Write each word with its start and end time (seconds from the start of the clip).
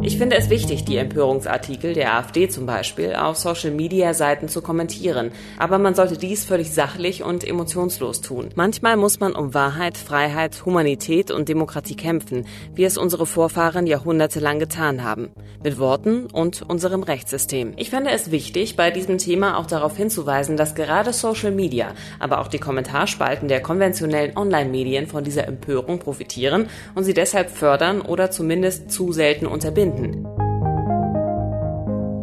Ich 0.00 0.16
finde 0.16 0.36
es 0.36 0.48
wichtig, 0.48 0.84
die 0.84 0.96
Empörungsartikel 0.96 1.92
der 1.92 2.14
AfD 2.14 2.48
zum 2.48 2.66
Beispiel 2.66 3.16
auf 3.16 3.36
Social-Media-Seiten 3.36 4.48
zu 4.48 4.62
kommentieren. 4.62 5.32
Aber 5.58 5.78
man 5.78 5.96
sollte 5.96 6.16
dies 6.16 6.44
völlig 6.44 6.72
sachlich 6.72 7.24
und 7.24 7.42
emotionslos 7.42 8.20
tun. 8.20 8.50
Manchmal 8.54 8.96
muss 8.96 9.18
man 9.18 9.34
um 9.34 9.54
Wahrheit, 9.54 9.98
Freiheit, 9.98 10.64
Humanität 10.64 11.32
und 11.32 11.48
Demokratie 11.48 11.96
kämpfen, 11.96 12.46
wie 12.74 12.84
es 12.84 12.96
unsere 12.96 13.26
Vorfahren 13.26 13.88
jahrhundertelang 13.88 14.60
getan 14.60 15.02
haben. 15.02 15.30
Mit 15.64 15.80
Worten 15.80 16.26
und 16.26 16.62
unserem 16.62 17.02
Rechtssystem. 17.02 17.72
Ich 17.76 17.90
finde 17.90 18.10
es 18.10 18.30
wichtig, 18.30 18.76
bei 18.76 18.92
diesem 18.92 19.18
Thema 19.18 19.58
auch 19.58 19.66
darauf 19.66 19.96
hinzuweisen, 19.96 20.56
dass 20.56 20.76
gerade 20.76 21.12
Social 21.12 21.50
Media, 21.50 21.88
aber 22.20 22.40
auch 22.40 22.48
die 22.48 22.60
Kommentarspalten 22.60 23.48
der 23.48 23.60
konventionellen 23.60 24.36
Online-Medien 24.36 25.08
von 25.08 25.24
dieser 25.24 25.48
Empörung 25.48 25.98
profitieren 25.98 26.68
und 26.94 27.02
sie 27.02 27.14
deshalb 27.14 27.50
fördern 27.50 28.00
oder 28.00 28.30
zumindest 28.30 28.92
zu 28.92 29.12
selten 29.12 29.46
unterbinden 29.46 29.87
finden. 29.96 30.24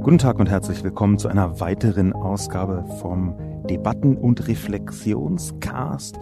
Guten 0.03 0.17
Tag 0.19 0.39
und 0.39 0.49
herzlich 0.49 0.83
willkommen 0.83 1.17
zu 1.17 1.27
einer 1.27 1.59
weiteren 1.59 2.13
Ausgabe 2.13 2.85
vom 2.99 3.35
Debatten- 3.67 4.17
und 4.17 4.47
Reflexionscast. 4.47 6.19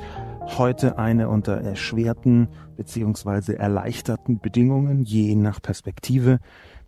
Heute 0.57 0.97
eine 0.97 1.29
unter 1.29 1.57
erschwerten 1.57 2.47
bzw. 2.77 3.55
erleichterten 3.55 4.39
Bedingungen, 4.39 5.03
je 5.03 5.35
nach 5.35 5.61
Perspektive, 5.61 6.39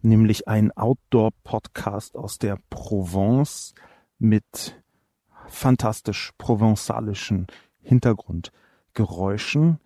nämlich 0.02 0.48
ein 0.48 0.72
Outdoor-Podcast 0.72 2.16
aus 2.16 2.38
der 2.38 2.58
Provence 2.70 3.74
mit 4.20 4.82
fantastisch 5.48 6.32
provenzalischen 6.38 7.48
Hintergrundgeräuschen. 7.82 9.80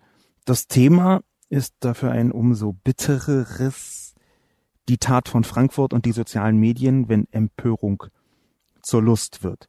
Das 0.44 0.68
Thema 0.68 1.22
ist 1.48 1.74
dafür 1.80 2.12
ein 2.12 2.30
umso 2.30 2.72
bittereres 2.72 3.99
die 4.88 4.98
Tat 4.98 5.28
von 5.28 5.44
Frankfurt 5.44 5.92
und 5.92 6.06
die 6.06 6.12
sozialen 6.12 6.58
Medien, 6.58 7.08
wenn 7.08 7.26
Empörung 7.30 8.04
zur 8.82 9.02
Lust 9.02 9.42
wird. 9.42 9.68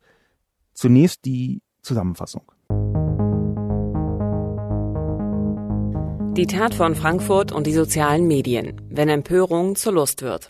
Zunächst 0.73 1.25
die 1.25 1.61
Zusammenfassung. 1.81 2.51
Die 6.37 6.47
Tat 6.47 6.73
von 6.73 6.95
Frankfurt 6.95 7.51
und 7.51 7.67
die 7.67 7.73
sozialen 7.73 8.25
Medien, 8.25 8.81
wenn 8.89 9.09
Empörung 9.09 9.75
zur 9.75 9.93
Lust 9.93 10.21
wird. 10.21 10.49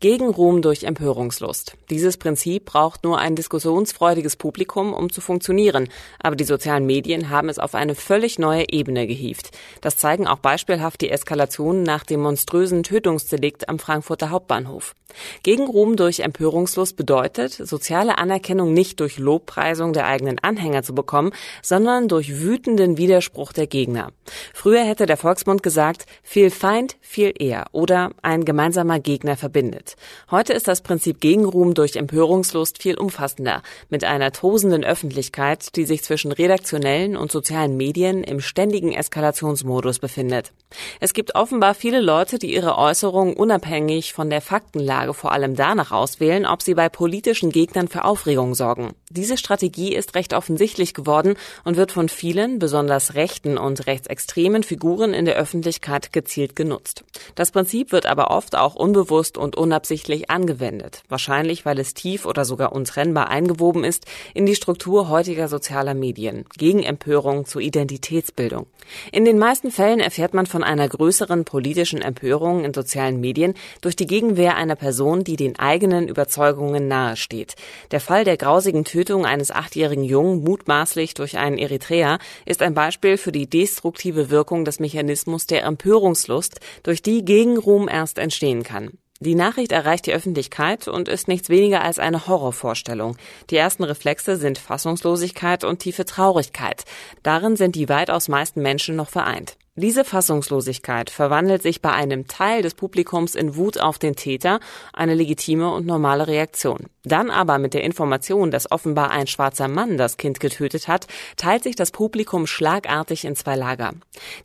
Gegenruhm 0.00 0.62
durch 0.62 0.84
Empörungslust. 0.84 1.76
Dieses 1.90 2.16
Prinzip 2.16 2.64
braucht 2.64 3.04
nur 3.04 3.18
ein 3.18 3.36
diskussionsfreudiges 3.36 4.36
Publikum, 4.36 4.92
um 4.92 5.10
zu 5.12 5.20
funktionieren. 5.20 5.88
Aber 6.18 6.36
die 6.36 6.44
sozialen 6.44 6.86
Medien 6.86 7.30
haben 7.30 7.48
es 7.48 7.58
auf 7.58 7.74
eine 7.74 7.94
völlig 7.94 8.38
neue 8.38 8.70
Ebene 8.70 9.06
gehievt. 9.06 9.50
Das 9.80 9.96
zeigen 9.96 10.26
auch 10.26 10.38
beispielhaft 10.38 11.00
die 11.00 11.10
Eskalationen 11.10 11.82
nach 11.82 12.04
dem 12.04 12.20
monströsen 12.20 12.82
Tötungsdelikt 12.82 13.68
am 13.68 13.78
Frankfurter 13.78 14.30
Hauptbahnhof. 14.30 14.94
Gegenruhm 15.42 15.96
durch 15.96 16.20
Empörungslust 16.20 16.96
bedeutet, 16.96 17.52
soziale 17.52 18.18
Anerkennung 18.18 18.72
nicht 18.72 19.00
durch 19.00 19.18
Lobpreisung 19.18 19.92
der 19.92 20.06
eigenen 20.06 20.38
Anhänger 20.38 20.84
zu 20.84 20.94
bekommen, 20.94 21.32
sondern 21.62 22.06
durch 22.06 22.40
wütenden 22.40 22.96
Widerspruch 22.96 23.52
der 23.52 23.66
Gegner. 23.66 24.12
Früher 24.54 24.84
hätte 24.84 25.06
der 25.06 25.16
Volksmund 25.16 25.64
gesagt, 25.64 26.06
viel 26.22 26.50
Feind, 26.50 26.96
viel 27.00 27.32
eher 27.36 27.66
oder 27.72 28.12
ein 28.22 28.44
gemeinsamer 28.44 29.00
Gegner 29.00 29.36
verbindet 29.36 29.59
verbindet. 29.60 29.96
Heute 30.30 30.54
ist 30.54 30.68
das 30.68 30.80
Prinzip 30.80 31.20
Gegenruhm 31.20 31.74
durch 31.74 31.96
Empörungslust 31.96 32.80
viel 32.80 32.96
umfassender, 32.96 33.62
mit 33.90 34.04
einer 34.04 34.32
tosenden 34.32 34.84
Öffentlichkeit, 34.84 35.76
die 35.76 35.84
sich 35.84 36.02
zwischen 36.02 36.32
redaktionellen 36.32 37.16
und 37.16 37.30
sozialen 37.30 37.76
Medien 37.76 38.24
im 38.24 38.40
ständigen 38.40 38.92
Eskalationsmodus 38.92 39.98
befindet. 39.98 40.52
Es 41.00 41.12
gibt 41.12 41.34
offenbar 41.34 41.74
viele 41.74 42.00
Leute, 42.00 42.38
die 42.38 42.54
ihre 42.54 42.78
Äußerungen 42.78 43.34
unabhängig 43.34 44.12
von 44.12 44.30
der 44.30 44.40
Faktenlage 44.40 45.14
vor 45.14 45.32
allem 45.32 45.56
danach 45.56 45.90
auswählen, 45.92 46.46
ob 46.46 46.62
sie 46.62 46.74
bei 46.74 46.88
politischen 46.88 47.50
Gegnern 47.50 47.88
für 47.88 48.04
Aufregung 48.04 48.54
sorgen. 48.54 48.94
Diese 49.10 49.36
Strategie 49.36 49.94
ist 49.94 50.14
recht 50.14 50.32
offensichtlich 50.32 50.94
geworden 50.94 51.34
und 51.64 51.76
wird 51.76 51.92
von 51.92 52.08
vielen, 52.08 52.60
besonders 52.60 53.14
rechten 53.14 53.58
und 53.58 53.86
rechtsextremen 53.86 54.62
Figuren 54.62 55.12
in 55.12 55.24
der 55.24 55.34
Öffentlichkeit 55.34 56.12
gezielt 56.12 56.54
genutzt. 56.54 57.04
Das 57.34 57.50
Prinzip 57.50 57.90
wird 57.90 58.06
aber 58.06 58.30
oft 58.30 58.56
auch 58.56 58.76
unbewusst 58.76 59.36
und 59.36 59.49
unabsichtlich 59.56 60.30
angewendet, 60.30 61.02
wahrscheinlich 61.08 61.64
weil 61.64 61.78
es 61.78 61.94
tief 61.94 62.26
oder 62.26 62.44
sogar 62.44 62.72
untrennbar 62.72 63.28
eingewoben 63.28 63.84
ist 63.84 64.06
in 64.34 64.46
die 64.46 64.54
Struktur 64.54 65.08
heutiger 65.08 65.48
sozialer 65.48 65.94
Medien, 65.94 66.44
gegen 66.56 66.82
Empörung 66.82 67.44
zur 67.44 67.62
Identitätsbildung. 67.62 68.66
In 69.12 69.24
den 69.24 69.38
meisten 69.38 69.70
Fällen 69.70 70.00
erfährt 70.00 70.34
man 70.34 70.46
von 70.46 70.62
einer 70.62 70.88
größeren 70.88 71.44
politischen 71.44 72.02
Empörung 72.02 72.64
in 72.64 72.74
sozialen 72.74 73.20
Medien 73.20 73.54
durch 73.80 73.96
die 73.96 74.06
Gegenwehr 74.06 74.56
einer 74.56 74.76
Person, 74.76 75.24
die 75.24 75.36
den 75.36 75.58
eigenen 75.58 76.08
Überzeugungen 76.08 76.88
nahesteht. 76.88 77.54
Der 77.90 78.00
Fall 78.00 78.24
der 78.24 78.36
grausigen 78.36 78.84
Tötung 78.84 79.26
eines 79.26 79.50
achtjährigen 79.50 80.04
Jungen 80.04 80.42
mutmaßlich 80.42 81.14
durch 81.14 81.38
einen 81.38 81.58
Eritreer 81.58 82.18
ist 82.46 82.62
ein 82.62 82.74
Beispiel 82.74 83.16
für 83.16 83.32
die 83.32 83.48
destruktive 83.48 84.30
Wirkung 84.30 84.64
des 84.64 84.80
Mechanismus 84.80 85.46
der 85.46 85.64
Empörungslust, 85.64 86.60
durch 86.82 87.02
die 87.02 87.24
Gegenruhm 87.24 87.88
erst 87.88 88.18
entstehen 88.18 88.62
kann. 88.62 88.98
Die 89.22 89.34
Nachricht 89.34 89.70
erreicht 89.70 90.06
die 90.06 90.14
Öffentlichkeit 90.14 90.88
und 90.88 91.06
ist 91.06 91.28
nichts 91.28 91.50
weniger 91.50 91.84
als 91.84 91.98
eine 91.98 92.26
Horrorvorstellung. 92.26 93.18
Die 93.50 93.56
ersten 93.58 93.84
Reflexe 93.84 94.38
sind 94.38 94.56
Fassungslosigkeit 94.56 95.62
und 95.62 95.80
tiefe 95.80 96.06
Traurigkeit. 96.06 96.86
Darin 97.22 97.54
sind 97.54 97.76
die 97.76 97.90
weitaus 97.90 98.28
meisten 98.28 98.62
Menschen 98.62 98.96
noch 98.96 99.10
vereint. 99.10 99.58
Diese 99.80 100.04
Fassungslosigkeit 100.04 101.08
verwandelt 101.08 101.62
sich 101.62 101.80
bei 101.80 101.90
einem 101.90 102.28
Teil 102.28 102.60
des 102.60 102.74
Publikums 102.74 103.34
in 103.34 103.56
Wut 103.56 103.80
auf 103.80 103.98
den 103.98 104.14
Täter, 104.14 104.60
eine 104.92 105.14
legitime 105.14 105.72
und 105.72 105.86
normale 105.86 106.26
Reaktion. 106.26 106.80
Dann 107.02 107.30
aber 107.30 107.56
mit 107.56 107.72
der 107.72 107.82
Information, 107.82 108.50
dass 108.50 108.70
offenbar 108.70 109.10
ein 109.10 109.26
schwarzer 109.26 109.68
Mann 109.68 109.96
das 109.96 110.18
Kind 110.18 110.38
getötet 110.38 110.86
hat, 110.86 111.06
teilt 111.38 111.62
sich 111.62 111.76
das 111.76 111.92
Publikum 111.92 112.46
schlagartig 112.46 113.24
in 113.24 113.36
zwei 113.36 113.56
Lager. 113.56 113.94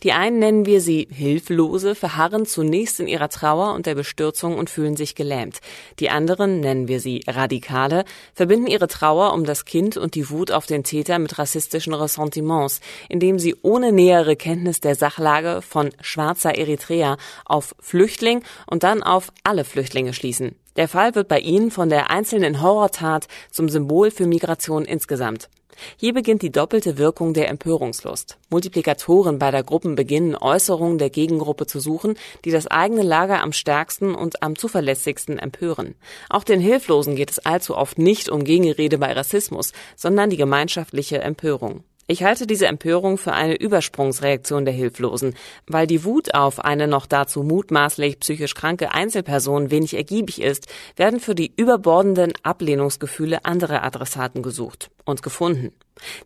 Die 0.04 0.14
einen 0.14 0.40
nennen 0.40 0.66
wir 0.66 0.80
sie 0.80 1.10
Hilflose, 1.12 1.96
verharren 1.96 2.46
zunächst 2.46 3.02
in 3.02 3.08
ihrer 3.08 3.28
Trauer 3.28 3.74
und 3.74 3.88
der 3.88 3.96
Bestürzung 3.96 4.58
und 4.58 4.70
fühlen 4.70 4.96
sich 4.96 5.16
gelähmt. 5.16 5.60
Die 6.00 6.10
anderen 6.10 6.62
nennen 6.62 6.88
wir 6.88 7.02
sie 7.02 7.26
Radikale, 7.28 8.06
verbinden 8.34 8.68
ihre 8.68 8.88
Trauer 8.88 9.34
um 9.34 9.44
das 9.44 9.66
Kind 9.66 9.98
und 9.98 10.16
die 10.16 10.30
Wut 10.30 10.52
auf 10.52 10.66
den 10.66 10.86
Täter 10.86 11.20
mit 11.20 11.38
rassistischen 11.38 11.94
Ressentiments, 11.94 12.80
indem 13.10 13.38
sie 13.38 13.58
ohne 13.64 13.92
nähere 13.92 14.38
Kenntnis 14.38 14.80
der 14.80 14.96
Sachlage 14.96 15.25
Sachlage 15.26 15.64
von 15.64 15.90
schwarzer 16.02 16.56
Eritrea 16.56 17.18
auf 17.46 17.76
Flüchtling 17.80 18.44
und 18.68 18.84
dann 18.84 19.02
auf 19.02 19.32
alle 19.44 19.66
Flüchtlinge 19.66 20.14
schließen. 20.14 20.56
Der 20.76 20.88
Fall 20.88 21.16
wird 21.16 21.28
bei 21.28 21.40
ihnen 21.40 21.72
von 21.72 21.90
der 21.90 22.12
einzelnen 22.12 22.62
Horrortat 22.62 23.28
zum 23.50 23.68
Symbol 23.68 24.12
für 24.12 24.28
Migration 24.28 24.86
insgesamt. 24.86 25.50
Hier 25.98 26.14
beginnt 26.14 26.44
die 26.44 26.52
doppelte 26.52 27.00
Wirkung 27.00 27.34
der 27.34 27.50
Empörungslust. 27.50 28.38
Multiplikatoren 28.50 29.40
beider 29.40 29.64
Gruppen 29.64 29.96
beginnen 29.96 30.36
Äußerungen 30.36 31.00
der 31.00 31.10
Gegengruppe 31.10 31.66
zu 31.66 31.80
suchen, 31.80 32.16
die 32.46 32.52
das 32.52 32.68
eigene 32.68 33.02
Lager 33.02 33.42
am 33.42 33.52
stärksten 33.52 34.14
und 34.14 34.44
am 34.44 34.56
zuverlässigsten 34.56 35.40
empören. 35.40 35.96
Auch 36.30 36.44
den 36.44 36.62
Hilflosen 36.62 37.16
geht 37.16 37.32
es 37.32 37.40
allzu 37.40 37.76
oft 37.76 37.98
nicht 37.98 38.30
um 38.30 38.44
Gegenrede 38.44 39.00
bei 39.00 39.12
Rassismus, 39.12 39.74
sondern 39.96 40.30
die 40.30 40.38
gemeinschaftliche 40.38 41.20
Empörung. 41.20 41.84
Ich 42.08 42.24
halte 42.24 42.46
diese 42.46 42.68
Empörung 42.68 43.18
für 43.18 43.34
eine 43.34 43.56
Übersprungsreaktion 43.56 44.64
der 44.64 44.76
Hilflosen, 44.76 45.34
weil 45.66 45.88
die 45.88 46.04
Wut 46.04 46.36
auf 46.36 46.60
eine 46.60 46.88
noch 46.88 47.08
dazu 47.08 47.42
mutmaßlich 47.42 48.20
psychisch 48.20 48.54
kranke 48.54 48.92
Einzelperson 48.92 49.72
wenig 49.72 49.96
ergiebig 49.96 50.40
ist, 50.40 50.68
werden 50.96 51.20
für 51.20 51.34
die 51.34 51.52
überbordenden 51.56 52.34
Ablehnungsgefühle 52.44 53.44
andere 53.44 53.82
Adressaten 53.82 54.44
gesucht 54.44 54.92
und 55.04 55.24
gefunden. 55.24 55.72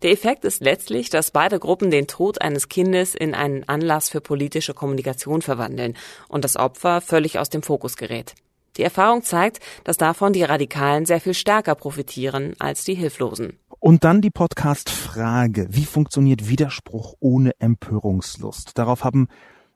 Der 0.02 0.10
Effekt 0.10 0.44
ist 0.44 0.60
letztlich, 0.60 1.08
dass 1.08 1.30
beide 1.30 1.58
Gruppen 1.58 1.90
den 1.90 2.06
Tod 2.06 2.42
eines 2.42 2.68
Kindes 2.68 3.14
in 3.14 3.34
einen 3.34 3.66
Anlass 3.66 4.10
für 4.10 4.20
politische 4.20 4.74
Kommunikation 4.74 5.40
verwandeln 5.40 5.96
und 6.28 6.44
das 6.44 6.56
Opfer 6.56 7.00
völlig 7.00 7.38
aus 7.38 7.48
dem 7.48 7.62
Fokus 7.62 7.96
gerät. 7.96 8.34
Die 8.76 8.82
Erfahrung 8.82 9.22
zeigt, 9.22 9.60
dass 9.84 9.96
davon 9.96 10.32
die 10.32 10.42
Radikalen 10.42 11.06
sehr 11.06 11.20
viel 11.20 11.34
stärker 11.34 11.74
profitieren 11.74 12.54
als 12.58 12.84
die 12.84 12.94
Hilflosen. 12.94 13.58
Und 13.78 14.04
dann 14.04 14.20
die 14.20 14.30
Podcast-Frage. 14.30 15.68
Wie 15.70 15.86
funktioniert 15.86 16.48
Widerspruch 16.48 17.14
ohne 17.18 17.52
Empörungslust? 17.58 18.76
Darauf 18.76 19.04
haben 19.04 19.28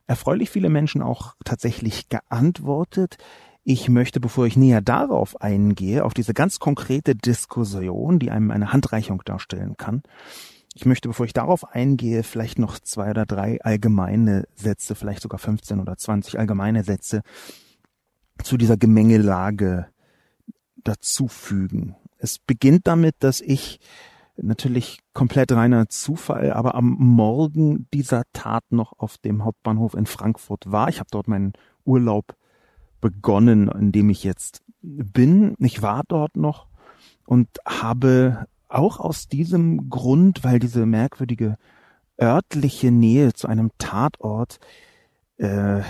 erfreulich 0.06 0.50
viele 0.50 0.69
Menschen 0.69 1.02
auch 1.02 1.35
tatsächlich 1.44 2.08
geantwortet. 2.11 3.17
Ich 3.62 3.88
möchte, 3.88 4.20
bevor 4.20 4.46
ich 4.46 4.58
näher 4.58 4.82
darauf 4.82 5.41
eingehe, 5.41 6.05
auf 6.05 6.12
diese 6.12 6.35
ganz 6.35 6.58
konkrete 6.58 7.14
Diskussion, 7.14 8.19
die 8.19 8.31
einem 8.31 8.50
eine 8.50 8.73
Handreichung 8.73 9.23
darstellen 9.25 9.76
kann, 9.79 10.02
Ich 10.76 10.87
möchte, 10.87 11.06
bevor 11.06 11.25
ich 11.25 11.32
darauf 11.32 11.73
eingehe, 11.73 12.25
vielleicht 12.25 12.58
noch 12.58 12.81
zwei 12.81 13.11
oder 13.11 13.26
drei 13.26 13.62
allgemeine 13.62 14.44
Sätze, 14.56 14.96
vielleicht 14.96 15.23
sogar 15.23 15.38
15 15.38 15.79
oder 15.79 15.96
20 15.96 16.37
allgemeine 16.37 16.82
Sätze 16.82 17.23
zu 18.42 18.56
dieser 18.56 18.76
Gemengelage 18.76 19.86
dazufügen. 20.76 21.96
Es 22.19 22.38
beginnt 22.38 22.86
damit, 22.86 23.16
dass 23.20 23.40
ich 23.40 23.81
natürlich 24.36 25.00
komplett 25.12 25.52
reiner 25.52 25.88
Zufall, 25.88 26.52
aber 26.52 26.75
am 26.75 26.96
Morgen 26.98 27.86
dieser 27.94 28.25
Tat 28.32 28.64
noch 28.70 28.92
auf 28.98 29.19
dem 29.19 29.44
Hauptbahnhof 29.44 29.94
in 29.94 30.06
Frankfurt 30.06 30.70
war. 30.70 30.88
Ich 30.88 30.98
habe 30.98 31.08
dort 31.10 31.28
meinen 31.28 31.52
Urlaub 31.84 32.34
begonnen, 33.00 33.69
in 33.69 33.92
dem 33.92 34.10
ich 34.10 34.25
jetzt 34.25 34.62
bin. 34.81 35.54
Ich 35.58 35.82
war 35.82 36.02
dort 36.08 36.36
noch 36.36 36.66
und 37.26 37.48
habe 37.66 38.46
auch 38.69 38.98
aus 38.98 39.28
diesem 39.28 39.88
Grund, 39.88 40.42
weil 40.42 40.58
diese 40.58 40.84
merkwürdige 40.84 41.56
örtliche 42.20 42.90
Nähe 42.90 43.32
zu 43.32 43.46
einem 43.46 43.70
Tatort 43.78 44.58
äh, 45.36 45.82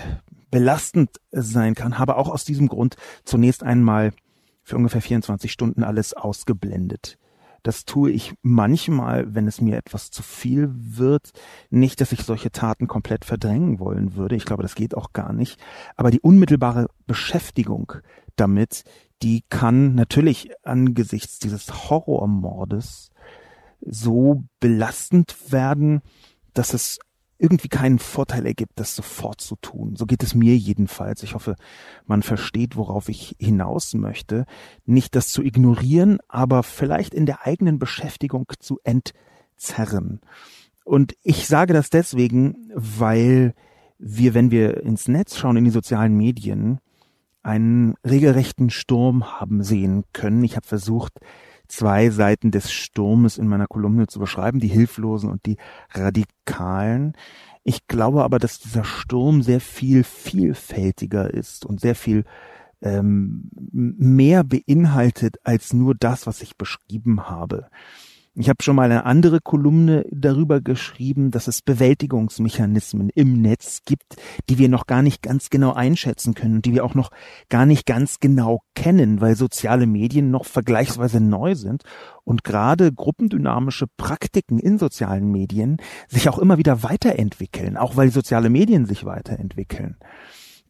belastend 0.54 1.20
sein 1.32 1.74
kann, 1.74 1.98
habe 1.98 2.16
auch 2.16 2.28
aus 2.28 2.44
diesem 2.44 2.68
Grund 2.68 2.94
zunächst 3.24 3.64
einmal 3.64 4.12
für 4.62 4.76
ungefähr 4.76 5.02
24 5.02 5.50
Stunden 5.50 5.82
alles 5.82 6.14
ausgeblendet. 6.14 7.18
Das 7.64 7.84
tue 7.84 8.12
ich 8.12 8.34
manchmal, 8.40 9.34
wenn 9.34 9.48
es 9.48 9.60
mir 9.60 9.76
etwas 9.76 10.12
zu 10.12 10.22
viel 10.22 10.70
wird. 10.72 11.32
Nicht, 11.70 12.00
dass 12.00 12.12
ich 12.12 12.22
solche 12.22 12.52
Taten 12.52 12.86
komplett 12.86 13.24
verdrängen 13.24 13.80
wollen 13.80 14.14
würde. 14.14 14.36
Ich 14.36 14.44
glaube, 14.44 14.62
das 14.62 14.76
geht 14.76 14.96
auch 14.96 15.12
gar 15.12 15.32
nicht. 15.32 15.58
Aber 15.96 16.12
die 16.12 16.20
unmittelbare 16.20 16.86
Beschäftigung 17.08 17.94
damit, 18.36 18.84
die 19.22 19.42
kann 19.48 19.96
natürlich 19.96 20.52
angesichts 20.62 21.40
dieses 21.40 21.90
Horrormordes 21.90 23.10
so 23.80 24.44
belastend 24.60 25.34
werden, 25.50 26.00
dass 26.52 26.74
es 26.74 27.00
irgendwie 27.44 27.68
keinen 27.68 27.98
Vorteil 27.98 28.46
ergibt, 28.46 28.72
das 28.76 28.96
sofort 28.96 29.42
zu 29.42 29.56
tun. 29.56 29.96
So 29.96 30.06
geht 30.06 30.22
es 30.22 30.34
mir 30.34 30.56
jedenfalls. 30.56 31.22
Ich 31.22 31.34
hoffe, 31.34 31.56
man 32.06 32.22
versteht, 32.22 32.74
worauf 32.74 33.10
ich 33.10 33.36
hinaus 33.38 33.92
möchte. 33.92 34.46
Nicht 34.86 35.14
das 35.14 35.28
zu 35.28 35.42
ignorieren, 35.42 36.18
aber 36.26 36.62
vielleicht 36.62 37.12
in 37.12 37.26
der 37.26 37.46
eigenen 37.46 37.78
Beschäftigung 37.78 38.46
zu 38.58 38.78
entzerren. 38.82 40.20
Und 40.84 41.14
ich 41.22 41.46
sage 41.46 41.74
das 41.74 41.90
deswegen, 41.90 42.70
weil 42.74 43.52
wir, 43.98 44.32
wenn 44.32 44.50
wir 44.50 44.82
ins 44.82 45.06
Netz 45.06 45.36
schauen, 45.36 45.58
in 45.58 45.64
die 45.64 45.70
sozialen 45.70 46.16
Medien, 46.16 46.78
einen 47.42 47.94
regelrechten 48.06 48.70
Sturm 48.70 49.38
haben 49.38 49.62
sehen 49.62 50.04
können. 50.14 50.42
Ich 50.44 50.56
habe 50.56 50.66
versucht, 50.66 51.12
zwei 51.68 52.10
Seiten 52.10 52.50
des 52.50 52.72
Sturmes 52.72 53.38
in 53.38 53.48
meiner 53.48 53.66
Kolumne 53.66 54.06
zu 54.06 54.18
beschreiben, 54.18 54.60
die 54.60 54.68
Hilflosen 54.68 55.30
und 55.30 55.46
die 55.46 55.56
Radikalen. 55.92 57.14
Ich 57.62 57.86
glaube 57.86 58.24
aber, 58.24 58.38
dass 58.38 58.60
dieser 58.60 58.84
Sturm 58.84 59.42
sehr 59.42 59.60
viel 59.60 60.04
vielfältiger 60.04 61.32
ist 61.32 61.64
und 61.64 61.80
sehr 61.80 61.94
viel 61.94 62.24
ähm, 62.82 63.50
mehr 63.72 64.44
beinhaltet 64.44 65.38
als 65.42 65.72
nur 65.72 65.94
das, 65.94 66.26
was 66.26 66.42
ich 66.42 66.56
beschrieben 66.56 67.28
habe. 67.28 67.68
Ich 68.36 68.48
habe 68.48 68.64
schon 68.64 68.74
mal 68.74 68.90
eine 68.90 69.04
andere 69.06 69.38
Kolumne 69.40 70.04
darüber 70.10 70.60
geschrieben, 70.60 71.30
dass 71.30 71.46
es 71.46 71.62
Bewältigungsmechanismen 71.62 73.10
im 73.14 73.40
Netz 73.40 73.82
gibt, 73.86 74.16
die 74.50 74.58
wir 74.58 74.68
noch 74.68 74.88
gar 74.88 75.02
nicht 75.02 75.22
ganz 75.22 75.50
genau 75.50 75.72
einschätzen 75.72 76.34
können, 76.34 76.60
die 76.60 76.72
wir 76.74 76.84
auch 76.84 76.96
noch 76.96 77.10
gar 77.48 77.64
nicht 77.64 77.86
ganz 77.86 78.18
genau 78.18 78.58
kennen, 78.74 79.20
weil 79.20 79.36
soziale 79.36 79.86
Medien 79.86 80.32
noch 80.32 80.46
vergleichsweise 80.46 81.20
neu 81.20 81.54
sind 81.54 81.84
und 82.24 82.42
gerade 82.42 82.92
gruppendynamische 82.92 83.86
Praktiken 83.96 84.58
in 84.58 84.78
sozialen 84.78 85.30
Medien 85.30 85.76
sich 86.08 86.28
auch 86.28 86.40
immer 86.40 86.58
wieder 86.58 86.82
weiterentwickeln, 86.82 87.76
auch 87.76 87.96
weil 87.96 88.10
soziale 88.10 88.50
Medien 88.50 88.84
sich 88.84 89.04
weiterentwickeln. 89.04 89.96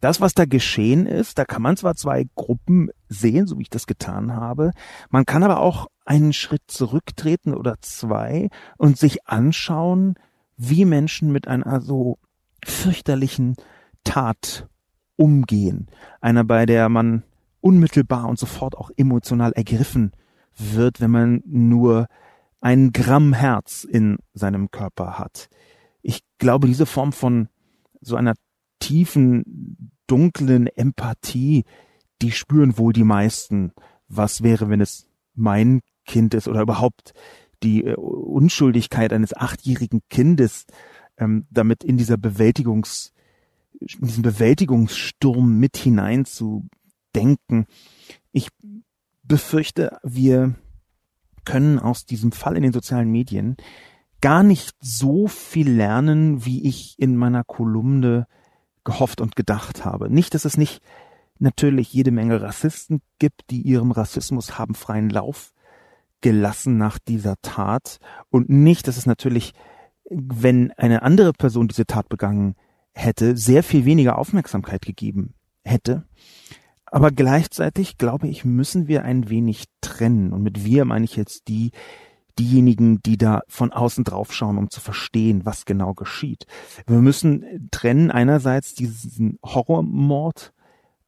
Das, 0.05 0.21
was 0.21 0.35
da 0.35 0.45
geschehen 0.45 1.07
ist, 1.07 1.39
da 1.39 1.45
kann 1.45 1.63
man 1.63 1.77
zwar 1.77 1.95
zwei 1.95 2.27
Gruppen 2.35 2.91
sehen, 3.09 3.47
so 3.47 3.57
wie 3.57 3.63
ich 3.63 3.71
das 3.71 3.87
getan 3.87 4.35
habe, 4.35 4.69
man 5.09 5.25
kann 5.25 5.41
aber 5.41 5.59
auch 5.61 5.87
einen 6.05 6.31
Schritt 6.31 6.61
zurücktreten 6.67 7.55
oder 7.55 7.77
zwei 7.81 8.49
und 8.77 8.99
sich 8.99 9.25
anschauen, 9.25 10.13
wie 10.57 10.85
Menschen 10.85 11.31
mit 11.31 11.47
einer 11.47 11.81
so 11.81 12.19
fürchterlichen 12.63 13.55
Tat 14.03 14.67
umgehen. 15.15 15.87
Einer, 16.21 16.43
bei 16.43 16.67
der 16.67 16.87
man 16.87 17.23
unmittelbar 17.59 18.29
und 18.29 18.37
sofort 18.37 18.77
auch 18.77 18.91
emotional 18.97 19.53
ergriffen 19.53 20.11
wird, 20.55 21.01
wenn 21.01 21.09
man 21.09 21.41
nur 21.47 22.05
ein 22.61 22.93
Gramm 22.93 23.33
Herz 23.33 23.83
in 23.83 24.17
seinem 24.35 24.69
Körper 24.69 25.17
hat. 25.17 25.49
Ich 26.03 26.19
glaube, 26.37 26.67
diese 26.67 26.85
Form 26.85 27.11
von 27.11 27.49
so 28.01 28.15
einer 28.15 28.35
tiefen, 28.77 29.91
dunklen 30.07 30.67
Empathie, 30.67 31.65
die 32.21 32.31
spüren 32.31 32.77
wohl 32.77 32.93
die 32.93 33.03
meisten. 33.03 33.71
Was 34.07 34.43
wäre, 34.43 34.69
wenn 34.69 34.81
es 34.81 35.07
mein 35.33 35.81
Kind 36.05 36.33
ist 36.33 36.47
oder 36.47 36.61
überhaupt 36.61 37.13
die 37.63 37.83
äh, 37.83 37.95
Unschuldigkeit 37.95 39.11
eines 39.11 39.35
achtjährigen 39.35 40.01
Kindes 40.09 40.65
ähm, 41.17 41.45
damit 41.49 41.83
in 41.83 41.97
dieser 41.97 42.17
Bewältigungs, 42.17 43.13
in 43.79 44.07
diesen 44.07 44.23
Bewältigungssturm 44.23 45.59
mit 45.59 45.77
hineinzudenken. 45.77 47.65
Ich 48.31 48.49
befürchte, 49.23 49.97
wir 50.03 50.55
können 51.43 51.79
aus 51.79 52.05
diesem 52.05 52.31
Fall 52.31 52.55
in 52.57 52.63
den 52.63 52.73
sozialen 52.73 53.11
Medien 53.11 53.55
gar 54.21 54.43
nicht 54.43 54.75
so 54.79 55.27
viel 55.27 55.69
lernen, 55.69 56.45
wie 56.45 56.67
ich 56.67 56.95
in 56.97 57.15
meiner 57.15 57.43
Kolumne 57.43 58.27
gehofft 58.85 59.19
und 59.19 59.35
gedacht 59.35 59.83
habe. 59.83 60.09
Nicht, 60.09 60.33
dass 60.33 60.45
es 60.45 60.57
nicht 60.57 60.81
natürlich 61.39 61.91
jede 61.91 62.11
Menge 62.11 62.41
Rassisten 62.41 63.01
gibt, 63.19 63.49
die 63.49 63.61
ihrem 63.61 63.91
Rassismus 63.91 64.57
haben 64.57 64.75
freien 64.75 65.09
Lauf 65.09 65.51
gelassen 66.21 66.77
nach 66.77 66.97
dieser 66.97 67.35
Tat 67.41 67.99
und 68.29 68.49
nicht, 68.49 68.87
dass 68.87 68.97
es 68.97 69.05
natürlich, 69.05 69.53
wenn 70.09 70.71
eine 70.71 71.01
andere 71.01 71.33
Person 71.33 71.67
diese 71.67 71.85
Tat 71.85 72.07
begangen 72.09 72.55
hätte, 72.93 73.35
sehr 73.35 73.63
viel 73.63 73.85
weniger 73.85 74.17
Aufmerksamkeit 74.17 74.85
gegeben 74.85 75.33
hätte. 75.63 76.05
Aber 76.85 77.11
gleichzeitig, 77.11 77.97
glaube 77.97 78.27
ich, 78.27 78.45
müssen 78.45 78.87
wir 78.87 79.03
ein 79.03 79.29
wenig 79.29 79.65
trennen. 79.81 80.31
Und 80.31 80.43
mit 80.43 80.63
wir 80.63 80.85
meine 80.85 81.03
ich 81.03 81.15
jetzt 81.15 81.47
die, 81.49 81.71
diejenigen, 82.39 83.01
die 83.01 83.17
da 83.17 83.41
von 83.47 83.71
außen 83.71 84.03
drauf 84.03 84.33
schauen, 84.33 84.57
um 84.57 84.69
zu 84.69 84.81
verstehen, 84.81 85.45
was 85.45 85.65
genau 85.65 85.93
geschieht. 85.93 86.45
Wir 86.85 86.99
müssen 86.99 87.69
trennen 87.71 88.11
einerseits 88.11 88.73
diesen 88.73 89.39
Horrormord 89.43 90.53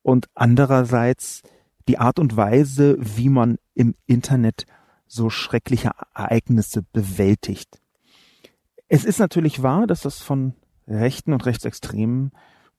und 0.01 0.27
andererseits 0.36 1.43
die 1.88 1.98
Art 1.98 2.19
und 2.19 2.36
Weise, 2.36 2.98
wie 3.00 3.29
man 3.29 3.57
im 3.74 3.96
Internet 4.05 4.65
so 5.07 5.29
schreckliche 5.29 5.91
Ereignisse 6.13 6.84
bewältigt. 6.91 7.79
Es 8.89 9.03
ist 9.03 9.19
natürlich 9.19 9.63
wahr, 9.63 9.88
dass 9.88 10.01
das 10.01 10.22
von 10.22 10.53
Rechten 10.88 11.34
und 11.34 11.46
Rechtsextremen 11.46 12.31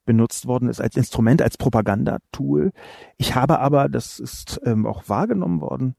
benutzt 0.06 0.46
worden 0.46 0.70
ist 0.70 0.80
als 0.80 0.96
Instrument, 0.96 1.42
als 1.42 1.58
Propagandatool. 1.58 2.72
Ich 3.18 3.34
habe 3.34 3.58
aber, 3.58 3.90
das 3.90 4.18
ist 4.18 4.58
ähm, 4.64 4.86
auch 4.86 5.08
wahrgenommen 5.08 5.60
worden, 5.60 5.96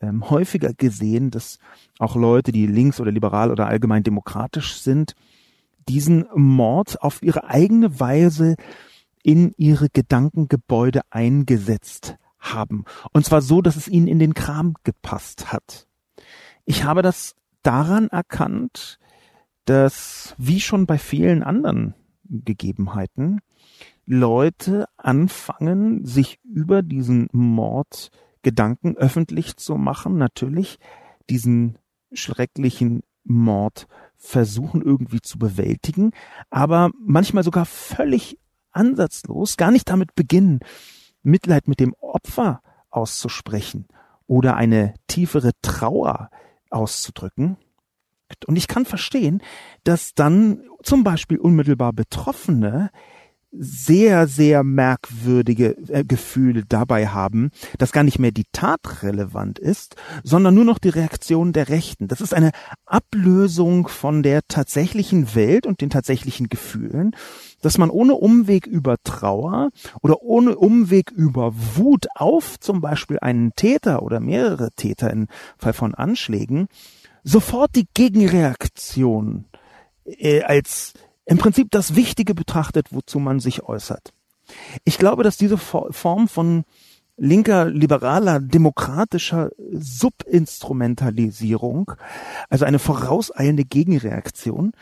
ähm, 0.00 0.28
häufiger 0.30 0.72
gesehen, 0.74 1.30
dass 1.30 1.58
auch 1.98 2.16
Leute, 2.16 2.52
die 2.52 2.66
links 2.66 3.00
oder 3.00 3.10
liberal 3.10 3.50
oder 3.50 3.66
allgemein 3.66 4.02
demokratisch 4.02 4.76
sind, 4.76 5.14
diesen 5.88 6.26
Mord 6.34 7.02
auf 7.02 7.22
ihre 7.22 7.44
eigene 7.44 8.00
Weise 8.00 8.56
in 9.22 9.52
ihre 9.56 9.88
Gedankengebäude 9.88 11.00
eingesetzt 11.10 12.16
haben. 12.38 12.84
Und 13.12 13.24
zwar 13.24 13.42
so, 13.42 13.60
dass 13.60 13.76
es 13.76 13.88
ihnen 13.88 14.06
in 14.06 14.18
den 14.18 14.34
Kram 14.34 14.74
gepasst 14.84 15.52
hat. 15.52 15.86
Ich 16.64 16.84
habe 16.84 17.02
das 17.02 17.34
daran 17.62 18.08
erkannt, 18.08 18.98
dass, 19.64 20.34
wie 20.38 20.60
schon 20.60 20.86
bei 20.86 20.98
vielen 20.98 21.42
anderen 21.42 21.94
Gegebenheiten, 22.24 23.40
Leute 24.04 24.86
anfangen, 24.96 26.04
sich 26.04 26.38
über 26.44 26.82
diesen 26.82 27.28
Mord 27.32 28.10
Gedanken 28.46 28.96
öffentlich 28.96 29.56
zu 29.56 29.74
machen, 29.74 30.18
natürlich 30.18 30.78
diesen 31.28 31.78
schrecklichen 32.12 33.02
Mord 33.24 33.88
versuchen 34.14 34.82
irgendwie 34.82 35.20
zu 35.20 35.36
bewältigen, 35.36 36.12
aber 36.48 36.92
manchmal 36.96 37.42
sogar 37.42 37.66
völlig 37.66 38.38
ansatzlos, 38.70 39.56
gar 39.56 39.72
nicht 39.72 39.90
damit 39.90 40.14
beginnen, 40.14 40.60
Mitleid 41.24 41.66
mit 41.66 41.80
dem 41.80 41.92
Opfer 41.94 42.62
auszusprechen 42.88 43.88
oder 44.28 44.54
eine 44.54 44.94
tiefere 45.08 45.50
Trauer 45.60 46.30
auszudrücken. 46.70 47.56
Und 48.46 48.54
ich 48.54 48.68
kann 48.68 48.84
verstehen, 48.84 49.42
dass 49.82 50.14
dann 50.14 50.62
zum 50.84 51.02
Beispiel 51.02 51.38
unmittelbar 51.38 51.92
Betroffene 51.92 52.92
sehr, 53.58 54.26
sehr 54.26 54.64
merkwürdige 54.64 55.76
äh, 55.88 56.04
Gefühl 56.04 56.64
dabei 56.68 57.08
haben, 57.08 57.50
dass 57.78 57.92
gar 57.92 58.02
nicht 58.02 58.18
mehr 58.18 58.32
die 58.32 58.46
Tat 58.52 59.02
relevant 59.02 59.58
ist, 59.58 59.96
sondern 60.22 60.54
nur 60.54 60.64
noch 60.64 60.78
die 60.78 60.88
Reaktion 60.88 61.52
der 61.52 61.68
Rechten. 61.68 62.08
Das 62.08 62.20
ist 62.20 62.34
eine 62.34 62.50
Ablösung 62.84 63.88
von 63.88 64.22
der 64.22 64.42
tatsächlichen 64.48 65.34
Welt 65.34 65.66
und 65.66 65.80
den 65.80 65.90
tatsächlichen 65.90 66.48
Gefühlen, 66.48 67.12
dass 67.62 67.78
man 67.78 67.90
ohne 67.90 68.14
Umweg 68.14 68.66
über 68.66 68.96
Trauer 69.02 69.70
oder 70.02 70.22
ohne 70.22 70.56
Umweg 70.56 71.10
über 71.10 71.52
Wut 71.54 72.06
auf 72.14 72.60
zum 72.60 72.80
Beispiel 72.80 73.18
einen 73.20 73.52
Täter 73.56 74.02
oder 74.02 74.20
mehrere 74.20 74.70
Täter 74.70 75.10
im 75.10 75.28
Fall 75.58 75.72
von 75.72 75.94
Anschlägen 75.94 76.68
sofort 77.24 77.74
die 77.74 77.88
Gegenreaktion 77.92 79.46
äh, 80.04 80.42
als 80.42 80.94
im 81.26 81.38
Prinzip 81.38 81.70
das 81.70 81.94
Wichtige 81.94 82.34
betrachtet, 82.34 82.88
wozu 82.92 83.18
man 83.18 83.40
sich 83.40 83.64
äußert. 83.64 84.14
Ich 84.84 84.96
glaube, 84.96 85.24
dass 85.24 85.36
diese 85.36 85.58
Form 85.58 86.28
von 86.28 86.64
linker, 87.16 87.64
liberaler, 87.66 88.40
demokratischer 88.40 89.50
Subinstrumentalisierung, 89.72 91.92
also 92.48 92.64
eine 92.64 92.78
vorauseilende 92.78 93.64
Gegenreaktion, 93.64 94.72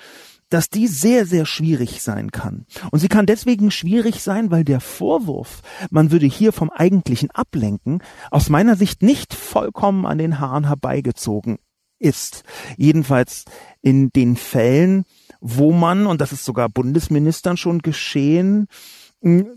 dass 0.50 0.68
die 0.68 0.86
sehr, 0.86 1.24
sehr 1.26 1.46
schwierig 1.46 2.02
sein 2.02 2.30
kann. 2.30 2.66
Und 2.90 2.98
sie 2.98 3.08
kann 3.08 3.24
deswegen 3.26 3.70
schwierig 3.70 4.22
sein, 4.22 4.50
weil 4.50 4.64
der 4.64 4.80
Vorwurf, 4.80 5.62
man 5.90 6.10
würde 6.10 6.26
hier 6.26 6.52
vom 6.52 6.68
Eigentlichen 6.70 7.30
ablenken, 7.30 8.02
aus 8.30 8.50
meiner 8.50 8.76
Sicht 8.76 9.02
nicht 9.02 9.32
vollkommen 9.32 10.04
an 10.06 10.18
den 10.18 10.40
Haaren 10.40 10.66
herbeigezogen 10.66 11.56
ist. 11.98 12.44
Jedenfalls 12.76 13.46
in 13.80 14.10
den 14.10 14.36
Fällen, 14.36 15.06
wo 15.46 15.72
man, 15.72 16.06
und 16.06 16.22
das 16.22 16.32
ist 16.32 16.46
sogar 16.46 16.70
Bundesministern 16.70 17.58
schon 17.58 17.80
geschehen, 17.80 18.66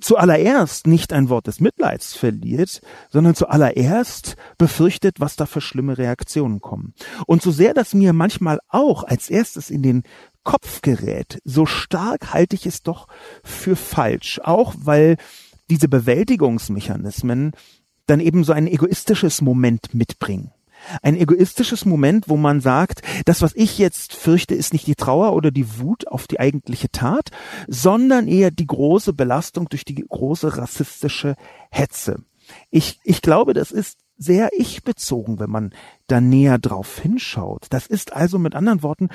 zuallererst 0.02 0.86
nicht 0.86 1.14
ein 1.14 1.30
Wort 1.30 1.48
des 1.48 1.62
Mitleids 1.62 2.14
verliert, 2.14 2.82
sondern 3.10 3.36
zuallererst 3.36 4.36
befürchtet, 4.58 5.22
was 5.22 5.38
da 5.38 5.46
für 5.46 5.62
schlimme 5.62 5.98
Reaktionen 5.98 6.60
kommen. 6.60 6.94
Und 7.26 7.42
so 7.42 7.52
sehr 7.52 7.74
das 7.74 7.94
mir 7.94 8.12
manchmal 8.12 8.60
auch 8.68 9.06
als 9.06 9.30
erstes 9.30 9.70
in 9.70 9.82
den 9.82 10.04
Kopf 10.44 10.82
gerät, 10.82 11.40
so 11.46 11.66
stark 11.66 12.34
halte 12.34 12.56
ich 12.58 12.66
es 12.66 12.84
doch 12.84 13.08
für 13.44 13.78
falsch, 13.78 14.42
auch 14.44 14.74
weil 14.78 15.16
diese 15.70 15.88
Bewältigungsmechanismen 15.88 17.54
dann 18.08 18.20
eben 18.20 18.44
so 18.44 18.52
ein 18.52 18.68
egoistisches 18.68 19.42
Moment 19.42 19.94
mitbringen 19.94 20.52
ein 21.02 21.16
egoistisches 21.16 21.86
Moment, 21.86 22.30
wo 22.30 22.38
man 22.38 22.62
sagt, 22.62 23.02
das, 23.26 23.42
was 23.42 23.54
ich 23.56 23.78
jetzt 23.78 24.14
fürchte, 24.14 24.56
ist 24.56 24.74
nicht 24.74 24.88
die 24.88 24.96
Trauer 24.96 25.34
oder 25.34 25.52
die 25.52 25.80
Wut 25.80 26.08
auf 26.08 26.28
die 26.28 26.40
eigentliche 26.40 26.92
Tat, 26.92 27.30
sondern 27.68 28.28
eher 28.28 28.52
die 28.52 28.68
große 28.68 29.14
Belastung 29.14 29.70
durch 29.70 29.86
die 29.86 29.96
große 29.96 30.58
rassistische 30.58 31.36
Hetze. 31.72 32.24
Ich, 32.70 33.00
ich 33.04 33.22
glaube, 33.22 33.54
das 33.54 33.72
ist 33.72 33.98
sehr 34.18 34.50
ich-bezogen, 34.58 35.40
wenn 35.40 35.50
man 35.50 35.74
da 36.08 36.20
näher 36.22 36.58
drauf 36.58 37.00
hinschaut. 37.00 37.68
Das 37.70 37.88
ist 37.88 38.14
also 38.14 38.40
mit 38.40 38.56
anderen 38.56 38.84
Worten 38.84 39.10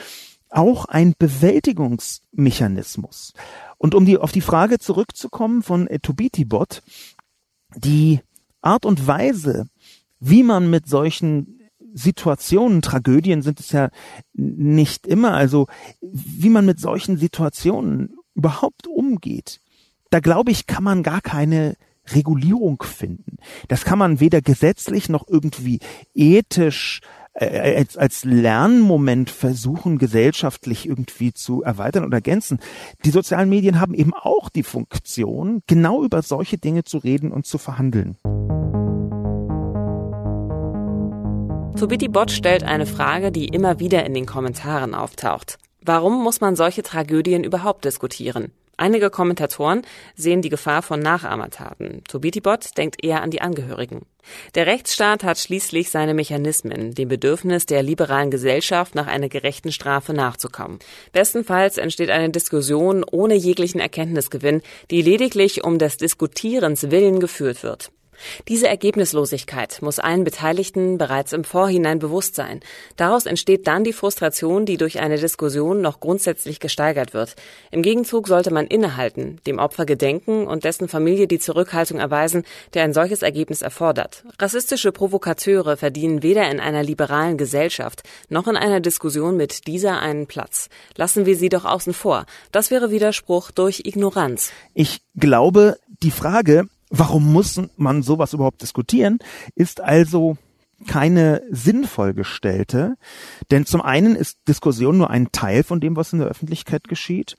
auch 0.51 0.85
ein 0.85 1.15
Bewältigungsmechanismus. 1.19 3.33
Und 3.79 3.95
um 3.95 4.05
die, 4.05 4.19
auf 4.19 4.33
die 4.33 4.43
Frage 4.43 4.79
zurückzukommen 4.79 5.63
von 5.63 5.87
Etobitibot, 5.87 6.83
die 7.75 8.21
Art 8.61 8.85
und 8.85 9.07
Weise, 9.07 9.67
wie 10.21 10.43
man 10.43 10.69
mit 10.71 10.89
solchen 10.89 11.62
Situationen, 11.95 12.83
Tragödien 12.83 13.43
sind 13.43 13.61
es 13.61 13.73
ja 13.73 13.91
nicht 14.33 15.07
immer, 15.07 15.35
also 15.35 15.67
wie 16.01 16.49
man 16.49 16.67
mit 16.67 16.81
solchen 16.81 17.17
Situationen 17.17 18.17
überhaupt 18.35 18.87
umgeht, 18.87 19.61
da 20.11 20.21
glaube 20.21 20.51
ich, 20.51 20.67
kann 20.67 20.85
man 20.85 21.03
gar 21.03 21.21
keine 21.21 21.77
Regulierung 22.11 22.83
finden. 22.83 23.37
Das 23.69 23.85
kann 23.85 23.99
man 23.99 24.21
weder 24.21 24.41
gesetzlich 24.41 25.09
noch 25.09 25.29
irgendwie 25.29 25.79
ethisch 26.15 27.01
äh, 27.35 27.77
als, 27.79 27.97
als 27.97 28.25
Lernmoment 28.25 29.31
versuchen, 29.31 29.99
gesellschaftlich 29.99 30.87
irgendwie 30.87 31.33
zu 31.33 31.63
erweitern 31.63 32.05
oder 32.05 32.19
ergänzen. 32.19 32.59
Die 33.05 33.11
sozialen 33.11 33.49
Medien 33.49 33.81
haben 33.81 33.95
eben 33.95 34.13
auch 34.15 34.49
die 34.51 34.65
Funktion, 34.65 35.63
genau 35.67 36.05
über 36.05 36.23
solche 36.23 36.59
Dinge 36.59 36.85
zu 36.85 36.99
reden 36.99 37.33
und 37.33 37.47
zu 37.47 37.59
verhandeln. 37.59 38.17
Tobiti 41.79 42.09
Bot 42.09 42.31
stellt 42.31 42.63
eine 42.63 42.87
Frage, 42.87 43.33
die 43.33 43.49
immer 43.49 43.81
wieder 43.81 44.05
in 44.05 44.15
den 44.15 44.27
Kommentaren 44.27 44.95
auftaucht. 44.95 45.59
Warum 45.81 46.23
muss 46.23 46.41
man 46.41 46.55
solche 46.55 46.83
Tragödien 46.83 47.45
überhaupt 47.45 47.85
diskutieren? 47.85 48.53
Einige 48.77 49.11
Kommentatoren 49.11 49.83
sehen 50.17 50.43
die 50.43 50.49
Gefahr 50.49 50.83
von 50.83 51.01
Nachahmertaten. 51.01 52.03
Tobitibot 52.09 52.77
denkt 52.77 53.05
eher 53.05 53.23
an 53.23 53.31
die 53.31 53.41
Angehörigen. 53.41 54.07
Der 54.55 54.67
Rechtsstaat 54.67 55.25
hat 55.25 55.39
schließlich 55.39 55.91
seine 55.91 56.15
Mechanismen, 56.15 56.95
dem 56.95 57.09
Bedürfnis 57.09 57.67
der 57.67 57.83
liberalen 57.83 58.31
Gesellschaft 58.31 58.95
nach 58.95 59.07
einer 59.07 59.29
gerechten 59.29 59.73
Strafe 59.73 60.15
nachzukommen. 60.15 60.79
Bestenfalls 61.13 61.79
entsteht 61.79 62.11
eine 62.11 62.31
Diskussion 62.31 63.05
ohne 63.05 63.35
jeglichen 63.35 63.81
Erkenntnisgewinn, 63.81 64.63
die 64.91 65.03
lediglich 65.03 65.65
um 65.65 65.79
des 65.79 65.97
Diskutierens 65.97 66.91
willen 66.91 67.21
geführt 67.21 67.63
wird. 67.63 67.91
Diese 68.49 68.69
Ergebnislosigkeit 68.69 69.81
muss 69.83 69.99
allen 69.99 70.25
Beteiligten 70.25 70.99
bereits 70.99 71.33
im 71.33 71.45
Vorhinein 71.45 71.99
bewusst 71.99 72.35
sein. 72.35 72.61
Daraus 72.97 73.27
entsteht 73.27 73.67
dann 73.67 73.85
die 73.85 73.93
Frustration, 73.93 74.67
die 74.67 74.77
durch 74.77 75.01
eine 75.01 75.19
Diskussion 75.19 75.81
noch 75.81 76.01
grundsätzlich 76.01 76.61
gesteigert 76.61 77.15
wird. 77.15 77.37
Im 77.71 77.83
Gegenzug 77.83 78.29
sollte 78.29 78.53
man 78.53 78.67
innehalten, 78.67 79.41
dem 79.47 79.59
Opfer 79.59 79.87
gedenken 79.87 80.47
und 80.47 80.65
dessen 80.65 80.89
Familie 80.89 81.27
die 81.27 81.39
Zurückhaltung 81.39 81.99
erweisen, 81.99 82.45
der 82.75 82.85
ein 82.85 82.93
solches 82.93 83.23
Ergebnis 83.23 83.63
erfordert. 83.63 84.25
Rassistische 84.39 84.93
Provokateure 84.93 85.77
verdienen 85.77 86.23
weder 86.23 86.51
in 86.51 86.61
einer 86.61 86.83
liberalen 86.83 87.37
Gesellschaft 87.37 88.03
noch 88.29 88.49
in 88.49 88.57
einer 88.57 88.81
Diskussion 88.81 89.37
mit 89.37 89.67
dieser 89.67 90.01
einen 90.01 90.27
Platz. 90.27 90.69
Lassen 90.97 91.27
wir 91.27 91.37
sie 91.37 91.49
doch 91.49 91.65
außen 91.65 91.93
vor. 91.93 92.27
Das 92.51 92.71
wäre 92.71 92.91
Widerspruch 92.91 93.51
durch 93.51 93.83
Ignoranz. 93.85 94.53
Ich 94.75 95.01
glaube, 95.17 95.79
die 96.03 96.11
Frage, 96.11 96.67
Warum 96.95 97.33
muss 97.33 97.59
man 97.79 98.03
sowas 98.03 98.35
überhaupt 98.35 98.61
diskutieren? 98.61 99.19
Ist 99.55 99.81
also 99.81 100.37
keine 100.87 101.43
sinnvoll 101.51 102.13
gestellte, 102.13 102.97
denn 103.51 103.65
zum 103.65 103.81
einen 103.81 104.15
ist 104.15 104.41
Diskussion 104.47 104.99
nur 104.99 105.09
ein 105.09 105.33
Teil 105.33 105.63
von 105.63 105.81
dem, 105.81 105.97
was 105.97 106.13
in 106.13 106.19
der 106.19 106.29
Öffentlichkeit 106.29 106.89
geschieht, 106.89 107.39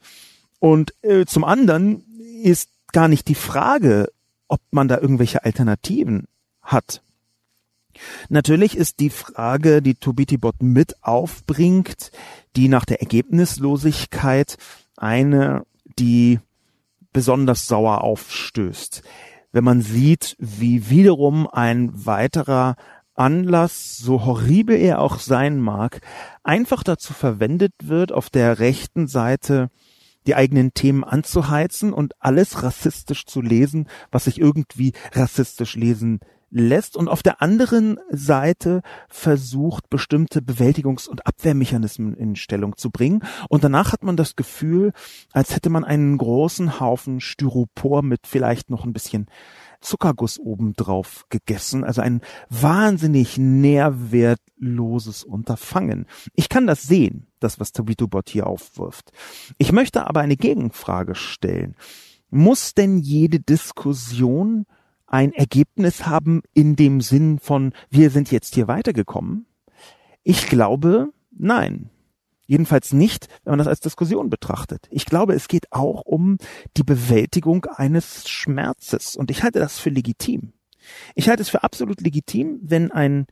und 0.58 0.92
äh, 1.02 1.24
zum 1.24 1.44
anderen 1.44 2.02
ist 2.42 2.68
gar 2.92 3.06
nicht 3.06 3.28
die 3.28 3.36
Frage, 3.36 4.10
ob 4.48 4.60
man 4.72 4.88
da 4.88 4.98
irgendwelche 4.98 5.44
Alternativen 5.44 6.26
hat. 6.60 7.02
Natürlich 8.28 8.76
ist 8.76 8.98
die 8.98 9.10
Frage, 9.10 9.82
die 9.82 9.94
Tobitibot 9.94 10.62
mit 10.62 11.00
aufbringt, 11.04 12.10
die 12.56 12.68
nach 12.68 12.86
der 12.86 13.02
Ergebnislosigkeit 13.02 14.56
eine, 14.96 15.64
die 15.98 16.40
besonders 17.12 17.68
sauer 17.68 18.02
aufstößt 18.02 19.02
wenn 19.54 19.62
man 19.62 19.82
sieht, 19.82 20.36
wie 20.40 20.90
wiederum 20.90 21.46
ein 21.46 21.92
weiterer 22.04 22.74
Anlass, 23.14 23.96
so 23.96 24.24
horribel 24.24 24.76
er 24.76 24.98
auch 25.00 25.20
sein 25.20 25.60
mag, 25.60 26.00
einfach 26.42 26.82
dazu 26.82 27.12
verwendet 27.12 27.72
wird, 27.80 28.10
auf 28.10 28.30
der 28.30 28.58
rechten 28.58 29.06
Seite 29.06 29.70
die 30.26 30.34
eigenen 30.34 30.74
Themen 30.74 31.04
anzuheizen 31.04 31.92
und 31.92 32.14
alles 32.18 32.64
rassistisch 32.64 33.26
zu 33.26 33.42
lesen, 33.42 33.88
was 34.10 34.24
sich 34.24 34.40
irgendwie 34.40 34.92
rassistisch 35.12 35.76
lesen 35.76 36.18
lässt 36.54 36.96
und 36.96 37.08
auf 37.08 37.22
der 37.22 37.42
anderen 37.42 37.98
Seite 38.10 38.80
versucht, 39.08 39.90
bestimmte 39.90 40.40
Bewältigungs- 40.40 41.08
und 41.08 41.26
Abwehrmechanismen 41.26 42.14
in 42.14 42.36
Stellung 42.36 42.76
zu 42.76 42.90
bringen. 42.90 43.24
Und 43.48 43.64
danach 43.64 43.92
hat 43.92 44.04
man 44.04 44.16
das 44.16 44.36
Gefühl, 44.36 44.92
als 45.32 45.54
hätte 45.54 45.68
man 45.68 45.84
einen 45.84 46.16
großen 46.16 46.78
Haufen 46.78 47.20
Styropor 47.20 48.02
mit 48.02 48.28
vielleicht 48.28 48.70
noch 48.70 48.84
ein 48.84 48.92
bisschen 48.92 49.26
Zuckerguss 49.80 50.38
obendrauf 50.38 51.26
gegessen. 51.28 51.82
Also 51.82 52.00
ein 52.02 52.20
wahnsinnig 52.48 53.36
nährwertloses 53.36 55.24
Unterfangen. 55.24 56.06
Ich 56.34 56.48
kann 56.48 56.68
das 56.68 56.84
sehen, 56.84 57.26
das, 57.40 57.58
was 57.58 57.72
Tabito 57.72 58.06
Bot 58.06 58.30
hier 58.30 58.46
aufwirft. 58.46 59.10
Ich 59.58 59.72
möchte 59.72 60.06
aber 60.06 60.20
eine 60.20 60.36
Gegenfrage 60.36 61.16
stellen. 61.16 61.74
Muss 62.30 62.74
denn 62.74 62.98
jede 62.98 63.40
Diskussion 63.40 64.66
ein 65.06 65.32
Ergebnis 65.32 66.06
haben 66.06 66.42
in 66.54 66.76
dem 66.76 67.00
Sinn 67.00 67.38
von, 67.38 67.72
wir 67.90 68.10
sind 68.10 68.30
jetzt 68.30 68.54
hier 68.54 68.68
weitergekommen? 68.68 69.46
Ich 70.22 70.46
glaube, 70.46 71.12
nein. 71.30 71.90
Jedenfalls 72.46 72.92
nicht, 72.92 73.28
wenn 73.42 73.52
man 73.52 73.58
das 73.58 73.68
als 73.68 73.80
Diskussion 73.80 74.28
betrachtet. 74.28 74.86
Ich 74.90 75.06
glaube, 75.06 75.34
es 75.34 75.48
geht 75.48 75.72
auch 75.72 76.02
um 76.02 76.36
die 76.76 76.82
Bewältigung 76.82 77.64
eines 77.64 78.28
Schmerzes. 78.28 79.16
Und 79.16 79.30
ich 79.30 79.42
halte 79.42 79.60
das 79.60 79.78
für 79.78 79.90
legitim. 79.90 80.52
Ich 81.14 81.28
halte 81.28 81.42
es 81.42 81.48
für 81.48 81.62
absolut 81.62 82.02
legitim, 82.02 82.58
wenn 82.62 82.92
ein 82.92 83.26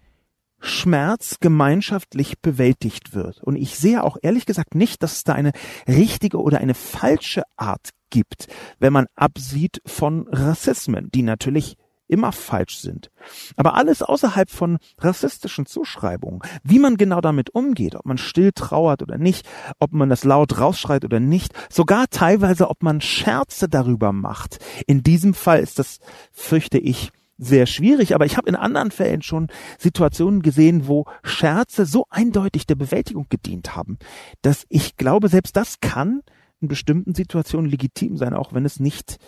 Schmerz 0.62 1.38
gemeinschaftlich 1.40 2.40
bewältigt 2.40 3.14
wird. 3.14 3.42
Und 3.42 3.56
ich 3.56 3.76
sehe 3.76 4.02
auch 4.02 4.16
ehrlich 4.22 4.46
gesagt 4.46 4.74
nicht, 4.74 5.02
dass 5.02 5.12
es 5.12 5.24
da 5.24 5.34
eine 5.34 5.52
richtige 5.86 6.40
oder 6.40 6.58
eine 6.58 6.74
falsche 6.74 7.42
Art 7.56 7.90
gibt, 8.10 8.46
wenn 8.78 8.92
man 8.92 9.06
absieht 9.16 9.82
von 9.84 10.28
Rassismen, 10.28 11.10
die 11.12 11.22
natürlich 11.22 11.76
immer 12.12 12.30
falsch 12.30 12.76
sind. 12.76 13.10
Aber 13.56 13.74
alles 13.74 14.02
außerhalb 14.02 14.50
von 14.50 14.78
rassistischen 14.98 15.64
Zuschreibungen, 15.64 16.40
wie 16.62 16.78
man 16.78 16.98
genau 16.98 17.22
damit 17.22 17.50
umgeht, 17.50 17.94
ob 17.94 18.04
man 18.04 18.18
still 18.18 18.52
trauert 18.52 19.02
oder 19.02 19.16
nicht, 19.16 19.48
ob 19.78 19.92
man 19.92 20.10
das 20.10 20.22
laut 20.22 20.58
rausschreit 20.58 21.06
oder 21.06 21.20
nicht, 21.20 21.52
sogar 21.70 22.08
teilweise, 22.10 22.68
ob 22.68 22.82
man 22.82 23.00
Scherze 23.00 23.68
darüber 23.68 24.12
macht. 24.12 24.58
In 24.86 25.02
diesem 25.02 25.32
Fall 25.32 25.60
ist 25.60 25.78
das, 25.78 26.00
fürchte 26.32 26.78
ich, 26.78 27.12
sehr 27.44 27.66
schwierig, 27.66 28.14
aber 28.14 28.24
ich 28.24 28.36
habe 28.36 28.48
in 28.48 28.54
anderen 28.54 28.90
Fällen 28.90 29.22
schon 29.22 29.48
Situationen 29.78 30.42
gesehen, 30.42 30.86
wo 30.86 31.06
Scherze 31.22 31.86
so 31.86 32.06
eindeutig 32.08 32.66
der 32.66 32.76
Bewältigung 32.76 33.26
gedient 33.28 33.74
haben, 33.74 33.98
dass 34.42 34.64
ich 34.68 34.96
glaube, 34.96 35.28
selbst 35.28 35.56
das 35.56 35.80
kann 35.80 36.22
in 36.60 36.68
bestimmten 36.68 37.14
Situationen 37.14 37.68
legitim 37.68 38.16
sein, 38.16 38.34
auch 38.34 38.52
wenn 38.52 38.64
es 38.64 38.78
nicht 38.78 39.18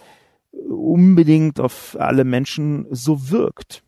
unbedingt 0.69 1.59
auf 1.59 1.97
alle 1.99 2.25
Menschen 2.25 2.87
so 2.91 3.31
wirkt. 3.31 3.83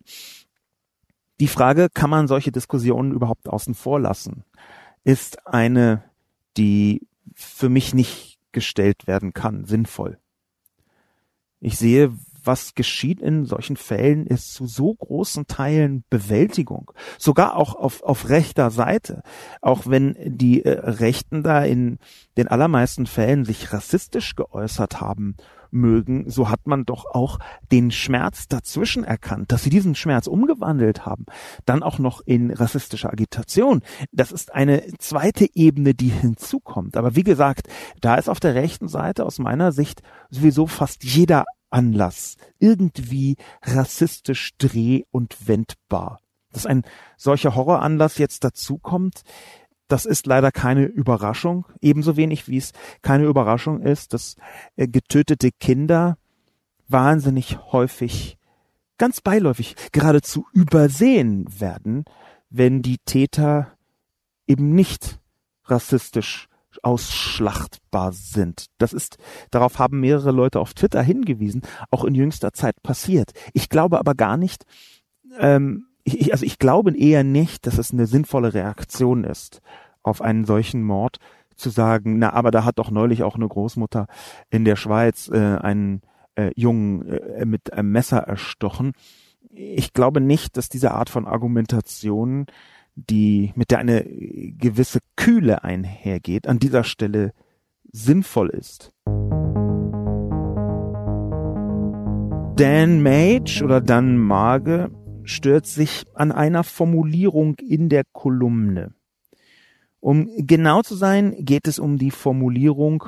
Die 1.39 1.49
Frage, 1.49 1.89
kann 1.93 2.11
man 2.11 2.27
solche 2.27 2.51
Diskussionen 2.51 3.13
überhaupt 3.13 3.49
außen 3.49 3.75
vor 3.75 4.01
lassen, 4.01 4.45
ist 5.05 5.47
eine, 5.47 6.03
die 6.57 7.07
für 7.35 7.69
mich 7.69 7.95
nicht 7.95 8.39
gestellt 8.51 9.07
werden 9.07 9.35
kann, 9.35 9.67
sinnvoll. 9.67 10.19
Ich 11.61 11.79
sehe, 11.79 12.13
was 12.47 12.75
geschieht 12.75 13.21
in 13.21 13.45
solchen 13.45 13.77
Fällen, 13.77 14.27
ist 14.27 14.55
zu 14.55 14.67
so 14.67 14.95
großen 14.95 15.47
Teilen 15.47 16.05
Bewältigung. 16.11 16.93
Sogar 17.19 17.57
auch 17.57 17.75
auf, 17.75 18.03
auf 18.03 18.29
rechter 18.29 18.71
Seite. 18.71 19.23
Auch 19.61 19.87
wenn 19.87 20.17
die 20.25 20.65
äh, 20.65 20.71
Rechten 20.71 21.43
da 21.43 21.65
in 21.65 21.99
den 22.37 22.49
allermeisten 22.49 23.07
Fällen 23.07 23.45
sich 23.45 23.73
rassistisch 23.73 24.35
geäußert 24.35 25.01
haben 25.01 25.37
mögen, 25.71 26.29
so 26.29 26.49
hat 26.49 26.67
man 26.67 26.85
doch 26.85 27.05
auch 27.07 27.39
den 27.71 27.91
Schmerz 27.91 28.49
dazwischen 28.49 29.05
erkannt, 29.05 29.53
dass 29.53 29.63
sie 29.63 29.71
diesen 29.71 29.95
Schmerz 29.95 30.27
umgewandelt 30.27 31.07
haben, 31.07 31.27
dann 31.65 31.83
auch 31.83 31.99
noch 31.99 32.21
in 32.25 32.51
rassistische 32.51 33.11
Agitation. 33.11 33.83
Das 34.13 34.33
ist 34.33 34.55
eine 34.55 34.83
zweite 34.99 35.49
Ebene, 35.55 35.95
die 35.95 36.09
hinzukommt. 36.09 36.97
Aber 36.97 37.17
wie 37.17 37.25
gesagt, 37.25 37.69
da 38.01 38.17
ist 38.17 38.29
auf 38.29 38.41
der 38.41 38.55
rechten 38.55 38.89
Seite 38.89 39.25
aus 39.25 39.39
meiner 39.39 39.73
Sicht 39.73 40.03
sowieso 40.31 40.67
fast 40.67 41.05
jeder 41.05 41.45
Anlass 41.71 42.37
irgendwie 42.59 43.37
rassistisch 43.63 44.53
dreh- 44.59 45.05
und 45.11 45.49
wendbar. 45.49 46.21
Dass 46.53 46.67
ein 46.67 46.85
solcher 47.17 47.55
Horroranlass 47.55 48.19
jetzt 48.19 48.45
dazukommt, 48.45 49.23
das 49.89 50.05
ist 50.05 50.27
leider 50.27 50.51
keine 50.51 50.85
Überraschung, 50.85 51.67
ebenso 51.81 52.17
wenig 52.17 52.49
wie 52.49 52.57
es 52.57 52.73
keine 53.03 53.25
Überraschung 53.25 53.81
ist, 53.83 54.15
dass 54.15 54.37
äh, 54.77 54.89
getötete 54.89 55.51
Kinder 55.53 56.19
wahnsinnig 56.89 57.59
häufig, 57.73 58.39
ganz 58.99 59.21
beiläufig, 59.21 59.77
geradezu 59.93 60.47
übersehen 60.53 61.47
werden, 61.61 62.05
wenn 62.51 62.83
die 62.83 62.99
Täter 62.99 63.77
eben 64.47 64.75
nicht 64.75 65.21
rassistisch 65.65 66.49
ausschlachtbar 66.85 68.13
sind. 68.13 68.67
Das 68.79 68.93
ist, 68.93 69.19
darauf 69.51 69.79
haben 69.79 70.01
mehrere 70.01 70.33
Leute 70.33 70.61
auf 70.61 70.75
Twitter 70.75 71.03
hingewiesen, 71.03 71.63
auch 71.91 72.05
in 72.05 72.15
jüngster 72.15 72.53
Zeit 72.53 72.83
passiert. 72.83 73.33
Ich 73.53 73.69
glaube 73.69 73.99
aber 73.99 74.15
gar 74.15 74.37
nicht, 74.37 74.65
ähm, 75.39 75.87
ich, 76.05 76.33
also 76.33 76.47
ich 76.47 76.59
glaube 76.59 76.97
eher 76.97 77.25
nicht, 77.25 77.67
dass 77.67 77.79
es 77.79 77.93
eine 77.93 78.07
sinnvolle 78.07 78.55
Reaktion 78.55 79.25
ist 79.25 79.61
auf 80.03 80.23
einen 80.23 80.45
solchen 80.45 80.85
Mord, 80.85 81.19
zu 81.57 81.71
sagen, 81.71 82.19
na, 82.19 82.33
aber 82.33 82.51
da 82.51 82.65
hat 82.65 82.79
doch 82.79 82.91
neulich 82.91 83.23
auch 83.23 83.35
eine 83.35 83.49
Großmutter 83.49 84.07
in 84.51 84.65
der 84.65 84.77
Schweiz 84.77 85.29
äh, 85.33 85.39
einen 85.57 86.03
äh, 86.37 86.51
Jungen 86.55 87.09
äh, 87.09 87.45
mit 87.47 87.73
einem 87.73 87.93
Messer 87.93 88.19
erstochen. 88.19 88.93
Ich 89.51 89.95
glaube 89.95 90.21
nicht, 90.21 90.57
dass 90.57 90.69
diese 90.69 90.93
Art 90.93 91.09
von 91.09 91.27
Argumentation 91.27 92.47
die, 92.97 93.53
mit 93.55 93.71
der 93.71 93.79
eine 93.79 94.05
gewisse 94.05 95.01
Kühle 95.17 95.63
einhergeht, 95.63 96.49
an 96.49 96.59
dieser 96.59 96.83
Stelle 96.83 97.33
sinnvoll 97.93 98.51
ist. 98.51 98.91
Dan 102.57 103.03
Mage 103.03 103.63
oder 103.63 103.83
Dan 103.83 104.17
Mage 104.17 104.91
stört 105.25 105.67
sich 105.67 106.05
an 106.15 106.33
einer 106.33 106.65
Formulierung 106.65 107.57
in 107.57 107.91
der 107.91 108.05
Kolumne. 108.13 108.95
Um 110.01 110.31
genau 110.39 110.83
zu 110.83 110.95
sein, 110.95 111.35
geht 111.39 111.69
es 111.69 111.79
um 111.79 111.99
die 111.99 112.11
Formulierung 112.11 113.05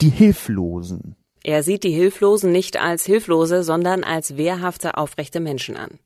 die 0.00 0.10
Hilflosen. 0.10 1.16
Er 1.44 1.62
sieht 1.62 1.84
die 1.84 1.92
Hilflosen 1.92 2.52
nicht 2.52 2.78
als 2.78 3.06
Hilflose, 3.06 3.62
sondern 3.62 4.04
als 4.04 4.36
wehrhafte, 4.36 4.96
aufrechte 4.96 5.40
Menschen 5.40 5.76
an. 5.76 5.98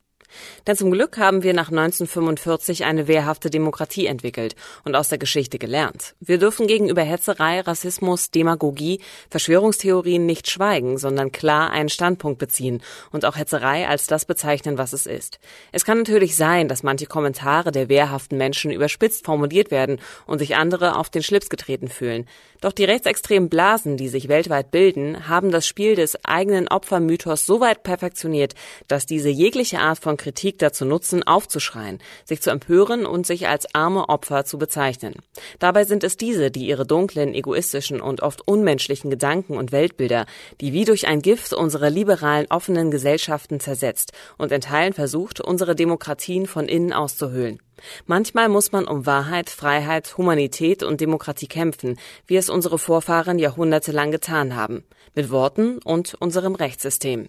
Denn 0.66 0.76
zum 0.76 0.90
Glück 0.90 1.18
haben 1.18 1.42
wir 1.42 1.54
nach 1.54 1.68
1945 1.68 2.84
eine 2.84 3.08
wehrhafte 3.08 3.50
Demokratie 3.50 4.06
entwickelt 4.06 4.56
und 4.84 4.96
aus 4.96 5.08
der 5.08 5.18
Geschichte 5.18 5.58
gelernt. 5.58 6.14
Wir 6.20 6.38
dürfen 6.38 6.66
gegenüber 6.66 7.02
Hetzerei, 7.02 7.60
Rassismus, 7.60 8.30
Demagogie, 8.30 9.00
Verschwörungstheorien 9.30 10.26
nicht 10.26 10.50
schweigen, 10.50 10.98
sondern 10.98 11.32
klar 11.32 11.70
einen 11.70 11.88
Standpunkt 11.88 12.38
beziehen 12.38 12.82
und 13.12 13.24
auch 13.24 13.36
Hetzerei 13.36 13.88
als 13.88 14.06
das 14.06 14.24
bezeichnen, 14.24 14.78
was 14.78 14.92
es 14.92 15.06
ist. 15.06 15.38
Es 15.72 15.84
kann 15.84 15.98
natürlich 15.98 16.36
sein, 16.36 16.68
dass 16.68 16.82
manche 16.82 17.06
Kommentare 17.06 17.72
der 17.72 17.88
wehrhaften 17.88 18.38
Menschen 18.38 18.70
überspitzt 18.70 19.24
formuliert 19.24 19.70
werden 19.70 20.00
und 20.26 20.38
sich 20.38 20.56
andere 20.56 20.96
auf 20.96 21.10
den 21.10 21.22
Schlips 21.22 21.48
getreten 21.48 21.88
fühlen. 21.88 22.26
Doch 22.60 22.72
die 22.72 22.84
rechtsextremen 22.84 23.48
Blasen, 23.48 23.96
die 23.96 24.08
sich 24.08 24.28
weltweit 24.28 24.70
bilden, 24.70 25.28
haben 25.28 25.50
das 25.50 25.66
Spiel 25.66 25.94
des 25.94 26.24
eigenen 26.24 26.68
Opfermythos 26.68 27.46
so 27.46 27.60
weit 27.60 27.82
perfektioniert, 27.82 28.54
dass 28.88 29.06
diese 29.06 29.28
jegliche 29.28 29.78
Art 29.78 29.98
von 29.98 30.16
Kritik 30.16 30.58
dazu 30.58 30.84
nutzen, 30.84 31.22
aufzuschreien, 31.22 31.98
sich 32.24 32.40
zu 32.40 32.50
empören 32.50 33.06
und 33.06 33.26
sich 33.26 33.48
als 33.48 33.74
arme 33.74 34.08
Opfer 34.08 34.44
zu 34.44 34.58
bezeichnen. 34.58 35.14
Dabei 35.58 35.84
sind 35.84 36.04
es 36.04 36.16
diese, 36.16 36.50
die 36.50 36.66
ihre 36.66 36.86
dunklen, 36.86 37.34
egoistischen 37.34 38.00
und 38.00 38.22
oft 38.22 38.46
unmenschlichen 38.46 39.10
Gedanken 39.10 39.56
und 39.56 39.72
Weltbilder, 39.72 40.26
die 40.60 40.72
wie 40.72 40.84
durch 40.84 41.06
ein 41.06 41.22
Gift 41.22 41.52
unsere 41.52 41.90
liberalen, 41.90 42.46
offenen 42.50 42.90
Gesellschaften 42.90 43.60
zersetzt 43.60 44.12
und 44.38 44.52
in 44.52 44.60
Teilen 44.60 44.92
versucht, 44.92 45.40
unsere 45.40 45.74
Demokratien 45.74 46.46
von 46.46 46.66
innen 46.66 46.92
auszuhöhlen. 46.92 47.60
Manchmal 48.06 48.48
muss 48.48 48.72
man 48.72 48.86
um 48.86 49.06
Wahrheit, 49.06 49.50
Freiheit, 49.50 50.16
Humanität 50.16 50.82
und 50.82 51.00
Demokratie 51.00 51.46
kämpfen, 51.46 51.98
wie 52.26 52.36
es 52.36 52.50
unsere 52.50 52.78
Vorfahren 52.78 53.38
jahrhundertelang 53.38 54.10
getan 54.10 54.56
haben, 54.56 54.84
mit 55.14 55.30
Worten 55.30 55.78
und 55.78 56.14
unserem 56.14 56.54
Rechtssystem. 56.54 57.28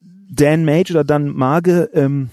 Dan 0.00 0.64
Mage 0.64 0.92
oder 0.92 1.04
Dan 1.04 1.28
Mage 1.28 1.90
ähm, 1.92 2.30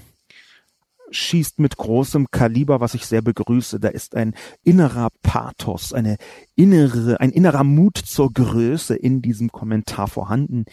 schießt 1.11 1.59
mit 1.59 1.77
großem 1.77 2.27
Kaliber, 2.31 2.79
was 2.79 2.93
ich 2.93 3.05
sehr 3.05 3.21
begrüße. 3.21 3.79
Da 3.79 3.89
ist 3.89 4.15
ein 4.15 4.33
innerer 4.63 5.09
Pathos, 5.21 5.93
eine 5.93 6.17
innere, 6.55 7.19
ein 7.19 7.31
innerer 7.31 7.63
Mut 7.63 7.97
zur 7.97 8.31
Größe 8.31 8.95
in 8.95 9.21
diesem 9.21 9.51
Kommentar 9.51 10.07
vorhanden, 10.07 10.65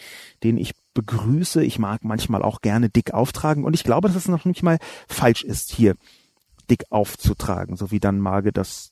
den 0.43 0.57
ich 0.57 0.73
begrüße. 0.93 1.63
Ich 1.63 1.79
mag 1.79 2.03
manchmal 2.03 2.41
auch 2.41 2.61
gerne 2.61 2.89
dick 2.89 3.13
auftragen 3.13 3.63
und 3.63 3.73
ich 3.73 3.83
glaube, 3.83 4.07
dass 4.07 4.17
es 4.17 4.27
noch 4.27 4.45
nicht 4.45 4.63
mal 4.63 4.77
falsch 5.07 5.43
ist, 5.43 5.71
hier 5.71 5.95
dick 6.69 6.85
aufzutragen, 6.89 7.75
so 7.75 7.91
wie 7.91 7.99
Dan 7.99 8.19
Mage 8.19 8.51
das 8.51 8.91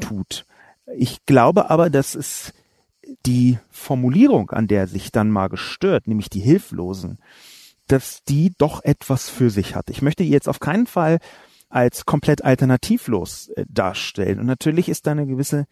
tut. 0.00 0.46
Ich 0.96 1.24
glaube 1.26 1.70
aber, 1.70 1.90
dass 1.90 2.14
es 2.14 2.52
die 3.26 3.58
Formulierung, 3.70 4.50
an 4.50 4.66
der 4.66 4.86
sich 4.86 5.12
Dan 5.12 5.30
Mage 5.30 5.56
stört, 5.56 6.06
nämlich 6.06 6.30
die 6.30 6.40
Hilflosen, 6.40 7.18
dass 7.86 8.24
die 8.24 8.54
doch 8.56 8.82
etwas 8.82 9.28
für 9.28 9.50
sich 9.50 9.74
hat. 9.74 9.90
Ich 9.90 10.02
möchte 10.02 10.24
jetzt 10.24 10.48
auf 10.48 10.60
keinen 10.60 10.86
Fall 10.86 11.18
als 11.68 12.06
komplett 12.06 12.44
alternativlos 12.44 13.48
äh, 13.48 13.64
darstellen. 13.68 14.38
Und 14.38 14.46
natürlich 14.46 14.88
ist 14.88 15.06
da 15.06 15.10
eine 15.10 15.26
gewisse 15.26 15.66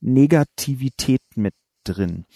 Negativität 0.00 1.22
mit 1.34 1.54
drin. 1.84 2.26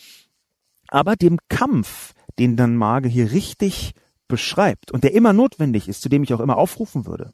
Aber 0.88 1.16
dem 1.16 1.38
Kampf, 1.48 2.14
den 2.38 2.56
dann 2.56 2.76
Mage 2.76 3.08
hier 3.08 3.30
richtig 3.32 3.94
beschreibt 4.28 4.90
und 4.90 5.04
der 5.04 5.14
immer 5.14 5.32
notwendig 5.32 5.88
ist, 5.88 6.02
zu 6.02 6.08
dem 6.08 6.22
ich 6.22 6.34
auch 6.34 6.40
immer 6.40 6.56
aufrufen 6.56 7.06
würde, 7.06 7.32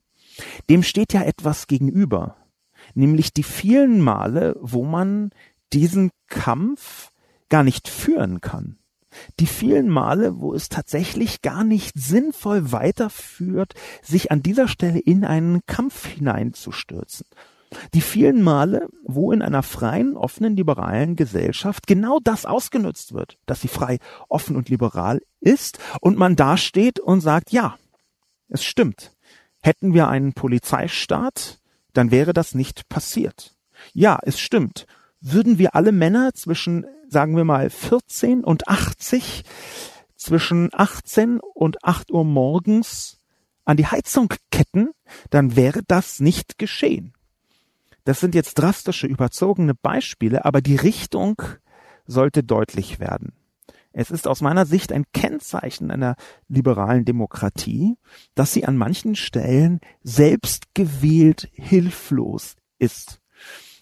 dem 0.71 0.83
steht 0.83 1.13
ja 1.13 1.23
etwas 1.23 1.67
gegenüber. 1.67 2.37
Nämlich 2.95 3.33
die 3.33 3.43
vielen 3.43 4.01
Male, 4.01 4.57
wo 4.61 4.85
man 4.85 5.31
diesen 5.73 6.11
Kampf 6.29 7.11
gar 7.49 7.65
nicht 7.65 7.89
führen 7.89 8.41
kann 8.41 8.79
die 9.41 9.47
vielen 9.47 9.89
Male, 9.89 10.41
wo 10.41 10.55
es 10.55 10.69
tatsächlich 10.69 11.43
gar 11.43 11.65
nicht 11.65 11.99
sinnvoll 11.99 12.73
weiterführt, 12.73 13.75
sich 14.03 14.31
an 14.31 14.43
dieser 14.43 14.69
Stelle 14.69 14.99
in 14.99 15.25
einen 15.25 15.61
Kampf 15.67 16.07
hineinzustürzen. 16.07 17.27
Die 17.93 18.01
vielen 18.01 18.43
Male, 18.43 18.89
wo 19.05 19.31
in 19.31 19.43
einer 19.43 19.63
freien, 19.63 20.17
offenen, 20.17 20.57
liberalen 20.57 21.17
Gesellschaft 21.17 21.87
genau 21.87 22.19
das 22.19 22.47
ausgenutzt 22.47 23.13
wird, 23.13 23.39
dass 23.45 23.61
sie 23.61 23.69
frei, 23.69 23.99
offen 24.29 24.57
und 24.57 24.71
liberal 24.71 25.21
ist 25.41 25.79
und 26.01 26.17
man 26.17 26.35
dasteht 26.35 26.99
und 26.99 27.21
sagt, 27.21 27.53
ja, 27.53 27.77
es 28.49 28.65
stimmt. 28.65 29.13
Hätten 29.61 29.95
wir 29.95 30.09
einen 30.09 30.33
Polizeistaat, 30.33 31.59
dann 31.93 32.11
wäre 32.11 32.33
das 32.33 32.55
nicht 32.55 32.89
passiert. 32.89 33.57
Ja, 33.93 34.19
es 34.23 34.39
stimmt. 34.39 34.87
Würden 35.21 35.59
wir 35.59 35.75
alle 35.75 35.93
Männer 35.93 36.33
zwischen, 36.35 36.87
sagen 37.09 37.37
wir 37.37 37.45
mal, 37.45 37.71
14 37.71 38.45
und 38.45 38.69
80, 38.69 39.45
zwischen 40.17 40.71
18 40.73 41.41
und 41.41 41.85
8 41.85 42.11
Uhr 42.11 42.25
morgens 42.25 43.19
an 43.65 43.77
die 43.77 43.87
Heizung 43.87 44.33
ketten, 44.51 44.91
dann 45.31 45.57
wäre 45.57 45.83
das 45.87 46.21
nicht 46.21 46.59
geschehen. 46.59 47.13
Das 48.05 48.21
sind 48.21 48.35
jetzt 48.35 48.55
drastische, 48.55 49.07
überzogene 49.07 49.75
Beispiele, 49.75 50.45
aber 50.45 50.63
die 50.63 50.77
Richtung 50.77 51.43
sollte 52.07 52.43
deutlich 52.43 53.01
werden. 53.01 53.33
Es 53.99 54.13
ist 54.13 54.29
aus 54.29 54.43
meiner 54.43 54.65
Sicht 54.65 54.93
ein 54.93 55.07
Kennzeichen 55.13 55.91
einer 55.91 56.15
liberalen 56.47 57.05
Demokratie, 57.05 57.97
dass 58.37 58.53
sie 58.53 58.65
an 58.65 58.77
manchen 58.77 59.17
Stellen 59.17 59.81
selbstgewählt 60.05 61.49
hilflos 61.53 62.55
ist. 62.79 63.21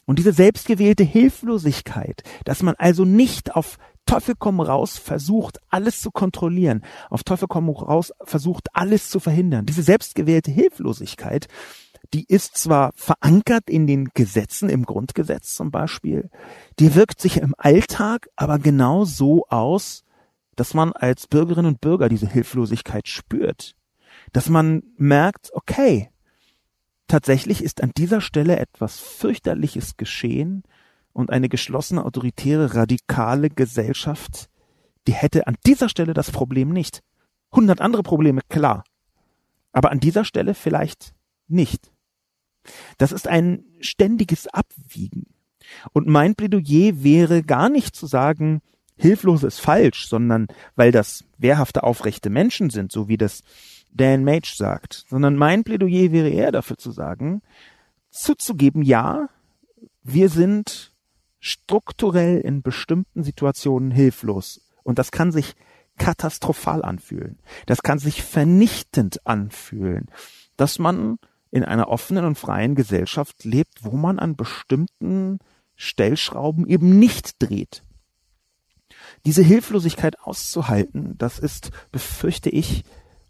Und 0.07 0.19
diese 0.19 0.33
selbstgewählte 0.33 1.05
Hilflosigkeit, 1.05 2.23
dass 2.47 2.63
man 2.63 2.77
also 2.79 3.05
nicht 3.05 3.55
auf 3.55 3.77
Teufel 4.07 4.37
komm 4.39 4.63
raus 4.63 4.97
versucht, 4.97 5.59
alles 5.69 6.01
zu 6.01 6.11
kontrollieren, 6.11 6.83
auf 7.11 7.23
Teufel 7.23 7.47
komm 7.47 7.69
raus 7.69 8.11
versucht, 8.25 8.69
alles 8.73 9.11
zu 9.11 9.21
verhindern. 9.21 9.67
Diese 9.67 9.83
selbstgewählte 9.83 10.51
Hilflosigkeit, 10.51 11.47
die 12.15 12.25
ist 12.27 12.57
zwar 12.57 12.93
verankert 12.95 13.69
in 13.69 13.87
den 13.87 14.09
Gesetzen, 14.15 14.71
im 14.71 14.87
Grundgesetz 14.87 15.55
zum 15.55 15.71
Beispiel, 15.71 16.31
die 16.79 16.95
wirkt 16.95 17.21
sich 17.21 17.37
im 17.37 17.55
Alltag 17.59 18.29
aber 18.35 18.59
genau 18.59 19.05
so 19.05 19.45
aus, 19.49 20.06
dass 20.57 20.75
man 20.75 20.93
als 20.93 21.27
Bürgerinnen 21.27 21.69
und 21.69 21.81
Bürger 21.81 22.09
diese 22.09 22.29
Hilflosigkeit 22.29 23.09
spürt. 23.09 23.77
Dass 24.33 24.49
man 24.49 24.83
merkt, 24.97 25.51
okay, 25.53 26.11
tatsächlich 27.07 27.63
ist 27.63 27.83
an 27.83 27.93
dieser 27.97 28.21
Stelle 28.21 28.59
etwas 28.59 28.99
fürchterliches 28.99 29.97
geschehen 29.97 30.65
und 31.13 31.31
eine 31.31 31.49
geschlossene, 31.49 32.05
autoritäre, 32.05 32.75
radikale 32.75 33.51
Gesellschaft, 33.51 34.49
die 35.07 35.13
hätte 35.13 35.47
an 35.47 35.57
dieser 35.65 35.89
Stelle 35.89 36.15
das 36.15 36.31
Problem 36.31 36.71
nicht. 36.71 37.01
Hundert 37.53 37.81
andere 37.81 38.03
Probleme, 38.03 38.41
klar. 38.49 38.85
Aber 39.73 39.91
an 39.91 40.01
dieser 40.01 40.25
Stelle 40.25 40.55
vielleicht 40.55 41.15
nicht. 41.47 41.93
Das 42.99 43.13
ist 43.13 43.29
ein 43.29 43.65
ständiges 43.81 44.49
Abwiegen. 44.49 45.27
Und 45.93 46.07
mein 46.07 46.35
Plädoyer 46.35 47.03
wäre 47.03 47.43
gar 47.43 47.69
nicht 47.69 47.95
zu 47.95 48.07
sagen, 48.07 48.63
hilflos 48.97 49.43
ist 49.43 49.61
falsch, 49.61 50.09
sondern 50.09 50.49
weil 50.75 50.93
das 50.93 51.25
wehrhafte, 51.39 51.83
aufrechte 51.83 52.31
Menschen 52.31 52.71
sind, 52.71 52.93
so 52.93 53.09
wie 53.09 53.17
das 53.17 53.43
Dan 53.93 54.25
Mage 54.25 54.53
sagt, 54.55 55.05
sondern 55.09 55.37
mein 55.37 55.65
Plädoyer 55.65 56.13
wäre 56.13 56.29
eher 56.29 56.53
dafür 56.53 56.77
zu 56.77 56.91
sagen, 56.91 57.43
zuzugeben, 58.11 58.83
ja, 58.83 59.29
wir 60.03 60.29
sind 60.29 60.93
strukturell 61.41 62.39
in 62.39 62.63
bestimmten 62.63 63.23
Situationen 63.23 63.91
hilflos. 63.91 64.61
Und 64.83 64.99
das 64.99 65.11
kann 65.11 65.33
sich 65.33 65.55
katastrophal 65.99 66.83
anfühlen. 66.83 67.39
Das 67.67 67.83
kann 67.83 67.99
sich 67.99 68.23
vernichtend 68.23 69.27
anfühlen, 69.27 70.07
dass 70.57 70.79
man 70.79 71.19
in 71.51 71.65
einer 71.65 71.89
offenen 71.89 72.25
und 72.25 72.39
freien 72.39 72.75
Gesellschaft 72.75 73.45
lebt, 73.45 73.85
wo 73.85 73.97
man 73.97 74.19
an 74.19 74.37
bestimmten 74.37 75.39
Stellschrauben 75.75 76.67
eben 76.67 76.99
nicht 76.99 77.43
dreht. 77.43 77.83
Diese 79.27 79.43
Hilflosigkeit 79.43 80.21
auszuhalten, 80.21 81.17
das 81.19 81.41
ist, 81.41 81.71
befürchte 81.91 82.49
ich, 82.49 82.85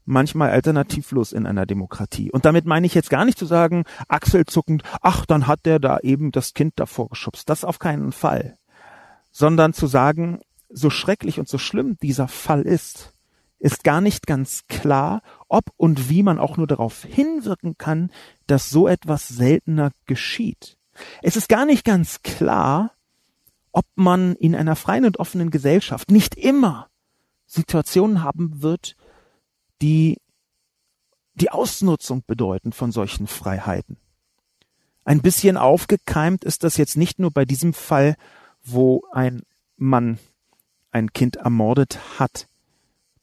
manchmal 0.04 0.50
alternativlos 0.50 1.32
in 1.32 1.46
einer 1.46 1.64
Demokratie. 1.64 2.30
Und 2.30 2.44
damit 2.44 2.66
meine 2.66 2.86
ich 2.86 2.94
jetzt 2.94 3.10
gar 3.10 3.24
nicht 3.24 3.38
zu 3.38 3.46
sagen, 3.46 3.84
achselzuckend, 4.06 4.82
ach, 5.00 5.26
dann 5.26 5.46
hat 5.46 5.64
der 5.64 5.78
da 5.78 5.98
eben 6.00 6.32
das 6.32 6.52
Kind 6.52 6.74
davor 6.76 7.08
geschubst. 7.08 7.48
Das 7.48 7.64
auf 7.64 7.78
keinen 7.78 8.12
Fall. 8.12 8.56
Sondern 9.32 9.72
zu 9.72 9.86
sagen, 9.86 10.40
so 10.68 10.90
schrecklich 10.90 11.38
und 11.38 11.48
so 11.48 11.56
schlimm 11.56 11.96
dieser 12.02 12.28
Fall 12.28 12.62
ist, 12.62 13.12
ist 13.58 13.82
gar 13.82 14.02
nicht 14.02 14.26
ganz 14.26 14.64
klar, 14.68 15.22
ob 15.48 15.64
und 15.78 16.10
wie 16.10 16.22
man 16.22 16.38
auch 16.38 16.58
nur 16.58 16.66
darauf 16.66 17.04
hinwirken 17.04 17.78
kann, 17.78 18.10
dass 18.46 18.68
so 18.68 18.86
etwas 18.86 19.28
seltener 19.28 19.92
geschieht. 20.04 20.76
Es 21.22 21.36
ist 21.36 21.48
gar 21.48 21.64
nicht 21.64 21.84
ganz 21.84 22.22
klar, 22.22 22.92
ob 23.76 23.84
man 23.94 24.36
in 24.36 24.54
einer 24.54 24.74
freien 24.74 25.04
und 25.04 25.18
offenen 25.18 25.50
Gesellschaft 25.50 26.10
nicht 26.10 26.34
immer 26.34 26.88
Situationen 27.44 28.22
haben 28.22 28.62
wird, 28.62 28.96
die 29.82 30.16
die 31.34 31.50
Ausnutzung 31.50 32.24
bedeuten 32.26 32.72
von 32.72 32.90
solchen 32.90 33.26
Freiheiten. 33.26 33.98
Ein 35.04 35.20
bisschen 35.20 35.58
aufgekeimt 35.58 36.42
ist 36.42 36.64
das 36.64 36.78
jetzt 36.78 36.96
nicht 36.96 37.18
nur 37.18 37.30
bei 37.30 37.44
diesem 37.44 37.74
Fall, 37.74 38.16
wo 38.62 39.04
ein 39.12 39.42
Mann 39.76 40.18
ein 40.90 41.12
Kind 41.12 41.36
ermordet 41.36 41.98
hat, 42.18 42.48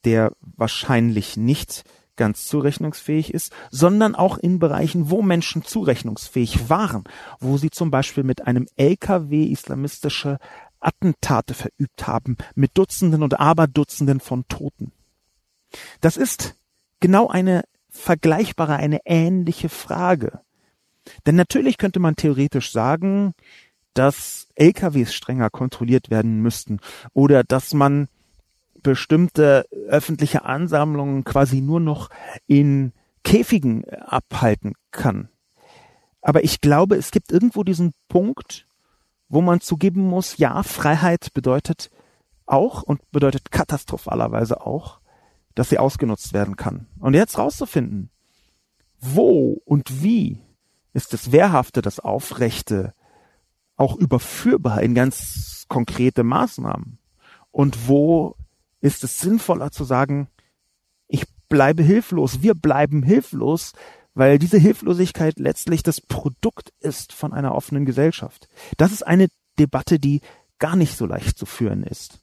der 0.06 0.34
wahrscheinlich 0.40 1.36
nicht 1.36 1.84
ganz 2.16 2.46
zurechnungsfähig 2.46 3.34
ist, 3.34 3.52
sondern 3.72 4.16
auch 4.16 4.38
in 4.38 4.60
Bereichen, 4.60 5.10
wo 5.10 5.22
Menschen 5.22 5.64
zurechnungsfähig 5.64 6.70
waren, 6.70 7.04
wo 7.40 7.58
sie 7.58 7.70
zum 7.70 7.92
Beispiel 7.92 8.24
mit 8.24 8.46
einem 8.46 8.68
LKW 8.76 9.46
islamistische 9.46 10.38
Attentate 10.80 11.54
verübt 11.54 12.08
haben, 12.08 12.38
mit 12.56 12.72
Dutzenden 12.78 13.24
und 13.24 13.40
Aberdutzenden 13.40 14.20
von 14.20 14.48
Toten. 14.48 14.92
Das 16.02 16.18
ist 16.18 16.56
genau 17.00 17.28
eine 17.28 17.64
vergleichbare, 17.90 18.76
eine 18.76 19.02
ähnliche 19.06 19.70
Frage. 19.70 20.42
Denn 21.26 21.36
natürlich 21.36 21.78
könnte 21.78 22.00
man 22.00 22.16
theoretisch 22.16 22.72
sagen, 22.72 23.34
dass 23.94 24.48
LKWs 24.56 25.14
strenger 25.14 25.50
kontrolliert 25.50 26.10
werden 26.10 26.42
müssten 26.42 26.80
oder 27.14 27.44
dass 27.44 27.74
man 27.74 28.08
bestimmte 28.84 29.66
öffentliche 29.88 30.46
Ansammlungen 30.46 31.24
quasi 31.24 31.62
nur 31.62 31.80
noch 31.80 32.10
in 32.46 32.94
Käfigen 33.24 33.86
abhalten 33.90 34.74
kann. 34.92 35.30
Aber 36.22 36.44
ich 36.44 36.62
glaube, 36.62 36.96
es 36.96 37.12
gibt 37.12 37.32
irgendwo 37.32 37.64
diesen 37.64 37.94
Punkt, 38.08 38.68
wo 39.30 39.42
man 39.42 39.62
zugeben 39.62 40.02
muss, 40.02 40.38
ja, 40.38 40.62
Freiheit 40.64 41.34
bedeutet 41.34 41.90
auch 42.46 42.84
und 42.84 43.00
bedeutet 43.12 43.52
katastrophalerweise 43.52 44.66
auch, 44.66 45.00
dass 45.56 45.70
sie 45.70 45.80
ausgenutzt 45.80 46.34
werden 46.34 46.56
kann. 46.56 46.88
Und 47.00 47.14
jetzt 47.14 47.38
rauszufinden, 47.38 48.10
wo 49.00 49.62
und 49.66 50.04
wie 50.04 50.42
ist 50.94 51.14
das 51.14 51.32
Wehrhafte, 51.32 51.82
das 51.82 52.00
Aufrechte 52.00 52.94
auch 53.76 53.96
überführbar 53.96 54.82
in 54.82 54.96
ganz 54.96 55.66
konkrete 55.68 56.24
Maßnahmen? 56.24 57.00
Und 57.52 57.88
wo 57.88 58.36
ist 58.84 59.04
es 59.06 59.20
sinnvoller 59.20 59.72
zu 59.72 59.86
sagen, 59.86 60.28
ich 61.08 61.24
bleibe 61.48 61.82
hilflos, 61.82 62.42
wir 62.42 62.54
bleiben 62.54 63.02
hilflos, 63.02 63.72
weil 64.14 64.38
diese 64.38 64.58
Hilflosigkeit 64.58 65.40
letztlich 65.40 65.84
das 65.84 66.02
Produkt 66.02 66.74
ist 66.82 67.14
von 67.14 67.34
einer 67.34 67.56
offenen 67.56 67.86
Gesellschaft. 67.86 68.50
Das 68.78 68.92
ist 68.92 69.08
eine 69.08 69.30
Debatte, 69.58 70.00
die 70.00 70.20
gar 70.60 70.76
nicht 70.76 70.98
so 70.98 71.06
leicht 71.06 71.38
zu 71.38 71.46
führen 71.46 71.84
ist. 71.84 72.20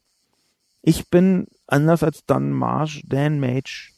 Ich 0.82 1.08
bin, 1.08 1.46
anders 1.66 2.02
als 2.02 2.26
Dan 2.26 2.52
Marsh, 2.52 3.02
Dan 3.06 3.40
Mage, 3.40 3.92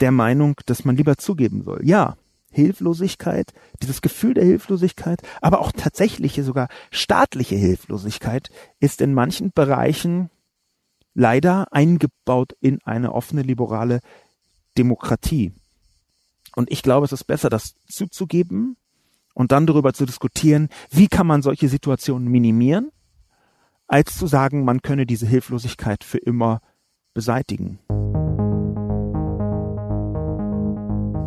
der 0.00 0.10
Meinung, 0.10 0.56
dass 0.64 0.86
man 0.86 0.96
lieber 0.96 1.18
zugeben 1.18 1.64
soll. 1.64 1.80
Ja, 1.84 2.16
Hilflosigkeit, 2.50 3.52
dieses 3.82 4.00
Gefühl 4.00 4.34
der 4.34 4.44
Hilflosigkeit, 4.44 5.20
aber 5.42 5.60
auch 5.60 5.72
tatsächliche, 5.72 6.44
sogar 6.44 6.68
staatliche 6.90 7.56
Hilflosigkeit 7.56 8.48
ist 8.80 9.02
in 9.02 9.12
manchen 9.12 9.52
Bereichen 9.52 10.30
leider 11.14 11.72
eingebaut 11.72 12.54
in 12.60 12.78
eine 12.84 13.12
offene 13.12 13.42
liberale 13.42 14.00
Demokratie. 14.78 15.52
Und 16.54 16.70
ich 16.70 16.82
glaube, 16.82 17.04
es 17.06 17.12
ist 17.12 17.24
besser, 17.24 17.50
das 17.50 17.74
zuzugeben 17.88 18.76
und 19.34 19.52
dann 19.52 19.66
darüber 19.66 19.92
zu 19.92 20.06
diskutieren, 20.06 20.68
wie 20.90 21.08
kann 21.08 21.26
man 21.26 21.42
solche 21.42 21.68
Situationen 21.68 22.28
minimieren, 22.28 22.90
als 23.86 24.16
zu 24.16 24.26
sagen, 24.26 24.64
man 24.64 24.82
könne 24.82 25.06
diese 25.06 25.26
Hilflosigkeit 25.26 26.04
für 26.04 26.18
immer 26.18 26.60
beseitigen. 27.14 27.78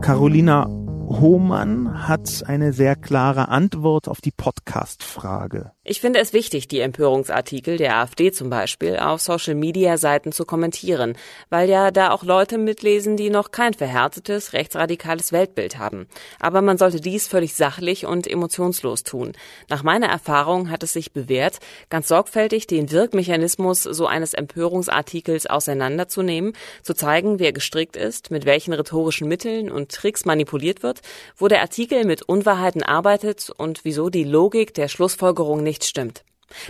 Carolina, 0.02 0.68
Hohmann 1.08 2.08
hat 2.08 2.44
eine 2.48 2.74
sehr 2.74 2.96
klare 2.96 3.50
Antwort 3.50 4.08
auf 4.08 4.22
die 4.22 4.32
Podcast-Frage. 4.32 5.75
Ich 5.88 6.02
finde 6.02 6.20
es 6.20 6.34
wichtig, 6.34 6.68
die 6.68 6.80
Empörungsartikel 6.80 7.78
der 7.78 7.98
AfD 7.98 8.32
zum 8.32 8.50
Beispiel 8.50 8.98
auf 8.98 9.22
Social-Media-Seiten 9.22 10.32
zu 10.32 10.44
kommentieren, 10.44 11.16
weil 11.52 11.70
ja 11.70 11.92
da 11.92 12.10
auch 12.10 12.24
Leute 12.24 12.58
mitlesen, 12.58 13.18
die 13.18 13.30
noch 13.30 13.52
kein 13.52 13.76
verhärtetes, 13.76 14.54
rechtsradikales 14.54 15.32
Weltbild 15.32 15.78
haben. 15.78 16.08
Aber 16.40 16.64
man 16.64 16.80
sollte 16.80 17.02
dies 17.02 17.28
völlig 17.28 17.54
sachlich 17.54 18.08
und 18.08 18.26
emotionslos 18.26 19.04
tun. 19.04 19.34
Nach 19.70 19.84
meiner 19.84 20.08
Erfahrung 20.08 20.72
hat 20.72 20.82
es 20.82 20.94
sich 20.94 21.14
bewährt, 21.14 21.60
ganz 21.92 22.08
sorgfältig 22.08 22.66
den 22.66 22.90
Wirkmechanismus 22.90 23.84
so 23.84 24.08
eines 24.08 24.34
Empörungsartikels 24.34 25.46
auseinanderzunehmen, 25.46 26.54
zu 26.82 26.96
zeigen, 26.96 27.38
wer 27.38 27.54
gestrickt 27.54 27.96
ist, 27.96 28.32
mit 28.32 28.46
welchen 28.46 28.74
rhetorischen 28.74 29.28
Mitteln 29.28 29.70
und 29.70 29.92
Tricks 29.92 30.26
manipuliert 30.26 30.82
wird, 30.82 31.02
wo 31.38 31.48
der 31.48 31.62
Artikel 31.62 32.06
mit 32.06 32.24
Unwahrheiten 32.24 32.82
arbeitet 32.82 33.52
und 33.56 33.82
wieso 33.86 34.10
die 34.10 34.24
Logik 34.24 34.74
der 34.74 34.88
Schlussfolgerung 34.88 35.62
nicht 35.62 35.75
nicht 35.76 35.84
stimmt. 35.84 36.24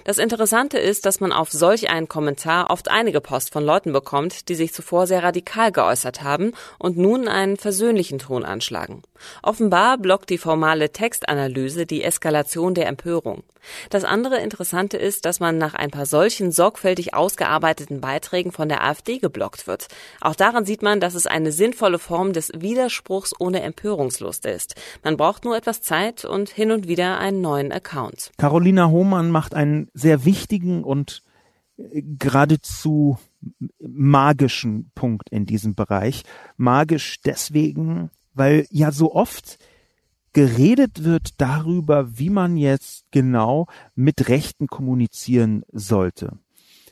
Das 0.04 0.18
Interessante 0.18 0.80
ist, 0.80 1.06
dass 1.06 1.20
man 1.20 1.32
auf 1.32 1.52
solch 1.52 1.90
einen 1.92 2.08
Kommentar 2.08 2.72
oft 2.72 2.90
einige 2.90 3.22
Post 3.22 3.52
von 3.52 3.64
Leuten 3.64 3.94
bekommt, 3.94 4.50
die 4.50 4.56
sich 4.56 4.74
zuvor 4.74 5.06
sehr 5.06 5.22
radikal 5.22 5.72
geäußert 5.72 6.24
haben 6.24 6.54
und 6.80 6.98
nun 6.98 7.28
einen 7.28 7.58
versöhnlichen 7.58 8.18
Ton 8.18 8.46
anschlagen. 8.46 9.04
Offenbar 9.44 10.00
blockt 10.00 10.32
die 10.32 10.40
formale 10.40 10.92
Textanalyse 10.92 11.86
die 11.86 12.04
Eskalation 12.04 12.74
der 12.74 12.88
Empörung. 12.88 13.44
Das 13.90 14.04
andere 14.04 14.40
Interessante 14.40 14.98
ist, 14.98 15.26
dass 15.26 15.40
man 15.40 15.58
nach 15.58 15.74
ein 15.74 15.92
paar 15.92 16.06
solchen 16.06 16.52
sorgfältig 16.52 17.14
ausgearbeiteten 17.14 18.02
Beiträgen 18.02 18.52
von 18.52 18.70
der 18.70 18.84
AfD 18.84 19.18
geblockt 19.18 19.68
wird. 19.68 19.88
Auch 20.22 20.36
daran 20.36 20.66
sieht 20.66 20.82
man, 20.82 21.00
dass 21.00 21.16
es 21.16 21.28
eine 21.28 21.52
sinnvolle 21.52 22.00
Form 22.00 22.34
des 22.34 22.52
Widerspruchs 22.56 23.34
ohne 23.40 23.62
Empörungslust 23.62 24.46
ist. 24.46 24.76
Man 25.04 25.18
braucht 25.18 25.46
nur 25.46 25.56
etwas 25.56 25.82
Zeit 25.82 26.26
und 26.26 26.50
hin 26.50 26.72
und 26.72 26.88
wieder 26.88 27.20
einen 27.20 27.42
neuen 27.42 27.72
Account. 27.72 28.32
Carolina 28.38 28.90
Hohmann 28.90 29.32
macht 29.32 29.54
einen 29.54 29.90
sehr 29.94 30.26
wichtigen 30.26 30.84
und 30.84 31.24
äh, 31.78 32.02
geradezu 32.04 33.18
magischen 33.80 34.92
Punkt 34.96 35.30
in 35.30 35.46
diesem 35.46 35.76
Bereich. 35.76 36.24
Magisch 36.58 37.22
deswegen, 37.22 38.10
weil 38.34 38.66
ja 38.70 38.92
so 38.92 39.14
oft 39.14 39.60
geredet 40.36 41.06
wird 41.06 41.40
darüber, 41.40 42.20
wie 42.20 42.30
man 42.30 42.58
jetzt 42.58 43.06
genau 43.12 43.68
mit 43.96 44.28
Rechten 44.28 44.68
kommunizieren 44.68 45.64
sollte. 45.72 46.34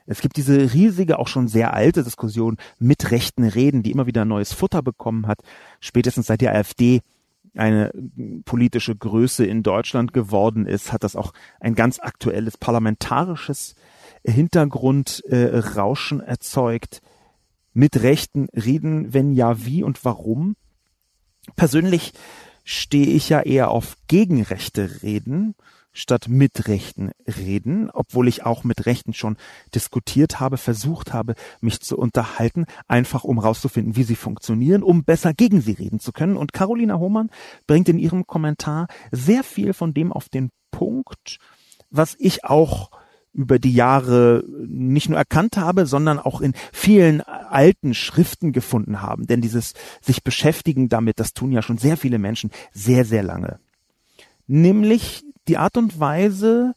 Es 0.06 0.22
gibt 0.22 0.38
diese 0.38 0.74
riesige, 0.74 1.20
auch 1.20 1.28
schon 1.28 1.50
sehr 1.50 1.74
alte 1.74 2.06
Diskussion 2.06 2.56
mit 2.80 3.12
rechten 3.12 3.44
Reden, 3.44 3.84
die 3.84 3.92
immer 3.92 4.08
wieder 4.08 4.24
neues 4.24 4.54
Futter 4.54 4.82
bekommen 4.82 5.28
hat, 5.28 5.40
spätestens 5.82 6.28
seit 6.28 6.40
die 6.40 6.48
AfD 6.48 7.02
eine 7.54 7.92
politische 8.46 8.96
Größe 8.96 9.46
in 9.46 9.62
Deutschland 9.62 10.14
geworden 10.14 10.66
ist, 10.66 10.94
hat 10.94 11.04
das 11.04 11.18
auch 11.18 11.34
ein 11.60 11.76
ganz 11.76 12.00
aktuelles 12.00 12.58
parlamentarisches 12.58 13.76
Hintergrundrauschen 14.24 16.22
äh, 16.22 16.26
erzeugt. 16.26 17.02
Mit 17.74 18.02
rechten 18.04 18.48
Reden, 18.56 19.14
wenn 19.14 19.34
ja, 19.34 19.66
wie 19.66 19.84
und 19.84 20.06
warum? 20.06 20.56
Persönlich 21.58 22.14
stehe 22.64 23.08
ich 23.08 23.30
ja 23.30 23.42
eher 23.42 23.72
auf 23.72 23.96
gegenrechte 24.08 25.04
Reden 25.04 25.56
statt 25.94 26.28
mit 26.28 26.68
Rechten 26.68 27.12
reden, 27.28 27.90
obwohl 27.92 28.28
ich 28.28 28.44
auch 28.44 28.64
mit 28.64 28.86
Rechten 28.86 29.14
schon 29.14 29.38
diskutiert 29.76 30.40
habe, 30.40 30.58
versucht 30.58 31.14
habe, 31.14 31.36
mich 31.62 31.82
zu 31.82 31.98
unterhalten, 31.98 32.66
einfach 32.88 33.24
um 33.24 33.38
rauszufinden, 33.38 33.96
wie 33.96 34.04
sie 34.04 34.16
funktionieren, 34.16 34.82
um 34.82 35.04
besser 35.04 35.34
gegen 35.34 35.62
sie 35.62 35.74
reden 35.74 36.00
zu 36.00 36.12
können. 36.12 36.36
Und 36.36 36.52
Carolina 36.52 36.98
Hohmann 36.98 37.30
bringt 37.68 37.90
in 37.90 38.00
ihrem 38.00 38.26
Kommentar 38.26 38.88
sehr 39.12 39.44
viel 39.44 39.74
von 39.74 39.94
dem 39.94 40.12
auf 40.12 40.30
den 40.30 40.50
Punkt, 40.72 41.38
was 41.92 42.16
ich 42.18 42.44
auch 42.44 42.90
über 43.34 43.60
die 43.60 43.74
Jahre 43.74 44.44
nicht 44.68 45.10
nur 45.10 45.18
erkannt 45.18 45.58
habe, 45.58 45.86
sondern 45.86 46.20
auch 46.20 46.42
in 46.42 46.54
vielen 46.72 47.22
alten 47.22 47.94
Schriften 47.94 48.52
gefunden 48.52 49.02
haben. 49.02 49.26
Denn 49.26 49.42
dieses 49.42 49.74
sich 50.02 50.24
beschäftigen 50.24 50.88
damit, 50.90 51.20
das 51.20 51.34
tun 51.34 51.52
ja 51.52 51.62
schon 51.62 51.78
sehr 51.78 51.98
viele 51.98 52.20
Menschen 52.20 52.52
sehr, 52.72 53.06
sehr 53.06 53.24
lange. 53.24 53.60
Nämlich 54.48 55.24
die 55.48 55.58
Art 55.58 55.78
und 55.78 56.00
Weise 56.00 56.74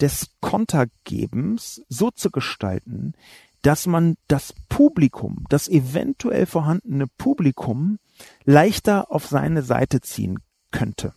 des 0.00 0.30
Kontergebens 0.40 1.82
so 1.88 2.10
zu 2.10 2.30
gestalten, 2.30 3.14
dass 3.62 3.86
man 3.86 4.16
das 4.26 4.54
Publikum, 4.68 5.44
das 5.48 5.68
eventuell 5.68 6.46
vorhandene 6.46 7.06
Publikum 7.06 7.98
leichter 8.44 9.10
auf 9.10 9.26
seine 9.26 9.62
Seite 9.62 10.00
ziehen 10.00 10.38
könnte. 10.70 11.12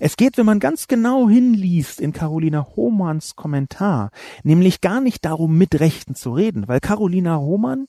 Es 0.00 0.16
geht, 0.16 0.36
wenn 0.38 0.46
man 0.46 0.60
ganz 0.60 0.88
genau 0.88 1.28
hinliest 1.28 2.00
in 2.00 2.12
Carolina 2.12 2.66
Hohmanns 2.76 3.36
Kommentar, 3.36 4.10
nämlich 4.42 4.80
gar 4.80 5.00
nicht 5.00 5.24
darum, 5.24 5.56
mit 5.56 5.78
Rechten 5.80 6.14
zu 6.14 6.32
reden, 6.32 6.68
weil 6.68 6.80
Carolina 6.80 7.38
Hohmann, 7.38 7.86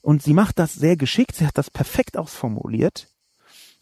und 0.00 0.22
sie 0.22 0.34
macht 0.34 0.58
das 0.58 0.74
sehr 0.74 0.96
geschickt, 0.96 1.36
sie 1.36 1.46
hat 1.46 1.58
das 1.58 1.70
perfekt 1.70 2.16
ausformuliert, 2.16 3.08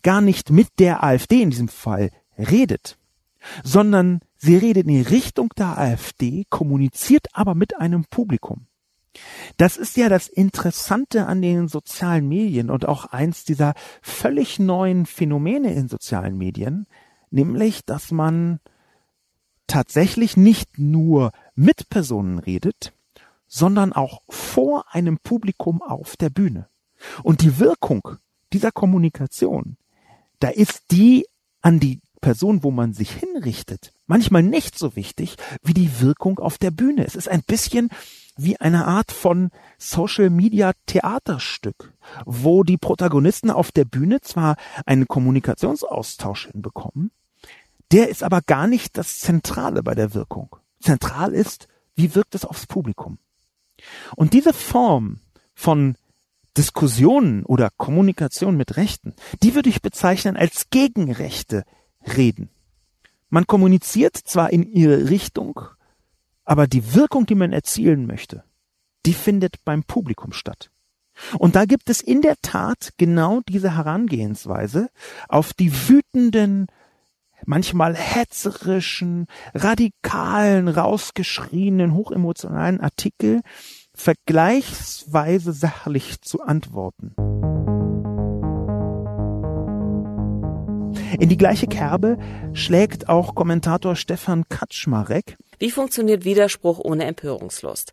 gar 0.03 0.21
nicht 0.21 0.51
mit 0.51 0.69
der 0.79 1.03
AfD 1.05 1.43
in 1.43 1.51
diesem 1.51 1.69
Fall 1.69 2.11
redet, 2.39 2.99
sondern 3.63 4.21
sie 4.37 4.57
redet 4.57 4.87
in 4.87 4.95
die 4.95 5.03
Richtung 5.03 5.51
der 5.57 5.79
AfD, 5.79 6.45
kommuniziert 6.49 7.27
aber 7.33 7.55
mit 7.55 7.79
einem 7.79 8.05
Publikum. 8.05 8.67
Das 9.59 9.77
ist 9.77 9.97
ja 9.97 10.09
das 10.09 10.29
Interessante 10.29 11.27
an 11.27 11.41
den 11.41 11.69
sozialen 11.69 12.29
Medien 12.29 12.71
und 12.71 12.87
auch 12.89 13.07
eins 13.07 13.45
dieser 13.45 13.75
völlig 14.03 14.59
neuen 14.59 15.07
Phänomene 15.07 15.73
in 15.73 15.89
sozialen 15.89 16.37
Medien, 16.37 16.87
nämlich 17.35 17.85
dass 17.85 18.11
man 18.11 18.61
tatsächlich 19.67 20.37
nicht 20.37 20.79
nur 20.79 21.33
mit 21.55 21.89
Personen 21.89 22.39
redet, 22.39 22.93
sondern 23.47 23.93
auch 23.93 24.23
vor 24.29 24.87
einem 24.95 25.19
Publikum 25.19 25.83
auf 25.83 26.17
der 26.17 26.31
Bühne. 26.31 26.69
Und 27.23 27.43
die 27.43 27.59
Wirkung 27.59 28.09
dieser 28.53 28.73
Kommunikation, 28.73 29.77
da 30.39 30.49
ist 30.49 30.85
die 30.91 31.27
an 31.61 31.81
die 31.81 32.01
Person, 32.21 32.63
wo 32.63 32.71
man 32.71 32.95
sich 32.95 33.11
hinrichtet, 33.11 33.93
manchmal 34.07 34.43
nicht 34.43 34.79
so 34.79 34.97
wichtig 34.97 35.37
wie 35.63 35.75
die 35.75 36.01
Wirkung 36.01 36.39
auf 36.39 36.57
der 36.57 36.71
Bühne. 36.71 37.05
Es 37.05 37.17
ist 37.17 37.29
ein 37.29 37.43
bisschen 37.43 37.91
wie 38.37 38.59
eine 38.61 38.87
Art 38.87 39.13
von 39.13 39.51
Social 39.79 40.31
Media 40.31 40.73
Theaterstück, 40.87 41.93
wo 42.25 42.65
die 42.65 42.79
Protagonisten 42.79 43.51
auf 43.51 43.73
der 43.73 43.85
Bühne 43.85 44.21
zwar 44.21 44.57
einen 44.87 45.07
Kommunikationsaustausch 45.07 46.49
hinbekommen, 46.51 47.11
der 47.95 48.09
ist 48.09 48.25
aber 48.25 48.41
gar 48.41 48.67
nicht 48.67 48.99
das 48.99 49.21
Zentrale 49.21 49.85
bei 49.85 49.95
der 49.95 50.15
Wirkung. 50.15 50.57
Zentral 50.81 51.33
ist, 51.33 51.69
wie 51.95 52.17
wirkt 52.17 52.35
es 52.35 52.45
aufs 52.45 52.67
Publikum. 52.67 53.19
Und 54.17 54.33
diese 54.33 54.53
Form 54.53 55.21
von 55.55 55.95
Diskussionen 56.57 57.45
oder 57.45 57.71
Kommunikation 57.77 58.57
mit 58.57 58.77
Rechten, 58.77 59.15
die 59.45 59.55
würde 59.55 59.69
ich 59.69 59.81
bezeichnen 59.81 60.37
als 60.37 60.71
gegenrechte 60.71 61.63
Reden. 62.17 62.51
Man 63.29 63.47
kommuniziert 63.47 64.17
zwar 64.17 64.53
in 64.53 64.65
ihre 64.65 65.09
Richtung, 65.09 65.61
aber 66.45 66.67
die 66.67 66.95
Wirkung, 66.95 67.27
die 67.27 67.37
man 67.37 67.53
erzielen 67.53 68.09
möchte, 68.09 68.43
die 69.07 69.15
findet 69.15 69.65
beim 69.65 69.85
Publikum 69.85 70.33
statt. 70.33 70.69
Und 71.39 71.55
da 71.55 71.65
gibt 71.65 71.89
es 71.91 72.01
in 72.01 72.23
der 72.23 72.35
Tat 72.43 72.91
genau 72.97 73.41
diese 73.49 73.77
Herangehensweise 73.77 74.89
auf 75.29 75.53
die 75.53 75.89
wütenden, 75.89 76.67
manchmal 77.47 77.95
hetzerischen, 77.95 79.27
radikalen, 79.55 80.69
rausgeschrienen, 80.69 81.95
hochemotionalen 81.95 82.81
Artikel 82.81 83.41
vergleichsweise 83.95 85.53
sachlich 85.53 86.21
zu 86.21 86.43
antworten. 86.43 87.15
In 91.19 91.29
die 91.29 91.37
gleiche 91.37 91.69
Kerbe 91.69 92.19
schlägt 92.53 93.09
auch 93.09 93.35
Kommentator 93.35 93.95
Stefan 93.95 94.49
Kaczmarek. 94.49 95.37
Wie 95.59 95.71
funktioniert 95.71 96.25
Widerspruch 96.25 96.81
ohne 96.81 97.05
Empörungslust? 97.05 97.93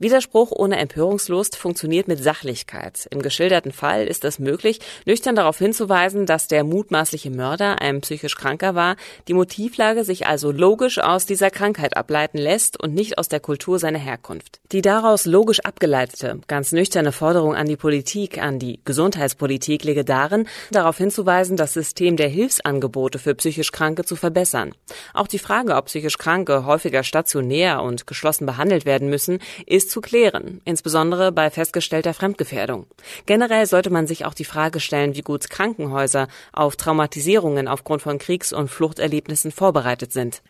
Widerspruch 0.00 0.50
ohne 0.50 0.78
Empörungslust 0.78 1.56
funktioniert 1.56 2.08
mit 2.08 2.22
Sachlichkeit. 2.22 3.06
Im 3.10 3.20
geschilderten 3.20 3.70
Fall 3.70 4.06
ist 4.06 4.24
es 4.24 4.38
möglich, 4.38 4.80
nüchtern 5.04 5.36
darauf 5.36 5.58
hinzuweisen, 5.58 6.24
dass 6.24 6.48
der 6.48 6.64
mutmaßliche 6.64 7.30
Mörder 7.30 7.82
ein 7.82 8.00
psychisch 8.00 8.34
Kranker 8.34 8.74
war, 8.74 8.96
die 9.28 9.34
Motivlage 9.34 10.04
sich 10.04 10.26
also 10.26 10.52
logisch 10.52 10.98
aus 10.98 11.26
dieser 11.26 11.50
Krankheit 11.50 11.98
ableiten 11.98 12.38
lässt 12.38 12.82
und 12.82 12.94
nicht 12.94 13.18
aus 13.18 13.28
der 13.28 13.40
Kultur 13.40 13.78
seiner 13.78 13.98
Herkunft. 13.98 14.60
Die 14.72 14.80
daraus 14.80 15.26
logisch 15.26 15.60
abgeleitete, 15.60 16.40
ganz 16.46 16.72
nüchterne 16.72 17.12
Forderung 17.12 17.54
an 17.54 17.68
die 17.68 17.76
Politik, 17.76 18.42
an 18.42 18.58
die 18.58 18.80
Gesundheitspolitik 18.86 19.84
liege 19.84 20.06
darin, 20.06 20.48
darauf 20.70 20.96
hinzuweisen, 20.96 21.58
das 21.58 21.74
System 21.74 22.16
der 22.16 22.28
Hilfsangebote 22.28 23.18
für 23.18 23.34
psychisch 23.34 23.70
Kranke 23.70 24.06
zu 24.06 24.16
verbessern. 24.16 24.72
Auch 25.12 25.26
die 25.26 25.38
Frage, 25.38 25.74
ob 25.74 25.86
psychisch 25.86 26.16
Kranke 26.16 26.64
häufiger 26.64 27.02
stationär 27.02 27.82
und 27.82 28.06
geschlossen 28.06 28.46
behandelt 28.46 28.86
werden 28.86 29.10
müssen, 29.10 29.40
ist 29.66 29.89
ist 29.89 29.89
zu 29.90 30.00
klären, 30.00 30.60
insbesondere 30.64 31.32
bei 31.32 31.50
festgestellter 31.50 32.14
Fremdgefährdung. 32.14 32.86
Generell 33.26 33.66
sollte 33.66 33.90
man 33.90 34.06
sich 34.06 34.24
auch 34.24 34.34
die 34.34 34.44
Frage 34.44 34.80
stellen, 34.80 35.14
wie 35.14 35.22
gut 35.22 35.50
Krankenhäuser 35.50 36.28
auf 36.52 36.76
Traumatisierungen 36.76 37.68
aufgrund 37.68 38.02
von 38.02 38.18
Kriegs- 38.18 38.52
und 38.52 38.68
Fluchterlebnissen 38.68 39.50
vorbereitet 39.50 40.12
sind. 40.12 40.42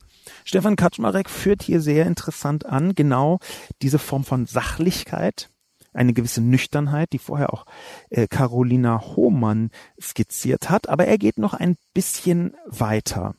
Stefan 0.44 0.76
Kaczmarek 0.76 1.29
führt 1.29 1.62
hier 1.62 1.81
sehr 1.81 2.07
interessant 2.07 2.66
an, 2.66 2.94
genau 2.94 3.38
diese 3.83 3.98
Form 3.98 4.24
von 4.24 4.46
Sachlichkeit, 4.46 5.50
eine 5.92 6.12
gewisse 6.12 6.40
Nüchternheit, 6.40 7.12
die 7.12 7.18
vorher 7.18 7.53
auch 7.53 7.66
äh, 8.11 8.29
Carolina 8.29 9.00
Hohmann 9.16 9.70
skizziert 10.00 10.70
hat, 10.70 10.88
aber 10.88 11.07
er 11.07 11.18
geht 11.18 11.38
noch 11.38 11.55
ein 11.55 11.76
bisschen 11.94 12.55
weiter. 12.66 13.35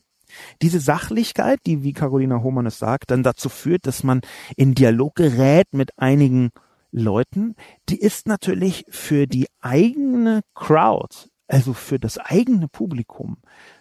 Diese 0.62 0.80
Sachlichkeit, 0.80 1.60
die, 1.66 1.84
wie 1.84 1.94
Carolina 1.94 2.42
Hohmann 2.44 2.66
es 2.66 2.80
sagt, 2.80 3.12
dann 3.12 3.24
dazu 3.24 3.50
führt, 3.50 3.88
dass 3.88 4.04
man 4.04 4.22
in 4.56 4.76
Dialog 4.76 5.16
gerät 5.16 5.68
mit 5.72 5.98
einigen 5.98 6.52
Leuten, 6.92 7.56
die 7.90 8.00
ist 8.00 8.28
natürlich 8.28 8.86
für 8.90 9.28
die 9.28 9.48
eigene 9.62 10.42
Crowd, 10.54 11.16
also 11.48 11.74
für 11.74 12.00
das 12.00 12.18
eigene 12.18 12.68
Publikum, 12.68 13.38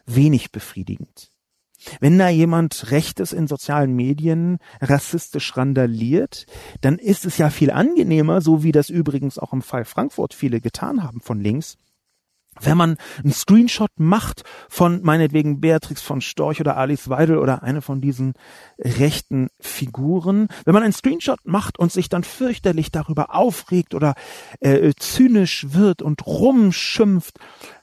wenig 0.06 0.52
befriedigend. 0.52 1.30
Wenn 1.98 2.18
da 2.18 2.28
jemand 2.28 2.90
Rechtes 2.90 3.32
in 3.32 3.46
sozialen 3.46 3.94
Medien 3.94 4.58
rassistisch 4.80 5.56
randaliert, 5.56 6.46
dann 6.82 6.98
ist 6.98 7.24
es 7.24 7.38
ja 7.38 7.50
viel 7.50 7.70
angenehmer, 7.70 8.42
so 8.42 8.62
wie 8.62 8.72
das 8.72 8.90
übrigens 8.90 9.38
auch 9.38 9.52
im 9.52 9.62
Fall 9.62 9.84
Frankfurt 9.84 10.34
viele 10.34 10.60
getan 10.60 11.02
haben 11.02 11.20
von 11.20 11.40
links, 11.40 11.78
wenn 12.58 12.76
man 12.76 12.96
einen 13.22 13.32
Screenshot 13.32 13.92
macht 13.96 14.42
von 14.68 15.02
meinetwegen 15.02 15.60
Beatrix 15.60 16.02
von 16.02 16.20
Storch 16.20 16.60
oder 16.60 16.76
Alice 16.76 17.08
Weidel 17.08 17.38
oder 17.38 17.62
eine 17.62 17.80
von 17.80 18.00
diesen 18.00 18.34
rechten 18.78 19.48
Figuren, 19.60 20.48
wenn 20.64 20.74
man 20.74 20.82
einen 20.82 20.92
Screenshot 20.92 21.40
macht 21.44 21.78
und 21.78 21.92
sich 21.92 22.08
dann 22.08 22.24
fürchterlich 22.24 22.90
darüber 22.90 23.34
aufregt 23.34 23.94
oder 23.94 24.14
äh, 24.60 24.92
zynisch 24.98 25.72
wird 25.72 26.02
und 26.02 26.26
rumschimpft, 26.26 27.38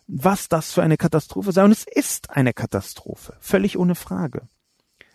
was 0.08 0.50
das 0.50 0.74
für 0.74 0.84
eine 0.84 0.98
Katastrophe 0.98 1.52
sei. 1.52 1.64
Und 1.64 1.72
es 1.72 1.86
ist 1.86 2.30
eine 2.30 2.54
Katastrophe, 2.54 3.36
völlig 3.40 3.78
ohne 3.78 3.96
Frage. 3.96 4.48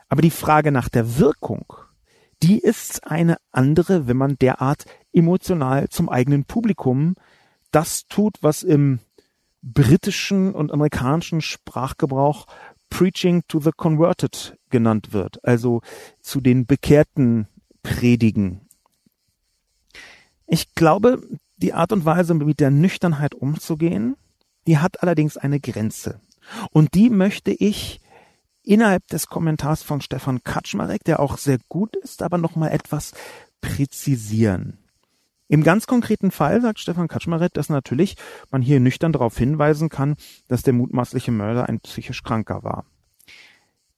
Aber 0.09 0.23
die 0.23 0.31
Frage 0.31 0.73
nach 0.73 0.89
der 0.89 1.19
Wirkung, 1.19 1.73
die 2.43 2.59
ist 2.59 3.07
eine 3.07 3.37
andere, 3.51 4.09
wenn 4.09 4.17
man 4.17 4.37
derart 4.37 4.85
emotional 5.13 5.89
zum 5.89 6.09
eigenen 6.09 6.45
Publikum 6.45 7.15
das 7.71 8.07
tut, 8.09 8.37
was 8.43 8.63
im 8.63 8.99
britischen 9.63 10.55
und 10.55 10.73
amerikanischen 10.73 11.41
Sprachgebrauch 11.41 12.47
Preaching 12.91 13.43
to 13.49 13.59
the 13.61 13.71
Converted 13.75 14.59
genannt 14.69 15.13
wird, 15.13 15.43
also 15.45 15.81
zu 16.21 16.41
den 16.41 16.67
Bekehrten 16.67 17.49
predigen. 17.83 18.69
Ich 20.47 20.75
glaube, 20.75 21.23
die 21.57 21.73
Art 21.73 21.93
und 21.93 22.05
Weise, 22.05 22.35
mit 22.35 22.61
der 22.61 22.71
Nüchternheit 22.71 23.35
umzugehen, 23.35 24.17
die 24.67 24.79
hat 24.79 25.03
allerdings 25.03 25.37
eine 25.37 25.61
Grenze. 25.61 26.21
Und 26.71 26.95
die 26.95 27.09
möchte 27.09 27.53
ich 27.53 28.01
innerhalb 28.63 29.07
des 29.09 29.27
Kommentars 29.27 29.83
von 29.83 30.01
Stefan 30.01 30.43
Kaczmarek, 30.43 31.05
der 31.05 31.21
auch 31.21 31.39
sehr 31.39 31.59
gut 31.69 31.97
ist, 31.97 32.23
aber 32.23 32.37
nochmal 32.39 32.73
etwas 32.73 33.13
präzisieren. 33.61 34.82
Im 35.49 35.63
ganz 35.63 35.87
konkreten 35.87 36.31
Fall 36.31 36.61
sagt 36.63 36.79
Stefan 36.79 37.09
Kaczmarek, 37.09 37.53
dass 37.53 37.69
natürlich 37.69 38.17
man 38.51 38.63
hier 38.63 38.81
nüchtern 38.81 39.13
darauf 39.13 39.37
hinweisen 39.37 39.89
kann, 39.89 40.17
dass 40.49 40.63
der 40.63 40.73
mutmaßliche 40.73 41.31
Mörder 41.31 41.69
ein 41.69 41.81
psychisch 41.81 42.23
Kranker 42.23 42.63
war. 42.63 42.87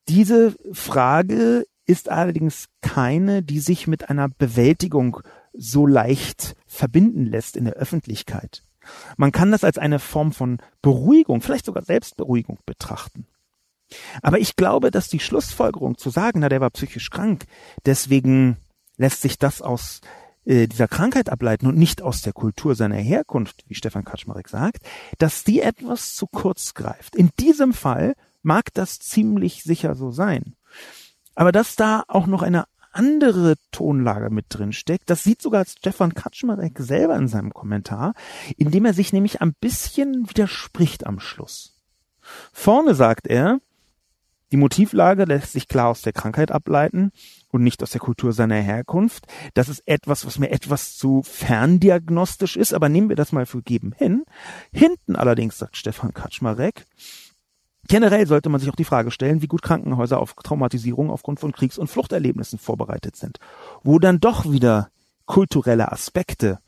Diese 0.09 0.55
Frage 0.73 1.67
ist 1.87 2.09
allerdings 2.09 2.67
keine, 2.81 3.43
die 3.43 3.61
sich 3.61 3.87
mit 3.87 4.11
einer 4.11 4.29
Bewältigung 4.29 5.21
so 5.53 5.87
leicht 5.87 6.57
verbinden 6.67 7.27
lässt 7.27 7.57
in 7.57 7.65
der 7.65 7.75
Öffentlichkeit. 7.75 8.63
Man 9.17 9.33
kann 9.33 9.51
das 9.51 9.65
als 9.65 9.79
eine 9.79 9.99
Form 9.99 10.33
von 10.33 10.59
Beruhigung, 10.83 11.41
vielleicht 11.41 11.67
sogar 11.67 11.85
Selbstberuhigung 11.85 12.59
betrachten. 12.67 13.27
Aber 14.23 14.39
ich 14.39 14.57
glaube, 14.57 14.91
dass 14.91 15.09
die 15.09 15.21
Schlussfolgerung 15.21 15.97
zu 15.99 16.11
sagen, 16.11 16.41
na, 16.41 16.49
der 16.49 16.61
war 16.61 16.71
psychisch 16.71 17.11
krank, 17.11 17.45
deswegen 17.87 18.57
lässt 18.97 19.23
sich 19.23 19.39
das 19.39 19.63
aus 19.63 20.01
äh, 20.45 20.67
dieser 20.67 20.89
Krankheit 20.89 21.31
ableiten 21.31 21.67
und 21.67 21.77
nicht 21.77 22.03
aus 22.03 22.23
der 22.23 22.33
Kultur 22.33 22.75
seiner 22.75 22.97
Herkunft, 22.97 23.65
wie 23.69 23.75
Stefan 23.75 24.05
Kaczmarek 24.05 24.49
sagt, 24.49 24.83
dass 25.19 25.45
die 25.45 25.61
etwas 25.61 26.15
zu 26.15 26.27
kurz 26.27 26.75
greift. 26.75 27.17
In 27.17 27.31
diesem 27.41 27.73
Fall 27.73 28.15
mag 28.43 28.73
das 28.75 28.99
ziemlich 28.99 29.63
sicher 29.63 29.95
so 29.95 30.11
sein. 30.11 30.55
Aber 31.35 31.51
dass 31.51 31.77
da 31.77 32.05
auch 32.09 32.27
noch 32.27 32.43
eine 32.43 32.65
andere 32.93 33.57
Tonlage 33.73 34.31
mit 34.31 34.47
drin 34.51 34.73
steckt, 34.73 35.11
das 35.11 35.25
sieht 35.25 35.43
sogar 35.43 35.65
Stefan 35.67 36.15
Kaczmarek 36.15 36.79
selber 36.79 37.17
in 37.17 37.27
seinem 37.27 37.53
Kommentar, 37.53 38.15
indem 38.57 38.85
er 38.85 38.95
sich 38.95 39.13
nämlich 39.13 39.41
ein 39.41 39.55
bisschen 39.55 40.29
widerspricht 40.29 41.07
am 41.07 41.19
Schluss. 41.21 41.81
Vorne 42.53 42.95
sagt 42.95 43.27
er, 43.27 43.61
die 44.53 44.57
Motivlage 44.57 45.25
lässt 45.25 45.53
sich 45.53 45.67
klar 45.67 45.89
aus 45.89 46.03
der 46.03 46.13
Krankheit 46.13 46.53
ableiten 46.53 47.11
und 47.55 47.63
nicht 47.63 47.85
aus 47.85 47.91
der 47.91 48.01
Kultur 48.01 48.33
seiner 48.33 48.57
Herkunft. 48.57 49.29
Das 49.55 49.69
ist 49.69 49.87
etwas, 49.87 50.27
was 50.27 50.41
mir 50.41 50.51
etwas 50.51 50.97
zu 50.97 51.23
ferndiagnostisch 51.23 52.57
ist, 52.57 52.75
aber 52.75 52.89
nehmen 52.89 53.09
wir 53.09 53.17
das 53.17 53.31
mal 53.31 53.47
für 53.47 53.63
geben 53.63 53.95
hin. 53.97 54.25
Hinten 54.73 55.15
allerdings, 55.15 55.57
sagt 55.57 55.77
Stefan 55.77 56.13
Kaczmarek, 56.13 56.85
Generell 57.87 58.27
sollte 58.27 58.49
man 58.49 58.61
sich 58.61 58.71
auch 58.71 58.77
die 58.77 58.85
Frage 58.85 59.11
stellen, 59.11 59.43
wie 59.43 59.47
gut 59.47 59.61
Krankenhäuser 59.61 60.19
auf 60.19 60.33
Traumatisierung 60.37 61.11
aufgrund 61.11 61.39
von 61.39 61.53
Kriegs- 61.53 61.77
und 61.77 61.89
Fluchterlebnissen 61.89 62.59
vorbereitet 62.59 63.15
sind, 63.15 63.39
wo 63.83 63.99
dann 63.99 64.21
doch 64.21 64.51
wieder 64.51 64.89
kulturelle 65.27 65.93
Aspekte 65.93 66.61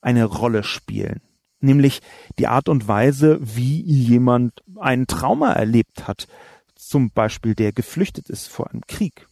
eine 0.00 0.24
Rolle 0.24 0.62
spielen, 0.62 1.20
nämlich 1.58 2.00
die 2.38 2.46
Art 2.46 2.68
und 2.68 2.86
Weise, 2.86 3.40
wie 3.40 3.82
jemand 3.82 4.62
ein 4.78 5.08
Trauma 5.08 5.52
erlebt 5.52 6.06
hat, 6.06 6.28
zum 6.76 7.10
Beispiel 7.10 7.56
der 7.56 7.72
geflüchtet 7.72 8.30
ist 8.30 8.46
vor 8.46 8.70
einem 8.70 8.82
Krieg 8.86 9.26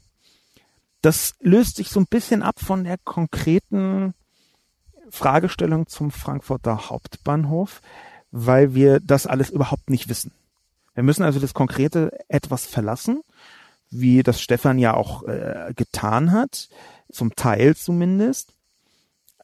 das 1.05 1.35
löst 1.41 1.77
sich 1.77 1.91
so 1.91 2.01
ein 2.01 2.07
bisschen 2.07 2.43
ab 2.43 2.61
von 2.61 2.85
der 2.85 2.97
konkreten 2.97 4.15
Fragestellung 5.11 5.87
zum 5.87 6.11
Frankfurter 6.11 6.89
Hauptbahnhof, 6.89 7.83
weil 8.31 8.75
wir 8.75 9.01
das 9.01 9.27
alles 9.27 9.51
überhaupt 9.51 9.91
nicht 9.91 10.09
wissen. 10.09 10.33
Wir 10.95 11.03
müssen 11.03 11.23
also 11.23 11.41
das 11.41 11.53
Konkrete 11.53 12.11
etwas 12.29 12.65
verlassen, 12.65 13.23
wie 13.91 14.23
das 14.23 14.41
Stefan 14.41 14.79
ja 14.79 14.95
auch 14.95 15.25
äh, 15.25 15.73
getan 15.77 16.33
hat, 16.33 16.69
zum 17.13 17.37
Teil 17.37 17.77
zumindest. 17.77 18.55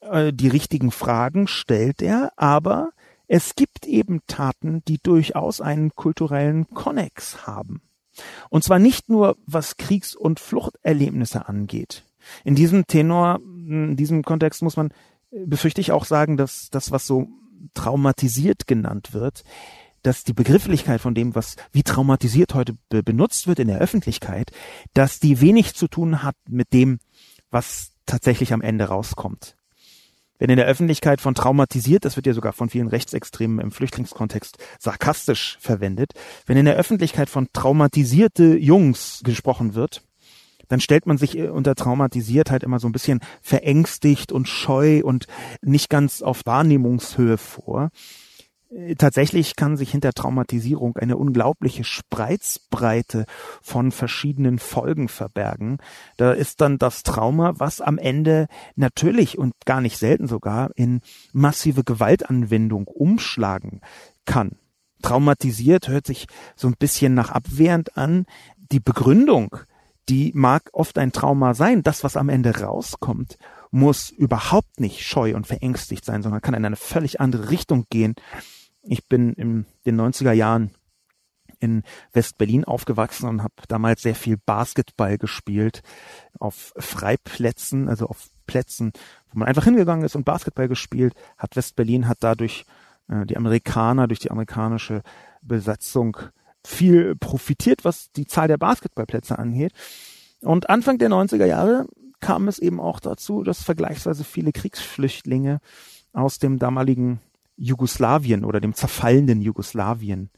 Äh, 0.01 0.33
die 0.33 0.49
richtigen 0.49 0.90
Fragen 0.90 1.46
stellt 1.46 2.01
er, 2.01 2.33
aber 2.37 2.90
es 3.29 3.55
gibt 3.55 3.87
eben 3.87 4.23
Taten, 4.27 4.83
die 4.88 4.99
durchaus 4.99 5.61
einen 5.61 5.94
kulturellen 5.94 6.70
Konnex 6.70 7.46
haben. 7.46 7.83
Und 8.49 8.64
zwar 8.64 8.79
nicht 8.79 9.09
nur, 9.09 9.37
was 9.46 9.77
Kriegs- 9.77 10.14
und 10.14 10.40
Fluchterlebnisse 10.40 11.49
angeht. 11.49 12.05
In 12.44 12.55
diesem 12.55 12.87
Tenor, 12.87 13.40
in 13.44 13.96
diesem 13.96 14.23
Kontext 14.23 14.62
muss 14.62 14.77
man, 14.77 14.90
äh, 15.31 15.46
befürchte 15.46 15.81
ich 15.81 15.92
auch 15.92 16.05
sagen, 16.05 16.37
dass 16.37 16.68
das, 16.70 16.90
was 16.90 17.07
so 17.07 17.29
traumatisiert 17.75 18.66
genannt 18.66 19.12
wird, 19.12 19.44
dass 20.03 20.25
die 20.25 20.33
Begrifflichkeit 20.33 21.01
von 21.01 21.14
dem, 21.14 21.35
was 21.35 21.57
wie 21.73 21.83
traumatisiert 21.83 22.55
heute 22.55 22.75
be 22.88 23.03
benutzt 23.03 23.46
wird 23.46 23.59
in 23.59 23.68
der 23.68 23.79
Öffentlichkeit, 23.79 24.51
dass 24.94 25.20
die 25.20 25.40
wenig 25.40 25.75
zu 25.75 25.88
tun 25.88 26.23
hat 26.23 26.37
mit 26.49 26.73
dem, 26.73 27.01
was 27.51 27.92
tatsächlich 28.07 28.53
am 28.53 28.62
Ende 28.62 28.85
rauskommt. 28.85 29.57
Wenn 30.40 30.48
in 30.48 30.57
der 30.57 30.66
Öffentlichkeit 30.66 31.20
von 31.20 31.35
traumatisiert, 31.35 32.07
das 32.07 32.16
wird 32.16 32.26
ja 32.26 32.33
sogar 32.33 32.55
von 32.55 32.70
vielen 32.70 32.88
Rechtsextremen 32.88 33.61
im 33.61 33.70
Flüchtlingskontext 33.70 34.57
sarkastisch 34.79 35.59
verwendet, 35.61 36.14
wenn 36.46 36.57
in 36.57 36.64
der 36.64 36.76
Öffentlichkeit 36.76 37.29
von 37.29 37.48
traumatisierte 37.53 38.57
Jungs 38.57 39.20
gesprochen 39.22 39.74
wird, 39.74 40.03
dann 40.68 40.81
stellt 40.81 41.05
man 41.05 41.18
sich 41.18 41.37
äh, 41.37 41.48
unter 41.48 41.74
traumatisiert 41.74 42.50
halt 42.50 42.62
immer 42.62 42.81
so 42.81 42.88
ein 42.88 42.92
bisschen 42.92 43.20
verängstigt 43.42 44.33
und 44.33 44.48
scheu 44.48 45.03
und 45.05 45.26
nicht 45.61 45.90
ganz 45.90 46.22
auf 46.22 46.40
Wahrnehmungshöhe 46.46 47.37
vor. 47.37 47.90
Äh, 48.70 48.94
tatsächlich 48.94 49.56
kann 49.56 49.76
sich 49.76 49.90
hinter 49.90 50.12
Traumatisierung 50.12 50.96
eine 50.96 51.16
unglaubliche 51.16 51.85
Spreizbreite 51.85 53.26
von 53.61 53.92
verschiedenen 53.92 54.59
Folgen 54.59 55.09
verbergen. 55.09 55.78
Da 56.16 56.33
ist 56.33 56.61
dann 56.61 56.78
das 56.78 57.02
Trauma, 57.02 57.54
was 57.56 57.80
am 57.80 57.98
Ende 57.98 58.46
natürlich 58.76 59.38
und 59.38 59.54
gar 59.66 59.80
nicht 59.80 59.98
selten 59.98 60.26
sogar 60.26 60.70
in 60.76 61.00
massive 61.33 61.85
Gewaltanwendung 61.85 62.87
umschlagen 62.87 63.80
kann. 64.24 64.52
Traumatisiert 65.02 65.88
hört 65.88 66.06
sich 66.06 66.26
so 66.56 66.68
ein 66.68 66.76
bisschen 66.78 67.14
nach 67.14 67.30
abwehrend 67.30 67.96
an. 67.96 68.26
Die 68.70 68.80
Begründung, 68.80 69.56
die 70.09 70.30
mag 70.35 70.68
oft 70.72 70.98
ein 70.98 71.12
Trauma 71.12 71.54
sein. 71.54 71.83
Das, 71.83 72.04
was 72.04 72.18
am 72.18 72.28
Ende 72.28 72.61
rauskommt, 72.61 73.38
muss 73.70 74.11
überhaupt 74.11 74.78
nicht 74.78 75.06
scheu 75.06 75.35
und 75.35 75.46
verängstigt 75.46 76.04
sein, 76.04 76.22
sondern 76.22 76.42
kann 76.42 76.54
in 76.54 76.64
eine 76.64 76.76
völlig 76.76 77.20
andere 77.20 77.50
Richtung 77.50 77.87
gehen. 77.88 78.14
Ich 78.83 79.09
bin 79.09 79.33
in 79.35 79.66
den 79.85 80.01
90er 80.01 80.33
Jahren 80.33 80.71
in 81.59 81.83
West-Berlin 82.12 82.64
aufgewachsen 82.64 83.29
und 83.29 83.43
habe 83.43 83.55
damals 83.69 84.01
sehr 84.03 84.14
viel 84.14 84.38
Basketball 84.38 85.19
gespielt 85.19 85.83
auf 86.38 86.73
Freiplätzen, 86.79 87.88
also 87.88 88.07
auf 88.07 88.31
Basketballplätzen, 88.51 88.93
wo 89.31 89.38
man 89.38 89.49
einfach 89.49 89.64
hingegangen 89.64 90.05
ist 90.05 90.16
und 90.16 90.25
Basketball 90.25 90.69
gespielt 90.69 91.14
hat. 91.38 91.57
West-Berlin 91.57 92.09
hat 92.09 92.19
dadurch 92.21 92.64
äh, 93.09 93.25
die 93.27 93.37
Amerikaner, 93.37 94.09
durch 94.09 94.19
die 94.19 94.31
amerikanische 94.31 95.02
Besatzung 95.42 96.17
viel 96.65 97.17
profitiert, 97.17 97.85
was 97.85 98.11
die 98.13 98.27
Zahl 98.27 98.48
der 98.48 98.59
Basketballplätze 98.59 99.38
angeht. 99.38 99.73
Und 100.42 100.69
Anfang 100.69 100.98
der 100.98 101.11
90er 101.11 101.46
Jahre 101.46 101.87
kam 102.21 102.48
es 102.48 102.59
eben 102.59 102.81
auch 102.81 103.00
dazu, 103.00 103.42
dass 103.42 103.63
vergleichsweise 103.63 104.25
viele 104.25 104.52
Kriegsflüchtlinge 104.52 105.61
aus 106.13 106.38
dem 106.38 106.59
damaligen 106.59 107.21
Jugoslawien 107.61 108.44
oder 108.44 108.61
dem 108.61 108.75
zerfallenden 108.75 109.42
Jugoslawien 109.42 110.31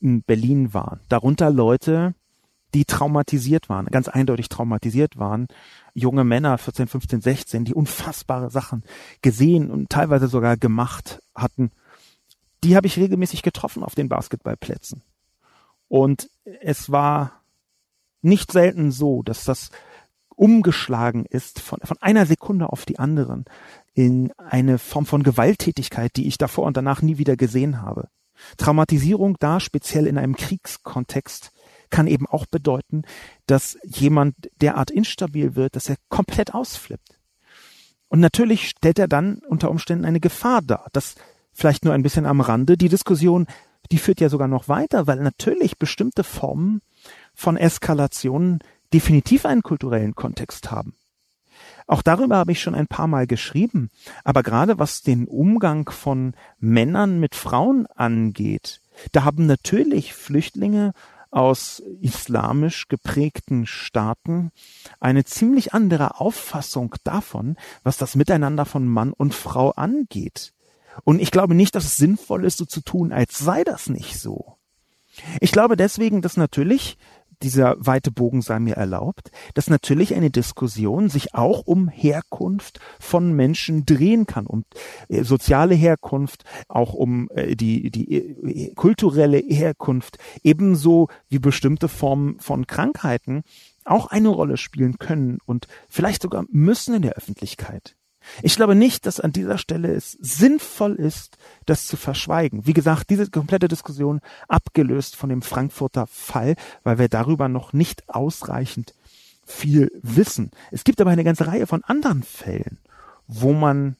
in 0.00 0.22
Berlin 0.22 0.74
waren. 0.74 1.00
Darunter 1.08 1.50
Leute, 1.50 2.14
die 2.74 2.84
traumatisiert 2.84 3.70
waren, 3.70 3.86
ganz 3.86 4.08
eindeutig 4.08 4.50
traumatisiert 4.50 5.16
waren. 5.16 5.48
Junge 5.94 6.24
Männer, 6.24 6.58
14, 6.58 6.86
15, 6.86 7.20
16, 7.22 7.64
die 7.64 7.74
unfassbare 7.74 8.50
Sachen 8.50 8.84
gesehen 9.22 9.70
und 9.70 9.88
teilweise 9.88 10.28
sogar 10.28 10.58
gemacht 10.58 11.22
hatten. 11.34 11.70
Die 12.62 12.76
habe 12.76 12.86
ich 12.86 12.98
regelmäßig 12.98 13.42
getroffen 13.42 13.82
auf 13.82 13.94
den 13.94 14.10
Basketballplätzen. 14.10 15.02
Und 15.88 16.28
es 16.60 16.90
war 16.90 17.40
nicht 18.20 18.52
selten 18.52 18.90
so, 18.90 19.22
dass 19.22 19.44
das 19.44 19.70
umgeschlagen 20.36 21.24
ist 21.26 21.60
von, 21.60 21.78
von 21.82 21.96
einer 22.00 22.26
Sekunde 22.26 22.70
auf 22.70 22.84
die 22.84 22.98
anderen 22.98 23.44
in 23.94 24.32
eine 24.36 24.78
Form 24.78 25.06
von 25.06 25.22
Gewalttätigkeit, 25.22 26.16
die 26.16 26.26
ich 26.26 26.38
davor 26.38 26.64
und 26.66 26.76
danach 26.76 27.00
nie 27.00 27.18
wieder 27.18 27.36
gesehen 27.36 27.80
habe. 27.80 28.08
Traumatisierung 28.56 29.36
da 29.38 29.60
speziell 29.60 30.06
in 30.06 30.18
einem 30.18 30.36
Kriegskontext 30.36 31.52
kann 31.90 32.06
eben 32.08 32.26
auch 32.26 32.46
bedeuten, 32.46 33.02
dass 33.46 33.78
jemand 33.84 34.34
derart 34.60 34.90
instabil 34.90 35.54
wird, 35.54 35.76
dass 35.76 35.88
er 35.88 35.96
komplett 36.08 36.52
ausflippt. 36.52 37.20
Und 38.08 38.20
natürlich 38.20 38.68
stellt 38.68 38.98
er 38.98 39.08
dann 39.08 39.38
unter 39.48 39.70
Umständen 39.70 40.04
eine 40.04 40.20
Gefahr 40.20 40.60
dar. 40.62 40.88
Das 40.92 41.14
vielleicht 41.52 41.84
nur 41.84 41.94
ein 41.94 42.02
bisschen 42.02 42.26
am 42.26 42.40
Rande. 42.40 42.76
Die 42.76 42.88
Diskussion, 42.88 43.46
die 43.92 43.98
führt 43.98 44.20
ja 44.20 44.28
sogar 44.28 44.48
noch 44.48 44.68
weiter, 44.68 45.06
weil 45.06 45.20
natürlich 45.20 45.78
bestimmte 45.78 46.24
Formen 46.24 46.82
von 47.32 47.56
Eskalationen 47.56 48.58
definitiv 48.92 49.46
einen 49.46 49.62
kulturellen 49.62 50.14
Kontext 50.14 50.70
haben. 50.70 50.94
Auch 51.86 52.02
darüber 52.02 52.36
habe 52.36 52.52
ich 52.52 52.62
schon 52.62 52.74
ein 52.74 52.86
paar 52.86 53.06
Mal 53.06 53.26
geschrieben. 53.26 53.90
Aber 54.24 54.42
gerade 54.42 54.78
was 54.78 55.02
den 55.02 55.26
Umgang 55.26 55.90
von 55.90 56.34
Männern 56.58 57.20
mit 57.20 57.34
Frauen 57.34 57.86
angeht, 57.94 58.80
da 59.12 59.24
haben 59.24 59.46
natürlich 59.46 60.14
Flüchtlinge 60.14 60.92
aus 61.30 61.82
islamisch 62.00 62.86
geprägten 62.86 63.66
Staaten 63.66 64.52
eine 65.00 65.24
ziemlich 65.24 65.74
andere 65.74 66.20
Auffassung 66.20 66.94
davon, 67.02 67.56
was 67.82 67.96
das 67.96 68.14
Miteinander 68.14 68.64
von 68.64 68.86
Mann 68.86 69.12
und 69.12 69.34
Frau 69.34 69.70
angeht. 69.72 70.52
Und 71.02 71.20
ich 71.20 71.32
glaube 71.32 71.56
nicht, 71.56 71.74
dass 71.74 71.84
es 71.84 71.96
sinnvoll 71.96 72.44
ist, 72.44 72.58
so 72.58 72.64
zu 72.64 72.82
tun, 72.82 73.12
als 73.12 73.38
sei 73.38 73.64
das 73.64 73.88
nicht 73.88 74.18
so. 74.18 74.56
Ich 75.40 75.50
glaube 75.50 75.76
deswegen, 75.76 76.22
dass 76.22 76.36
natürlich 76.36 76.98
dieser 77.44 77.76
weite 77.78 78.10
Bogen 78.10 78.42
sei 78.42 78.58
mir 78.58 78.76
erlaubt, 78.76 79.30
dass 79.54 79.68
natürlich 79.68 80.14
eine 80.14 80.30
Diskussion 80.30 81.08
sich 81.08 81.34
auch 81.34 81.66
um 81.66 81.88
Herkunft 81.88 82.80
von 82.98 83.32
Menschen 83.34 83.84
drehen 83.84 84.26
kann, 84.26 84.46
um 84.46 84.64
äh, 85.08 85.22
soziale 85.22 85.74
Herkunft, 85.74 86.44
auch 86.68 86.94
um 86.94 87.28
äh, 87.34 87.54
die, 87.54 87.90
die 87.90 88.14
äh, 88.14 88.74
kulturelle 88.74 89.38
Herkunft, 89.38 90.18
ebenso 90.42 91.08
wie 91.28 91.38
bestimmte 91.38 91.88
Formen 91.88 92.40
von 92.40 92.66
Krankheiten 92.66 93.42
auch 93.84 94.06
eine 94.06 94.28
Rolle 94.28 94.56
spielen 94.56 94.98
können 94.98 95.38
und 95.44 95.68
vielleicht 95.88 96.22
sogar 96.22 96.44
müssen 96.50 96.94
in 96.94 97.02
der 97.02 97.12
Öffentlichkeit. 97.12 97.94
Ich 98.42 98.56
glaube 98.56 98.74
nicht, 98.74 99.06
dass 99.06 99.20
an 99.20 99.32
dieser 99.32 99.58
Stelle 99.58 99.92
es 99.92 100.12
sinnvoll 100.12 100.94
ist, 100.94 101.36
das 101.66 101.86
zu 101.86 101.96
verschweigen. 101.96 102.66
Wie 102.66 102.72
gesagt, 102.72 103.10
diese 103.10 103.30
komplette 103.30 103.68
Diskussion 103.68 104.20
abgelöst 104.48 105.16
von 105.16 105.28
dem 105.28 105.42
Frankfurter 105.42 106.06
Fall, 106.06 106.56
weil 106.82 106.98
wir 106.98 107.08
darüber 107.08 107.48
noch 107.48 107.72
nicht 107.72 108.08
ausreichend 108.08 108.94
viel 109.44 109.90
wissen. 110.02 110.50
Es 110.70 110.84
gibt 110.84 111.00
aber 111.00 111.10
eine 111.10 111.24
ganze 111.24 111.46
Reihe 111.46 111.66
von 111.66 111.84
anderen 111.84 112.22
Fällen, 112.22 112.78
wo 113.26 113.52
man 113.52 113.96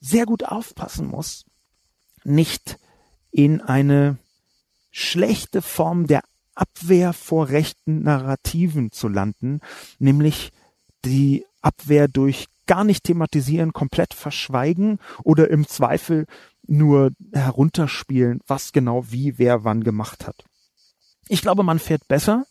sehr 0.00 0.26
gut 0.26 0.44
aufpassen 0.44 1.06
muss, 1.06 1.44
nicht 2.24 2.78
in 3.30 3.60
eine 3.60 4.18
schlechte 4.90 5.62
Form 5.62 6.06
der 6.06 6.22
Abwehr 6.54 7.12
vor 7.12 7.48
rechten 7.48 8.02
Narrativen 8.02 8.92
zu 8.92 9.08
landen, 9.08 9.60
nämlich 9.98 10.52
die 11.04 11.46
Abwehr 11.62 12.08
durch 12.08 12.46
gar 12.66 12.84
nicht 12.84 13.04
thematisieren, 13.04 13.72
komplett 13.72 14.14
verschweigen 14.14 14.98
oder 15.24 15.50
im 15.50 15.66
Zweifel 15.66 16.26
nur 16.66 17.10
herunterspielen, 17.32 18.40
was 18.46 18.72
genau 18.72 19.10
wie 19.10 19.38
wer 19.38 19.64
wann 19.64 19.82
gemacht 19.82 20.26
hat. 20.26 20.44
Ich 21.28 21.42
glaube, 21.42 21.62
man 21.62 21.78
fährt 21.78 22.06
besser, 22.08 22.46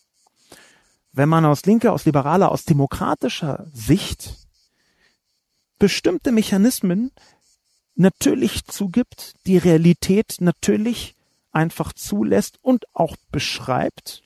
wenn 1.14 1.30
man 1.30 1.45
aus 1.45 1.66
linker, 1.66 1.93
aus 1.93 2.05
liberaler, 2.05 2.51
aus 2.51 2.66
demokratischer 2.66 3.68
Sicht 3.74 4.38
bestimmte 5.78 6.32
Mechanismen 6.32 7.12
natürlich 7.95 8.66
zugibt, 8.66 9.36
die 9.45 9.57
Realität 9.57 10.38
natürlich 10.39 11.16
einfach 11.51 11.93
zulässt 11.93 12.59
und 12.62 12.86
auch 12.93 13.16
beschreibt 13.32 14.24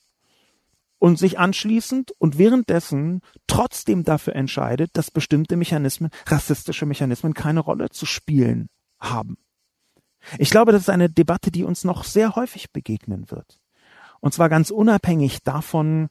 und 0.99 1.19
sich 1.19 1.39
anschließend 1.39 2.11
und 2.17 2.37
währenddessen 2.37 3.21
trotzdem 3.47 4.03
dafür 4.03 4.35
entscheidet, 4.35 4.91
dass 4.93 5.11
bestimmte 5.11 5.55
Mechanismen, 5.55 6.09
rassistische 6.27 6.85
Mechanismen 6.85 7.33
keine 7.33 7.59
Rolle 7.59 7.89
zu 7.89 8.05
spielen 8.05 8.67
haben. 8.99 9.37
Ich 10.39 10.49
glaube, 10.49 10.71
das 10.71 10.81
ist 10.81 10.89
eine 10.89 11.09
Debatte, 11.09 11.51
die 11.51 11.63
uns 11.63 11.83
noch 11.83 12.03
sehr 12.03 12.35
häufig 12.35 12.71
begegnen 12.71 13.29
wird. 13.29 13.59
Und 14.19 14.33
zwar 14.33 14.49
ganz 14.49 14.71
unabhängig 14.71 15.43
davon, 15.43 16.07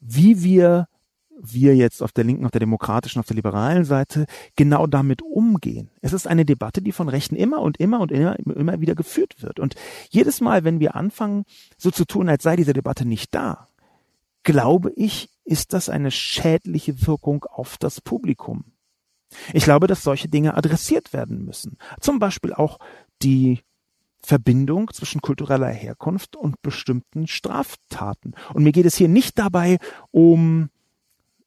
wie 0.00 0.42
wir, 0.42 0.88
wir 1.38 1.76
jetzt 1.76 2.02
auf 2.02 2.12
der 2.12 2.24
linken, 2.24 2.44
auf 2.44 2.50
der 2.50 2.60
demokratischen, 2.60 3.20
auf 3.20 3.26
der 3.26 3.36
liberalen 3.36 3.84
Seite, 3.84 4.26
genau 4.56 4.86
damit 4.86 5.22
umgehen. 5.22 5.90
Es 6.00 6.12
ist 6.12 6.26
eine 6.26 6.44
Debatte, 6.44 6.82
die 6.82 6.92
von 6.92 7.08
Rechten 7.08 7.36
immer 7.36 7.60
und 7.60 7.76
immer 7.76 8.00
und 8.00 8.10
immer, 8.10 8.36
immer 8.38 8.80
wieder 8.80 8.94
geführt 8.94 9.42
wird. 9.42 9.60
Und 9.60 9.74
jedes 10.10 10.40
Mal, 10.40 10.64
wenn 10.64 10.80
wir 10.80 10.96
anfangen, 10.96 11.44
so 11.76 11.90
zu 11.90 12.04
tun, 12.04 12.28
als 12.28 12.42
sei 12.42 12.56
diese 12.56 12.72
Debatte 12.72 13.06
nicht 13.06 13.34
da, 13.34 13.68
glaube 14.46 14.92
ich, 14.94 15.28
ist 15.44 15.74
das 15.74 15.88
eine 15.88 16.10
schädliche 16.10 17.06
Wirkung 17.06 17.44
auf 17.44 17.76
das 17.78 18.00
Publikum. 18.00 18.64
Ich 19.52 19.64
glaube, 19.64 19.88
dass 19.88 20.04
solche 20.04 20.28
Dinge 20.28 20.56
adressiert 20.56 21.12
werden 21.12 21.44
müssen. 21.44 21.76
Zum 22.00 22.20
Beispiel 22.20 22.54
auch 22.54 22.78
die 23.22 23.60
Verbindung 24.20 24.92
zwischen 24.92 25.20
kultureller 25.20 25.68
Herkunft 25.68 26.36
und 26.36 26.62
bestimmten 26.62 27.26
Straftaten. 27.26 28.34
Und 28.54 28.62
mir 28.62 28.70
geht 28.70 28.86
es 28.86 28.96
hier 28.96 29.08
nicht 29.08 29.36
dabei 29.36 29.78
um 30.12 30.70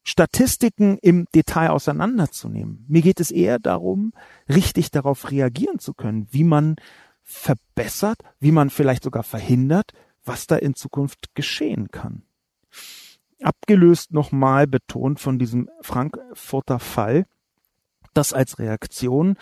Statistiken 0.02 0.98
im 0.98 1.26
Detail 1.34 1.70
auseinanderzunehmen. 1.70 2.84
Mir 2.86 3.00
geht 3.00 3.18
es 3.18 3.30
eher 3.30 3.58
darum, 3.58 4.12
richtig 4.48 4.90
darauf 4.90 5.30
reagieren 5.30 5.78
zu 5.78 5.94
können, 5.94 6.28
wie 6.30 6.44
man 6.44 6.76
verbessert, 7.22 8.18
wie 8.40 8.52
man 8.52 8.68
vielleicht 8.68 9.04
sogar 9.04 9.22
verhindert, 9.22 9.92
was 10.22 10.46
da 10.46 10.56
in 10.56 10.74
Zukunft 10.74 11.34
geschehen 11.34 11.90
kann 11.90 12.24
abgelöst 13.42 14.12
nochmal 14.12 14.66
betont 14.66 15.20
von 15.20 15.38
diesem 15.38 15.68
Frankfurter 15.80 16.78
Fall, 16.78 17.26
das 18.14 18.32
als 18.32 18.58
Reaktion. 18.58 19.36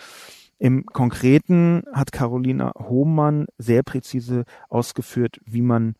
Im 0.57 0.85
Konkreten 0.85 1.83
hat 1.93 2.11
Carolina 2.11 2.73
Hohmann 2.77 3.47
sehr 3.57 3.83
präzise 3.83 4.43
ausgeführt, 4.69 5.39
wie 5.45 5.61
man 5.61 5.95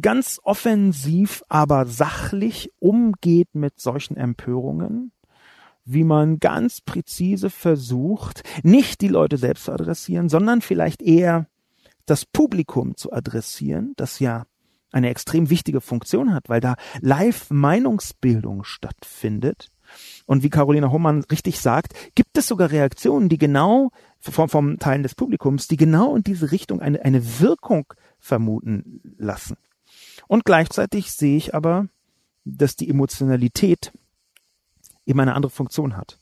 ganz 0.00 0.40
offensiv, 0.42 1.42
aber 1.48 1.86
sachlich 1.86 2.72
umgeht 2.78 3.54
mit 3.54 3.80
solchen 3.80 4.16
Empörungen, 4.16 5.12
wie 5.84 6.04
man 6.04 6.38
ganz 6.38 6.80
präzise 6.80 7.50
versucht, 7.50 8.42
nicht 8.62 9.00
die 9.00 9.08
Leute 9.08 9.36
selbst 9.36 9.64
zu 9.64 9.72
adressieren, 9.72 10.28
sondern 10.28 10.60
vielleicht 10.60 11.02
eher 11.02 11.46
das 12.06 12.24
Publikum 12.24 12.96
zu 12.96 13.12
adressieren, 13.12 13.94
das 13.96 14.20
ja 14.20 14.44
eine 14.92 15.10
extrem 15.10 15.50
wichtige 15.50 15.80
Funktion 15.80 16.32
hat, 16.32 16.48
weil 16.48 16.60
da 16.60 16.76
Live-Meinungsbildung 17.00 18.64
stattfindet. 18.64 19.68
Und 20.26 20.42
wie 20.42 20.50
Carolina 20.50 20.90
Hohmann 20.90 21.24
richtig 21.24 21.60
sagt, 21.60 21.94
gibt 22.14 22.36
es 22.38 22.46
sogar 22.46 22.70
Reaktionen, 22.70 23.28
die 23.28 23.38
genau 23.38 23.90
vom, 24.20 24.48
vom 24.48 24.78
Teilen 24.78 25.02
des 25.02 25.14
Publikums, 25.14 25.68
die 25.68 25.76
genau 25.76 26.14
in 26.14 26.22
diese 26.22 26.52
Richtung 26.52 26.80
eine, 26.80 27.02
eine 27.04 27.40
Wirkung 27.40 27.92
vermuten 28.18 29.00
lassen. 29.18 29.56
Und 30.28 30.44
gleichzeitig 30.44 31.10
sehe 31.12 31.36
ich 31.36 31.54
aber, 31.54 31.88
dass 32.44 32.76
die 32.76 32.88
Emotionalität 32.88 33.92
eben 35.06 35.20
eine 35.20 35.34
andere 35.34 35.50
Funktion 35.50 35.96
hat. 35.96 36.18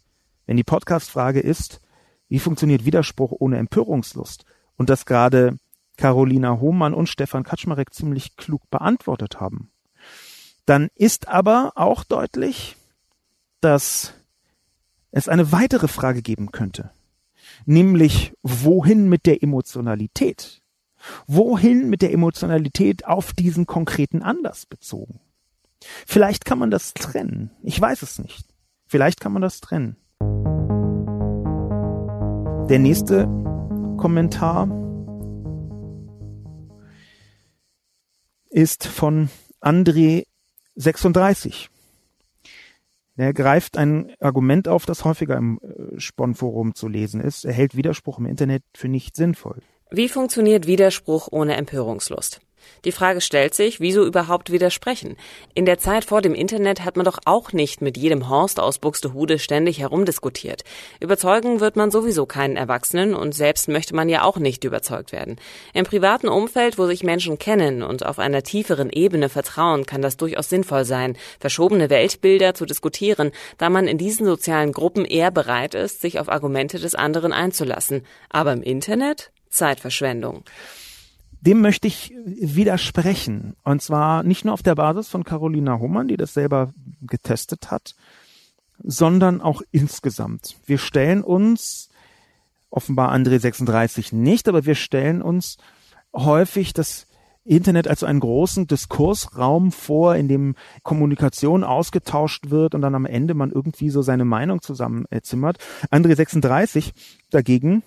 Wenn 0.47 0.57
die 0.57 0.64
Podcast-Frage 0.64 1.41
ist, 1.41 1.81
wie 2.29 2.39
funktioniert 2.39 2.85
Widerspruch 2.85 3.33
ohne 3.39 3.59
Empörungslust? 3.59 4.45
Und 4.77 4.89
das 4.91 5.07
gerade 5.07 5.59
Carolina 5.99 6.61
Hohmann 6.61 6.95
und 6.95 7.09
Stefan 7.09 7.43
Kaczmarek 7.43 7.93
ziemlich 7.93 8.37
klug 8.37 8.63
beantwortet 8.71 9.41
haben. 9.41 9.71
Dann 10.65 10.89
ist 10.95 11.29
aber 11.29 11.73
auch 11.75 12.05
deutlich, 12.05 12.77
dass 13.61 14.15
es 15.11 15.29
eine 15.29 15.53
weitere 15.53 15.89
Frage 15.89 16.23
geben 16.23 16.53
könnte, 16.53 16.91
nämlich 17.67 18.33
wohin 18.43 19.09
mit 19.09 19.27
der 19.27 19.43
Emotionalität? 19.43 20.63
Wohin 21.27 21.89
mit 21.89 22.03
der 22.03 22.13
Emotionalität 22.13 23.07
auf 23.07 23.33
diesen 23.33 23.67
konkreten 23.67 24.23
Anlass 24.23 24.67
bezogen? 24.67 25.21
Vielleicht 26.07 26.45
kann 26.45 26.59
man 26.59 26.71
das 26.71 26.95
trennen. 26.95 27.51
Ich 27.63 27.81
weiß 27.81 28.03
es 28.03 28.19
nicht. 28.19 28.47
Vielleicht 28.87 29.21
kann 29.21 29.33
man 29.33 29.43
das 29.43 29.61
trennen. 29.61 29.97
Der 32.69 32.79
nächste 32.79 33.27
Kommentar 33.97 34.88
ist 38.51 38.87
von 38.87 39.31
André 39.61 40.25
36. 40.77 41.71
Er 43.17 43.33
greift 43.33 43.77
ein 43.77 44.15
Argument 44.21 44.69
auf, 44.69 44.87
das 44.87 45.05
häufiger 45.05 45.37
im 45.37 45.59
äh, 45.61 45.99
Spon-Forum 45.99 46.75
zu 46.75 46.87
lesen 46.87 47.21
ist. 47.21 47.45
Er 47.45 47.53
hält 47.53 47.77
Widerspruch 47.77 48.19
im 48.19 48.27
Internet 48.27 48.63
für 48.75 48.89
nicht 48.89 49.17
sinnvoll. 49.17 49.61
Wie 49.91 50.09
funktioniert 50.09 50.67
Widerspruch 50.67 51.29
ohne 51.33 51.57
Empörungslust? 51.57 52.41
Die 52.85 52.93
Frage 52.93 53.21
stellt 53.21 53.55
sich, 53.55 53.81
wieso 53.81 54.05
überhaupt 54.05 54.53
widersprechen? 54.53 55.17
In 55.55 55.67
der 55.67 55.79
Zeit 55.79 56.05
vor 56.05 56.23
dem 56.23 56.35
Internet 56.35 56.85
hat 56.85 56.97
man 56.97 57.05
doch 57.05 57.19
auch 57.25 57.53
nicht 57.53 57.83
mit 57.83 57.97
jedem 57.97 58.29
Horst 58.29 58.61
aus 58.61 58.79
Buxtehude 58.79 59.39
ständig 59.39 59.81
herumdiskutiert. 59.81 60.63
Überzeugen 61.01 61.61
wird 61.61 61.77
man 61.77 61.91
sowieso 61.91 62.27
keinen 62.27 62.57
Erwachsenen 62.57 63.15
und 63.15 63.35
selbst 63.35 63.69
möchte 63.69 63.95
man 63.95 64.09
ja 64.09 64.23
auch 64.23 64.39
nicht 64.39 64.65
überzeugt 64.65 65.13
werden. 65.13 65.37
Im 65.75 65.85
privaten 65.85 66.29
Umfeld, 66.29 66.79
wo 66.79 66.87
sich 66.87 67.03
Menschen 67.03 67.39
kennen 67.39 67.83
und 67.83 68.07
auf 68.07 68.19
einer 68.19 68.43
tieferen 68.43 68.91
Ebene 68.91 69.29
vertrauen, 69.29 69.85
kann 69.85 70.03
das 70.03 70.17
durchaus 70.17 70.49
sinnvoll 70.49 70.85
sein, 70.85 71.17
verschobene 71.41 71.91
Weltbilder 71.91 72.55
zu 72.55 72.65
diskutieren, 72.65 73.33
da 73.59 73.71
man 73.71 73.89
in 73.89 73.99
diesen 73.99 74.25
sozialen 74.25 74.73
Gruppen 74.73 75.05
eher 75.05 75.31
bereit 75.31 75.75
ist, 75.75 76.01
sich 76.01 76.21
auf 76.21 76.29
Argumente 76.29 76.79
des 76.79 76.95
anderen 76.95 77.33
einzulassen. 77.33 78.07
Aber 78.31 78.53
im 78.53 78.63
Internet? 78.63 79.31
Zeitverschwendung 79.51 80.45
dem 81.41 81.61
möchte 81.61 81.86
ich 81.86 82.14
widersprechen. 82.24 83.55
Und 83.64 83.82
zwar 83.82 84.22
nicht 84.22 84.45
nur 84.45 84.55
auf 84.55 84.62
der 84.62 84.74
Basis 84.74 85.09
von 85.09 85.24
Carolina 85.24 85.78
Hummern, 85.78 86.09
die 86.09 86.16
das 86.16 86.34
selber 86.34 86.72
getestet 87.03 87.70
hat, 87.70 87.95
sondern 88.82 89.41
auch 89.41 89.62
insgesamt. 89.70 90.57
Wir 90.66 90.78
stellen 90.78 91.22
uns, 91.22 91.89
offenbar 92.70 93.12
André 93.12 93.39
36 93.39 94.12
nicht, 94.12 94.49
aber 94.49 94.66
wir 94.66 94.74
stellen 94.74 95.22
uns 95.22 95.57
häufig 96.14 96.72
das 96.72 97.07
Internet 97.45 97.89
als 97.89 98.05
einen 98.05 98.20
großen 98.20 98.66
Diskursraum 98.66 99.72
vor, 99.72 100.16
in 100.16 100.28
dem 100.28 100.55
Kommunikation 100.82 101.64
ausgetauscht 101.64 102.51
wird 102.51 102.74
und 102.74 102.82
dann 102.82 102.95
am 102.95 103.07
Ende 103.07 103.32
man 103.32 103.51
irgendwie 103.51 103.89
so 103.89 104.03
seine 104.03 104.26
Meinung 104.26 104.61
zusammenzimmert. 104.61 105.57
André 105.91 106.14
36 106.14 106.93
dagegen 107.30 107.82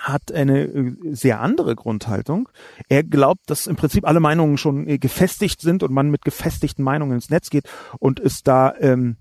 hat 0.00 0.32
eine 0.32 0.64
äh, 0.64 0.94
sehr 1.12 1.40
andere 1.40 1.74
Grundhaltung. 1.76 2.48
Er 2.88 3.02
glaubt, 3.02 3.50
dass 3.50 3.66
im 3.66 3.76
Prinzip 3.76 4.06
alle 4.06 4.20
Meinungen 4.20 4.58
schon 4.58 4.86
äh, 4.86 4.98
gefestigt 4.98 5.60
sind 5.60 5.82
und 5.82 5.92
man 5.92 6.10
mit 6.10 6.24
gefestigten 6.24 6.84
Meinungen 6.84 7.14
ins 7.14 7.30
Netz 7.30 7.50
geht 7.50 7.68
und 7.98 8.20
es 8.20 8.42
da 8.42 8.74
ähm, 8.80 9.16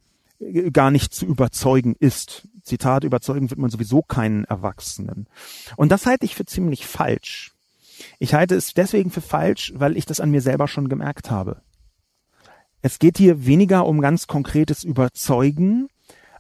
gar 0.72 0.92
nicht 0.92 1.14
zu 1.14 1.26
überzeugen 1.26 1.96
ist. 2.00 2.48
Zitat, 2.64 3.04
überzeugen 3.04 3.50
wird 3.50 3.60
man 3.60 3.70
sowieso 3.70 4.02
keinen 4.02 4.44
Erwachsenen. 4.46 5.28
Und 5.78 5.92
das 5.92 6.06
halte 6.06 6.26
ich 6.26 6.36
für 6.36 6.46
ziemlich 6.46 6.86
falsch. 6.86 7.54
Ich 8.20 8.34
halte 8.34 8.56
es 8.56 8.74
deswegen 8.74 9.12
für 9.12 9.22
falsch, 9.22 9.74
weil 9.76 9.98
ich 9.98 10.06
das 10.06 10.20
an 10.20 10.32
mir 10.32 10.42
selber 10.42 10.68
schon 10.68 10.90
gemerkt 10.90 11.30
habe. 11.32 11.62
Es 12.82 13.00
geht 13.00 13.18
hier 13.18 13.46
weniger 13.46 13.86
um 13.86 14.02
ganz 14.02 14.28
konkretes 14.28 14.84
Überzeugen, 14.84 15.88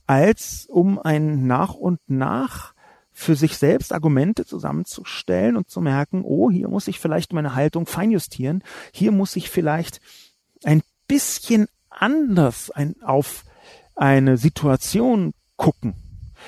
als 0.07 0.67
um 0.69 0.99
ein 0.99 1.47
nach 1.47 1.73
und 1.73 1.99
nach 2.07 2.74
für 3.16 3.36
sich 3.36 3.57
selbst 3.57 3.93
Argumente 3.93 4.45
zusammenzustellen 4.45 5.55
und 5.55 5.70
zu 5.70 5.80
merken, 5.80 6.24
oh, 6.26 6.51
hier 6.51 6.68
muss 6.68 6.89
ich 6.89 6.99
vielleicht 6.99 7.32
meine 7.32 7.55
Haltung 7.55 7.88
feinjustieren, 7.88 8.61
hier 8.91 9.13
muss 9.13 9.38
ich 9.38 9.49
vielleicht 9.49 10.01
ein 10.66 10.84
bisschen 11.07 11.68
anders 11.89 12.72
ein, 12.72 12.95
auf 13.01 13.45
eine 13.95 14.36
Situation 14.36 15.34
gucken. 15.55 15.95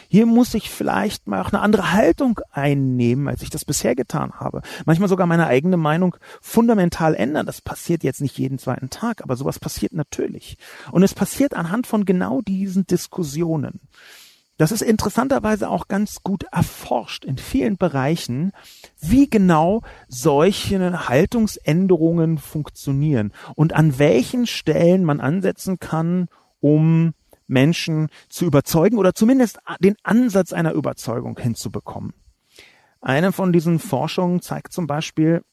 Hier 0.09 0.25
muss 0.25 0.53
ich 0.53 0.69
vielleicht 0.69 1.25
mal 1.25 1.41
auch 1.41 1.53
eine 1.53 1.61
andere 1.61 1.93
Haltung 1.93 2.39
einnehmen, 2.51 3.29
als 3.29 3.41
ich 3.41 3.49
das 3.49 3.63
bisher 3.65 3.95
getan 3.95 4.33
habe. 4.33 4.61
Manchmal 4.85 5.09
sogar 5.09 5.25
meine 5.25 5.47
eigene 5.47 5.77
Meinung 5.77 6.17
fundamental 6.41 7.15
ändern. 7.15 7.45
Das 7.45 7.61
passiert 7.61 8.03
jetzt 8.03 8.21
nicht 8.21 8.37
jeden 8.37 8.59
zweiten 8.59 8.89
Tag, 8.89 9.23
aber 9.23 9.37
sowas 9.37 9.57
passiert 9.57 9.93
natürlich. 9.93 10.57
Und 10.91 11.01
es 11.01 11.13
passiert 11.15 11.53
anhand 11.53 11.87
von 11.87 12.05
genau 12.05 12.41
diesen 12.41 12.85
Diskussionen. 12.85 13.79
Das 14.57 14.71
ist 14.71 14.81
interessanterweise 14.81 15.69
auch 15.69 15.87
ganz 15.87 16.23
gut 16.23 16.43
erforscht 16.51 17.25
in 17.25 17.37
vielen 17.37 17.77
Bereichen, 17.77 18.51
wie 18.99 19.29
genau 19.29 19.83
solche 20.07 21.07
Haltungsänderungen 21.07 22.39
funktionieren 22.39 23.31
und 23.55 23.73
an 23.73 23.99
welchen 23.99 24.47
Stellen 24.47 25.03
man 25.03 25.21
ansetzen 25.21 25.77
kann, 25.79 26.27
um 26.59 27.13
Menschen 27.45 28.09
zu 28.29 28.45
überzeugen 28.45 28.97
oder 28.97 29.13
zumindest 29.13 29.59
den 29.79 29.95
Ansatz 30.03 30.53
einer 30.53 30.73
Überzeugung 30.73 31.37
hinzubekommen. 31.39 32.13
Eine 32.99 33.31
von 33.31 33.53
diesen 33.53 33.77
Forschungen 33.77 34.41
zeigt 34.41 34.73
zum 34.73 34.87
Beispiel, 34.87 35.43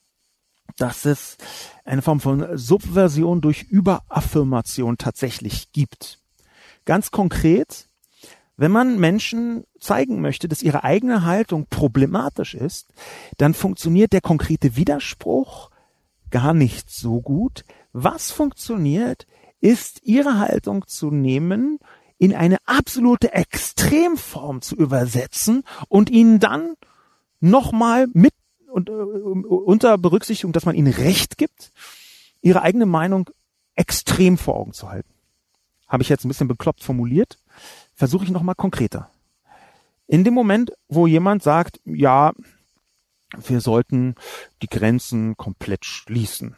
dass 0.78 1.05
es 1.05 1.36
eine 1.84 2.00
Form 2.00 2.20
von 2.20 2.57
Subversion 2.57 3.42
durch 3.42 3.64
Überaffirmation 3.64 4.96
tatsächlich 4.96 5.72
gibt. 5.72 6.20
Ganz 6.86 7.11
konkret 7.11 7.88
wenn 8.57 8.70
man 8.70 8.98
Menschen 8.98 9.64
zeigen 9.80 10.20
möchte, 10.20 10.48
dass 10.48 10.62
ihre 10.62 10.84
eigene 10.84 11.24
Haltung 11.24 11.66
problematisch 11.68 12.55
ist, 12.55 12.88
dann 13.36 13.55
funktioniert 13.55 14.12
der 14.12 14.20
konkrete 14.20 14.76
Widerspruch 14.76 15.70
gar 16.30 16.55
nicht 16.55 16.90
so 16.90 17.20
gut. 17.20 17.64
Was 17.92 18.30
funktioniert, 18.30 19.26
ist 19.61 20.02
ihre 20.05 20.38
Haltung 20.38 20.86
zu 20.86 21.11
nehmen, 21.11 21.78
in 22.18 22.34
eine 22.34 22.59
absolute 22.64 23.32
Extremform 23.32 24.62
zu 24.62 24.76
übersetzen 24.76 25.64
und 25.88 26.11
ihnen 26.11 26.38
dann 26.38 26.74
nochmal 27.40 28.07
mit 28.12 28.34
und, 28.68 28.88
äh, 28.88 28.92
unter 28.92 29.98
Berücksichtigung, 29.98 30.52
dass 30.52 30.64
man 30.64 30.74
ihnen 30.74 30.92
Recht 30.92 31.38
gibt, 31.38 31.70
ihre 32.40 32.62
eigene 32.62 32.86
Meinung 32.86 33.30
extrem 33.74 34.38
vor 34.38 34.57
Augen 34.57 34.72
zu 34.72 34.88
halten. 34.88 35.12
Habe 35.86 36.02
ich 36.02 36.09
jetzt 36.09 36.24
ein 36.24 36.28
bisschen 36.28 36.48
bekloppt 36.48 36.82
formuliert? 36.82 37.38
Versuche 37.95 38.24
ich 38.24 38.30
nochmal 38.30 38.55
konkreter. 38.55 39.11
In 40.07 40.24
dem 40.24 40.34
Moment, 40.34 40.72
wo 40.88 41.07
jemand 41.07 41.42
sagt, 41.42 41.80
ja, 41.84 42.32
wir 43.36 43.61
sollten 43.61 44.14
die 44.62 44.68
Grenzen 44.68 45.36
komplett 45.36 45.84
schließen. 45.84 46.57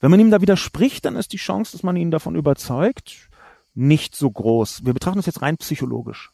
Wenn 0.00 0.10
man 0.10 0.20
ihm 0.20 0.30
da 0.30 0.40
widerspricht, 0.40 1.04
dann 1.04 1.16
ist 1.16 1.32
die 1.32 1.38
Chance, 1.38 1.72
dass 1.72 1.82
man 1.82 1.96
ihn 1.96 2.10
davon 2.10 2.36
überzeugt, 2.36 3.28
nicht 3.74 4.14
so 4.14 4.30
groß. 4.30 4.84
Wir 4.84 4.94
betrachten 4.94 5.18
das 5.18 5.26
jetzt 5.26 5.42
rein 5.42 5.56
psychologisch. 5.56 6.30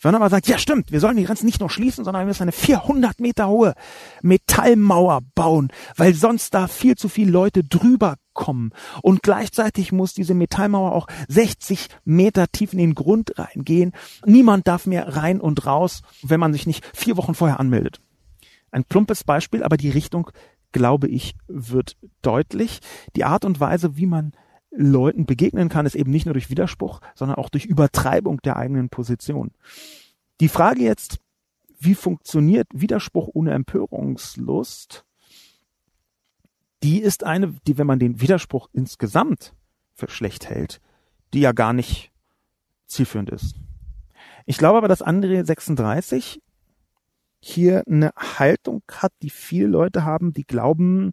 Wenn 0.00 0.12
man 0.12 0.22
aber 0.22 0.30
sagt, 0.30 0.48
ja 0.48 0.58
stimmt, 0.58 0.90
wir 0.90 0.98
sollen 0.98 1.16
die 1.16 1.24
Grenzen 1.24 1.46
nicht 1.46 1.60
nur 1.60 1.70
schließen, 1.70 2.04
sondern 2.04 2.22
wir 2.22 2.26
müssen 2.26 2.42
eine 2.42 2.52
400 2.52 3.20
Meter 3.20 3.46
hohe 3.46 3.74
Metallmauer 4.22 5.20
bauen, 5.36 5.72
weil 5.96 6.14
sonst 6.14 6.54
da 6.54 6.66
viel 6.66 6.96
zu 6.96 7.08
viele 7.08 7.30
Leute 7.30 7.62
drüber 7.62 8.16
kommen. 8.34 8.72
Und 9.02 9.22
gleichzeitig 9.22 9.92
muss 9.92 10.14
diese 10.14 10.34
Metallmauer 10.34 10.92
auch 10.92 11.06
60 11.28 11.88
Meter 12.04 12.48
tief 12.48 12.72
in 12.72 12.78
den 12.78 12.94
Grund 12.94 13.38
reingehen. 13.38 13.92
Niemand 14.24 14.66
darf 14.68 14.86
mehr 14.86 15.16
rein 15.16 15.40
und 15.40 15.66
raus, 15.66 16.02
wenn 16.22 16.40
man 16.40 16.52
sich 16.52 16.66
nicht 16.66 16.84
vier 16.96 17.16
Wochen 17.16 17.34
vorher 17.34 17.60
anmeldet. 17.60 18.00
Ein 18.70 18.84
plumpes 18.84 19.24
Beispiel, 19.24 19.62
aber 19.62 19.76
die 19.76 19.90
Richtung, 19.90 20.30
glaube 20.72 21.08
ich, 21.08 21.34
wird 21.46 21.96
deutlich. 22.22 22.80
Die 23.16 23.24
Art 23.24 23.44
und 23.44 23.60
Weise, 23.60 23.96
wie 23.96 24.06
man 24.06 24.32
Leuten 24.70 25.26
begegnen 25.26 25.68
kann, 25.68 25.84
ist 25.84 25.94
eben 25.94 26.10
nicht 26.10 26.24
nur 26.24 26.32
durch 26.32 26.48
Widerspruch, 26.48 27.00
sondern 27.14 27.36
auch 27.36 27.50
durch 27.50 27.66
Übertreibung 27.66 28.40
der 28.42 28.56
eigenen 28.56 28.88
Position. 28.88 29.50
Die 30.40 30.48
Frage 30.48 30.82
jetzt, 30.82 31.20
wie 31.78 31.94
funktioniert 31.94 32.68
Widerspruch 32.72 33.28
ohne 33.32 33.52
Empörungslust? 33.52 35.04
Die 36.82 37.00
ist 37.00 37.24
eine, 37.24 37.54
die, 37.66 37.78
wenn 37.78 37.86
man 37.86 37.98
den 37.98 38.20
Widerspruch 38.20 38.68
insgesamt 38.72 39.54
für 39.94 40.08
schlecht 40.08 40.48
hält, 40.48 40.80
die 41.32 41.40
ja 41.40 41.52
gar 41.52 41.72
nicht 41.72 42.12
zielführend 42.86 43.30
ist. 43.30 43.56
Ich 44.46 44.58
glaube 44.58 44.78
aber, 44.78 44.88
dass 44.88 45.04
André 45.04 45.44
36 45.44 46.40
hier 47.40 47.82
eine 47.86 48.12
Haltung 48.16 48.82
hat, 48.90 49.12
die 49.22 49.30
viele 49.30 49.66
Leute 49.66 50.04
haben, 50.04 50.32
die 50.32 50.44
glauben, 50.44 51.12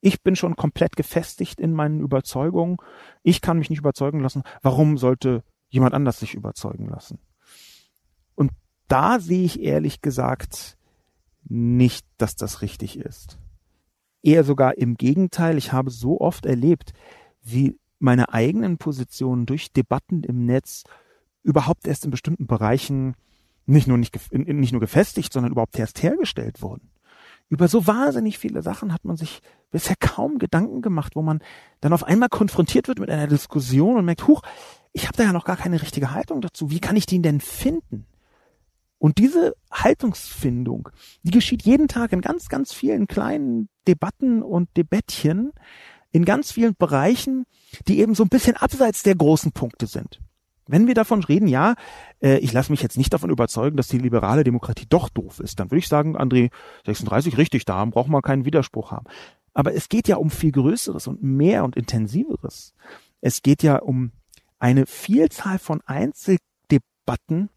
ich 0.00 0.22
bin 0.22 0.36
schon 0.36 0.56
komplett 0.56 0.96
gefestigt 0.96 1.58
in 1.58 1.72
meinen 1.72 2.00
Überzeugungen. 2.00 2.76
Ich 3.22 3.40
kann 3.40 3.58
mich 3.58 3.70
nicht 3.70 3.78
überzeugen 3.78 4.20
lassen. 4.20 4.42
Warum 4.60 4.98
sollte 4.98 5.42
jemand 5.68 5.94
anders 5.94 6.20
sich 6.20 6.34
überzeugen 6.34 6.88
lassen? 6.88 7.18
Und 8.34 8.50
da 8.86 9.18
sehe 9.18 9.44
ich 9.44 9.60
ehrlich 9.60 10.02
gesagt 10.02 10.76
nicht, 11.44 12.06
dass 12.18 12.36
das 12.36 12.60
richtig 12.60 12.98
ist. 12.98 13.38
Eher 14.24 14.42
sogar 14.42 14.78
im 14.78 14.96
Gegenteil. 14.96 15.58
Ich 15.58 15.72
habe 15.72 15.90
so 15.90 16.20
oft 16.20 16.46
erlebt, 16.46 16.92
wie 17.42 17.78
meine 17.98 18.32
eigenen 18.32 18.78
Positionen 18.78 19.46
durch 19.46 19.72
Debatten 19.72 20.24
im 20.24 20.46
Netz 20.46 20.84
überhaupt 21.42 21.86
erst 21.86 22.04
in 22.06 22.10
bestimmten 22.10 22.46
Bereichen 22.46 23.14
nicht 23.66 23.86
nur 23.86 23.98
nicht, 23.98 24.32
nicht 24.32 24.72
nur 24.72 24.80
gefestigt, 24.80 25.32
sondern 25.32 25.52
überhaupt 25.52 25.78
erst 25.78 26.02
hergestellt 26.02 26.62
wurden. 26.62 26.90
Über 27.48 27.68
so 27.68 27.86
wahnsinnig 27.86 28.38
viele 28.38 28.62
Sachen 28.62 28.92
hat 28.92 29.04
man 29.04 29.16
sich 29.16 29.40
bisher 29.70 29.96
kaum 29.98 30.38
Gedanken 30.38 30.82
gemacht, 30.82 31.16
wo 31.16 31.22
man 31.22 31.40
dann 31.80 31.92
auf 31.92 32.04
einmal 32.04 32.30
konfrontiert 32.30 32.88
wird 32.88 32.98
mit 32.98 33.10
einer 33.10 33.26
Diskussion 33.26 33.96
und 33.96 34.04
merkt, 34.04 34.26
huch, 34.26 34.42
ich 34.92 35.06
habe 35.06 35.16
da 35.16 35.24
ja 35.24 35.32
noch 35.32 35.44
gar 35.44 35.56
keine 35.56 35.82
richtige 35.82 36.12
Haltung 36.12 36.40
dazu. 36.40 36.70
Wie 36.70 36.80
kann 36.80 36.96
ich 36.96 37.06
die 37.06 37.20
denn 37.20 37.40
finden? 37.40 38.06
Und 39.04 39.18
diese 39.18 39.54
Haltungsfindung, 39.70 40.88
die 41.24 41.30
geschieht 41.30 41.60
jeden 41.60 41.88
Tag 41.88 42.14
in 42.14 42.22
ganz, 42.22 42.48
ganz 42.48 42.72
vielen 42.72 43.06
kleinen 43.06 43.68
Debatten 43.86 44.42
und 44.42 44.74
Debettchen, 44.78 45.52
in 46.10 46.24
ganz 46.24 46.52
vielen 46.52 46.74
Bereichen, 46.74 47.44
die 47.86 47.98
eben 47.98 48.14
so 48.14 48.22
ein 48.22 48.30
bisschen 48.30 48.56
abseits 48.56 49.02
der 49.02 49.14
großen 49.14 49.52
Punkte 49.52 49.86
sind. 49.88 50.22
Wenn 50.66 50.86
wir 50.86 50.94
davon 50.94 51.22
reden, 51.22 51.48
ja, 51.48 51.74
äh, 52.22 52.38
ich 52.38 52.54
lasse 52.54 52.72
mich 52.72 52.80
jetzt 52.80 52.96
nicht 52.96 53.12
davon 53.12 53.28
überzeugen, 53.28 53.76
dass 53.76 53.88
die 53.88 53.98
liberale 53.98 54.42
Demokratie 54.42 54.86
doch 54.88 55.10
doof 55.10 55.38
ist, 55.38 55.60
dann 55.60 55.70
würde 55.70 55.80
ich 55.80 55.88
sagen, 55.88 56.16
André 56.16 56.50
36 56.86 57.36
richtig, 57.36 57.66
da 57.66 57.84
braucht 57.84 58.08
man 58.08 58.22
keinen 58.22 58.46
Widerspruch 58.46 58.90
haben. 58.90 59.04
Aber 59.52 59.74
es 59.74 59.90
geht 59.90 60.08
ja 60.08 60.16
um 60.16 60.30
viel 60.30 60.52
Größeres 60.52 61.08
und 61.08 61.22
mehr 61.22 61.64
und 61.64 61.76
Intensiveres. 61.76 62.72
Es 63.20 63.42
geht 63.42 63.62
ja 63.62 63.76
um 63.80 64.12
eine 64.58 64.86
Vielzahl 64.86 65.58
von 65.58 65.82
Einzeldebatten, 65.84 67.50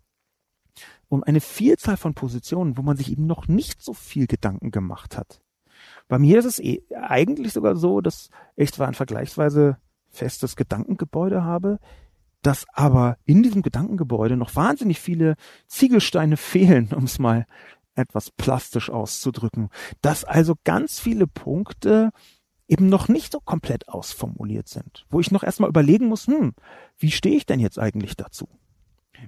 um 1.10 1.24
eine 1.24 1.42
Vielzahl 1.42 1.98
von 1.98 2.14
Positionen, 2.14 2.78
wo 2.78 2.82
man 2.82 2.98
sich 2.98 3.12
eben 3.12 3.26
noch 3.26 3.48
nicht 3.48 3.82
so 3.82 3.94
viel 3.94 4.28
Gedanken 4.28 4.72
gemacht 4.72 5.18
hat. 5.18 5.42
Bei 6.08 6.20
mir 6.20 6.40
ist 6.40 6.46
es 6.46 6.60
eh 6.60 6.82
eigentlich 6.96 7.54
sogar 7.54 7.76
so, 7.76 8.02
dass 8.02 8.30
ich 8.56 8.72
zwar 8.72 8.88
ein 8.88 8.94
vergleichsweise 8.94 9.78
festes 10.10 10.56
Gedankengebäude 10.56 11.44
habe, 11.44 11.80
dass 12.42 12.66
aber 12.74 13.18
in 13.26 13.44
diesem 13.44 13.62
Gedankengebäude 13.62 14.38
noch 14.38 14.56
wahnsinnig 14.56 15.00
viele 15.00 15.36
Ziegelsteine 15.68 16.38
fehlen, 16.38 16.90
um 16.94 17.04
es 17.04 17.20
mal 17.20 17.46
etwas 17.96 18.30
plastisch 18.32 18.90
auszudrücken, 18.90 19.70
dass 20.02 20.24
also 20.24 20.56
ganz 20.64 21.00
viele 21.00 21.26
Punkte 21.26 22.12
eben 22.68 22.90
noch 22.90 23.08
nicht 23.08 23.32
so 23.32 23.40
komplett 23.40 23.88
ausformuliert 23.88 24.68
sind, 24.68 25.06
wo 25.10 25.20
ich 25.20 25.32
noch 25.32 25.44
erstmal 25.44 25.70
überlegen 25.70 26.08
muss, 26.08 26.28
hm, 26.28 26.54
wie 26.98 27.12
stehe 27.12 27.38
ich 27.38 27.46
denn 27.46 27.60
jetzt 27.60 27.80
eigentlich 27.80 28.16
dazu? 28.16 28.48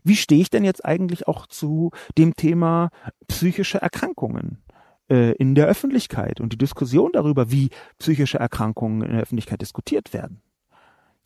Wie 0.03 0.15
stehe 0.15 0.41
ich 0.41 0.49
denn 0.49 0.63
jetzt 0.63 0.85
eigentlich 0.85 1.27
auch 1.27 1.47
zu 1.47 1.91
dem 2.17 2.35
Thema 2.35 2.89
psychische 3.27 3.81
Erkrankungen 3.81 4.63
äh, 5.09 5.33
in 5.33 5.55
der 5.55 5.67
Öffentlichkeit 5.67 6.39
und 6.39 6.53
die 6.53 6.57
Diskussion 6.57 7.11
darüber, 7.13 7.51
wie 7.51 7.69
psychische 7.97 8.39
Erkrankungen 8.39 9.01
in 9.01 9.11
der 9.11 9.21
Öffentlichkeit 9.21 9.61
diskutiert 9.61 10.13
werden? 10.13 10.41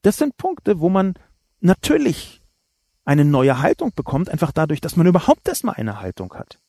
Das 0.01 0.17
sind 0.17 0.37
Punkte, 0.37 0.79
wo 0.79 0.89
man 0.89 1.13
natürlich 1.61 2.41
eine 3.05 3.25
neue 3.25 3.61
Haltung 3.61 3.91
bekommt, 3.95 4.29
einfach 4.29 4.51
dadurch, 4.51 4.81
dass 4.81 4.95
man 4.95 5.07
überhaupt 5.07 5.47
erstmal 5.47 5.75
eine 5.75 5.99
Haltung 5.99 6.33
hat. 6.33 6.59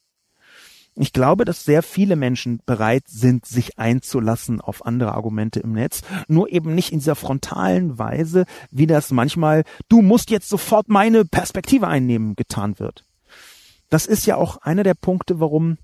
Ich 0.97 1.12
glaube, 1.12 1.45
dass 1.45 1.64
sehr 1.64 1.82
viele 1.82 2.14
Menschen 2.14 2.61
bereit 2.66 3.05
sind, 3.09 3.47
sich 3.47 3.78
einzulassen 3.78 4.61
auf 4.61 4.86
andere 4.86 5.12
Argumente 5.12 5.59
im 5.59 5.72
Netz, 5.72 6.03
nur 6.28 6.53
eben 6.53 6.74
nicht 6.74 6.92
in 6.92 7.01
dieser 7.01 7.16
frontalen 7.16 7.99
Weise, 7.99 8.45
wie 8.70 8.86
das 8.86 9.11
manchmal, 9.11 9.64
du 9.88 10.03
musst 10.03 10.30
jetzt 10.30 10.49
sofort 10.49 10.88
meine 10.88 11.24
Perspektive 11.24 11.88
einnehmen, 11.88 12.36
getan 12.36 12.78
wird. 12.78 13.05
Das 13.90 14.07
ist 14.07 14.26
ja 14.26 14.36
auch 14.36 14.59
einer 14.59 14.84
der 14.84 14.95
Punkte, 14.95 15.40
warum 15.40 15.78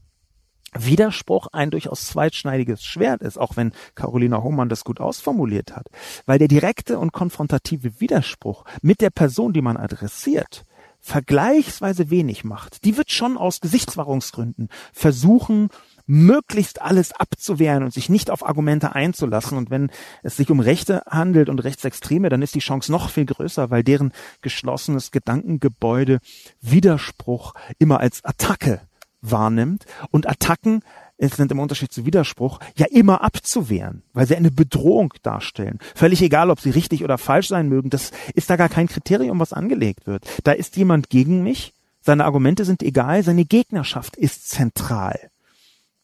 Widerspruch 0.73 1.49
ein 1.53 1.71
durchaus 1.71 2.07
zweitschneidiges 2.07 2.85
Schwert 2.85 3.23
ist, 3.23 3.39
auch 3.39 3.57
wenn 3.57 3.73
Carolina 3.97 4.43
Hohmann 4.43 4.69
das 4.69 4.85
gut 4.85 5.01
ausformuliert 5.01 5.75
hat. 5.75 5.89
Weil 6.27 6.39
der 6.39 6.47
direkte 6.47 6.99
und 6.99 7.13
konfrontative 7.13 8.01
Widerspruch 8.01 8.65
mit 8.81 9.01
der 9.01 9.11
Person, 9.11 9.53
die 9.53 9.63
man 9.63 9.77
adressiert, 9.77 10.65
vergleichsweise 11.01 12.11
wenig 12.11 12.45
macht. 12.45 12.85
Die 12.85 12.97
wird 12.97 13.11
schon 13.11 13.37
aus 13.37 13.61
Gesichtswahrungsgründen 13.61 14.69
versuchen, 14.93 15.69
möglichst 16.07 16.83
alles 16.83 17.13
abzuwehren 17.13 17.85
und 17.85 17.93
sich 17.93 18.09
nicht 18.09 18.31
auf 18.31 18.45
Argumente 18.45 18.95
einzulassen. 18.95 19.57
Und 19.57 19.71
wenn 19.71 19.91
es 20.23 20.37
sich 20.37 20.51
um 20.51 20.61
Rechte 20.61 21.03
handelt 21.07 21.49
und 21.49 21.63
Rechtsextreme, 21.63 22.29
dann 22.29 22.43
ist 22.43 22.55
die 22.55 22.61
Chance 22.61 22.91
noch 22.91 23.11
viel 23.11 23.27
größer, 23.27 23.71
weil 23.71 23.85
deren 23.85 24.13
geschlossenes 24.43 25.13
Gedankengebäude 25.13 26.19
Widerspruch 26.61 27.55
immer 27.79 28.01
als 28.01 28.25
Attacke 28.25 28.81
wahrnimmt 29.21 29.85
und 30.11 30.29
Attacken 30.29 30.83
es 31.21 31.37
sind 31.37 31.53
im 31.53 31.59
Unterschied 31.59 31.93
zu 31.93 32.07
Widerspruch, 32.07 32.61
ja 32.77 32.87
immer 32.87 33.23
abzuwehren, 33.23 34.03
weil 34.15 34.27
sie 34.27 34.37
eine 34.37 34.51
Bedrohung 34.51 35.13
darstellen. 35.23 35.79
Völlig 35.95 36.23
egal, 36.23 36.51
ob 36.51 36.61
sie 36.61 36.71
richtig 36.71 37.05
oder 37.05 37.19
falsch 37.19 37.49
sein 37.49 37.69
mögen, 37.69 37.91
das 37.91 38.11
ist 38.35 38.49
da 38.49 38.57
gar 38.57 38.71
kein 38.71 38.89
Kriterium, 38.89 39.39
was 39.39 39.53
angelegt 39.53 40.07
wird. 40.07 40.25
Da 40.45 40.53
ist 40.53 40.77
jemand 40.77 41.11
gegen 41.11 41.43
mich, 41.43 41.75
seine 42.01 42.25
Argumente 42.25 42.65
sind 42.65 42.83
egal, 42.83 43.23
seine 43.23 43.45
Gegnerschaft 43.45 44.17
ist 44.17 44.49
zentral. 44.49 45.31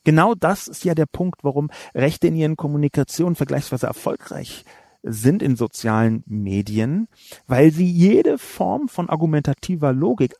Genau 0.04 0.34
das 0.34 0.68
ist 0.68 0.84
ja 0.84 0.94
der 0.94 1.06
Punkt, 1.06 1.42
warum 1.42 1.70
Rechte 1.94 2.26
in 2.26 2.36
ihren 2.36 2.56
Kommunikationen 2.56 3.36
vergleichsweise 3.36 3.86
erfolgreich 3.86 4.64
sind 5.02 5.42
in 5.42 5.56
sozialen 5.56 6.24
Medien, 6.26 7.08
weil 7.46 7.72
sie 7.72 7.90
jede 7.90 8.38
Form 8.38 8.88
von 8.88 9.08
argumentativer 9.08 9.92
Logik 9.92 10.34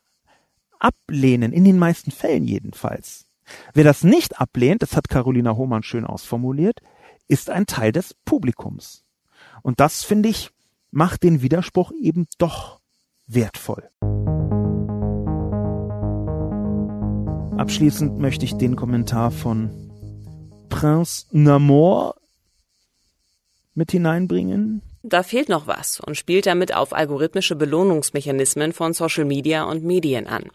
ablehnen, 0.78 1.52
in 1.52 1.64
den 1.64 1.78
meisten 1.78 2.10
Fällen 2.10 2.44
jedenfalls. 2.44 3.25
Wer 3.74 3.84
das 3.84 4.04
nicht 4.04 4.40
ablehnt, 4.40 4.82
das 4.82 4.96
hat 4.96 5.08
Carolina 5.08 5.56
Hohmann 5.56 5.82
schön 5.82 6.04
ausformuliert, 6.04 6.80
ist 7.28 7.50
ein 7.50 7.66
Teil 7.66 7.92
des 7.92 8.14
Publikums. 8.24 9.04
Und 9.62 9.80
das, 9.80 10.04
finde 10.04 10.28
ich, 10.28 10.50
macht 10.90 11.22
den 11.22 11.42
Widerspruch 11.42 11.92
eben 12.00 12.26
doch 12.38 12.80
wertvoll. 13.26 13.88
Abschließend 17.56 18.18
möchte 18.18 18.44
ich 18.44 18.54
den 18.54 18.76
Kommentar 18.76 19.30
von 19.30 19.70
Prince 20.68 21.26
Namor 21.30 22.16
mit 23.74 23.92
hineinbringen. 23.92 24.82
Da 25.02 25.22
fehlt 25.22 25.48
noch 25.48 25.66
was 25.66 26.00
und 26.00 26.16
spielt 26.16 26.46
damit 26.46 26.74
auf 26.74 26.92
algorithmische 26.92 27.56
Belohnungsmechanismen 27.56 28.72
von 28.72 28.92
Social 28.92 29.24
Media 29.24 29.64
und 29.64 29.84
Medien 29.84 30.26
an. 30.26 30.50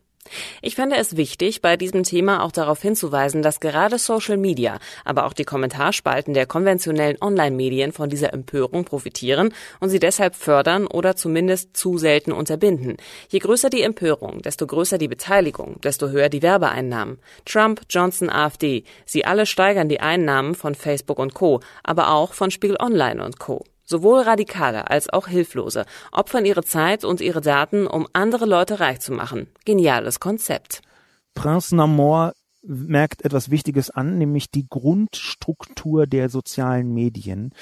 Ich 0.62 0.76
fände 0.76 0.96
es 0.98 1.18
wichtig, 1.18 1.62
bei 1.62 1.78
diesem 1.78 2.04
Thema 2.04 2.44
auch 2.44 2.52
darauf 2.52 2.82
hinzuweisen, 2.82 3.42
dass 3.42 3.60
gerade 3.60 3.98
Social 3.98 4.38
Media, 4.38 4.80
aber 5.04 5.26
auch 5.26 5.34
die 5.34 5.44
Kommentarspalten 5.44 6.34
der 6.34 6.46
konventionellen 6.46 7.18
Online-Medien 7.22 7.92
von 7.92 8.10
dieser 8.10 8.34
Empörung 8.34 8.86
profitieren 8.86 9.54
und 9.80 9.90
sie 9.90 10.00
deshalb 10.00 10.36
fördern 10.36 10.88
oder 10.88 11.16
zumindest 11.16 11.76
zu 11.76 11.98
selten 11.98 12.32
unterbinden. 12.32 12.98
Je 13.30 13.40
größer 13.40 13.70
die 13.70 13.82
Empörung, 13.82 14.42
desto 14.42 14.68
größer 14.68 14.98
die 14.98 15.08
Beteiligung, 15.08 15.82
desto 15.82 16.10
höher 16.10 16.30
die 16.30 16.42
Werbeeinnahmen. 16.42 17.20
Trump, 17.46 17.82
Johnson, 17.90 18.30
AfD, 18.30 18.84
sie 19.06 19.26
alle 19.26 19.46
steigern 19.46 19.90
die 19.90 20.00
Einnahmen 20.00 20.56
von 20.56 20.76
Facebook 20.76 21.20
und 21.20 21.34
Co., 21.34 21.62
aber 21.84 22.12
auch 22.12 22.34
von 22.34 22.52
Spiegel 22.52 22.78
Online 22.80 23.24
und 23.24 23.40
Co. 23.40 23.64
Sowohl 23.92 24.22
Radikale 24.22 24.90
als 24.90 25.10
auch 25.10 25.28
Hilflose 25.28 25.86
opfern 26.14 26.46
ihre 26.46 26.64
Zeit 26.64 27.04
und 27.04 27.20
ihre 27.20 27.42
Daten, 27.42 27.88
um 27.88 28.08
andere 28.14 28.46
Leute 28.46 28.80
reich 28.80 29.02
zu 29.02 29.12
machen. 29.12 29.48
Geniales 29.66 30.22
Konzept. 30.22 30.82
Prince 31.34 31.76
Namor 31.76 32.32
merkt 32.64 33.26
etwas 33.26 33.52
Wichtiges 33.52 33.90
an, 33.90 34.18
nämlich 34.18 34.50
die 34.50 34.66
Grundstruktur 34.70 36.08
der 36.08 36.30
sozialen 36.30 36.94
Medien, 36.94 37.54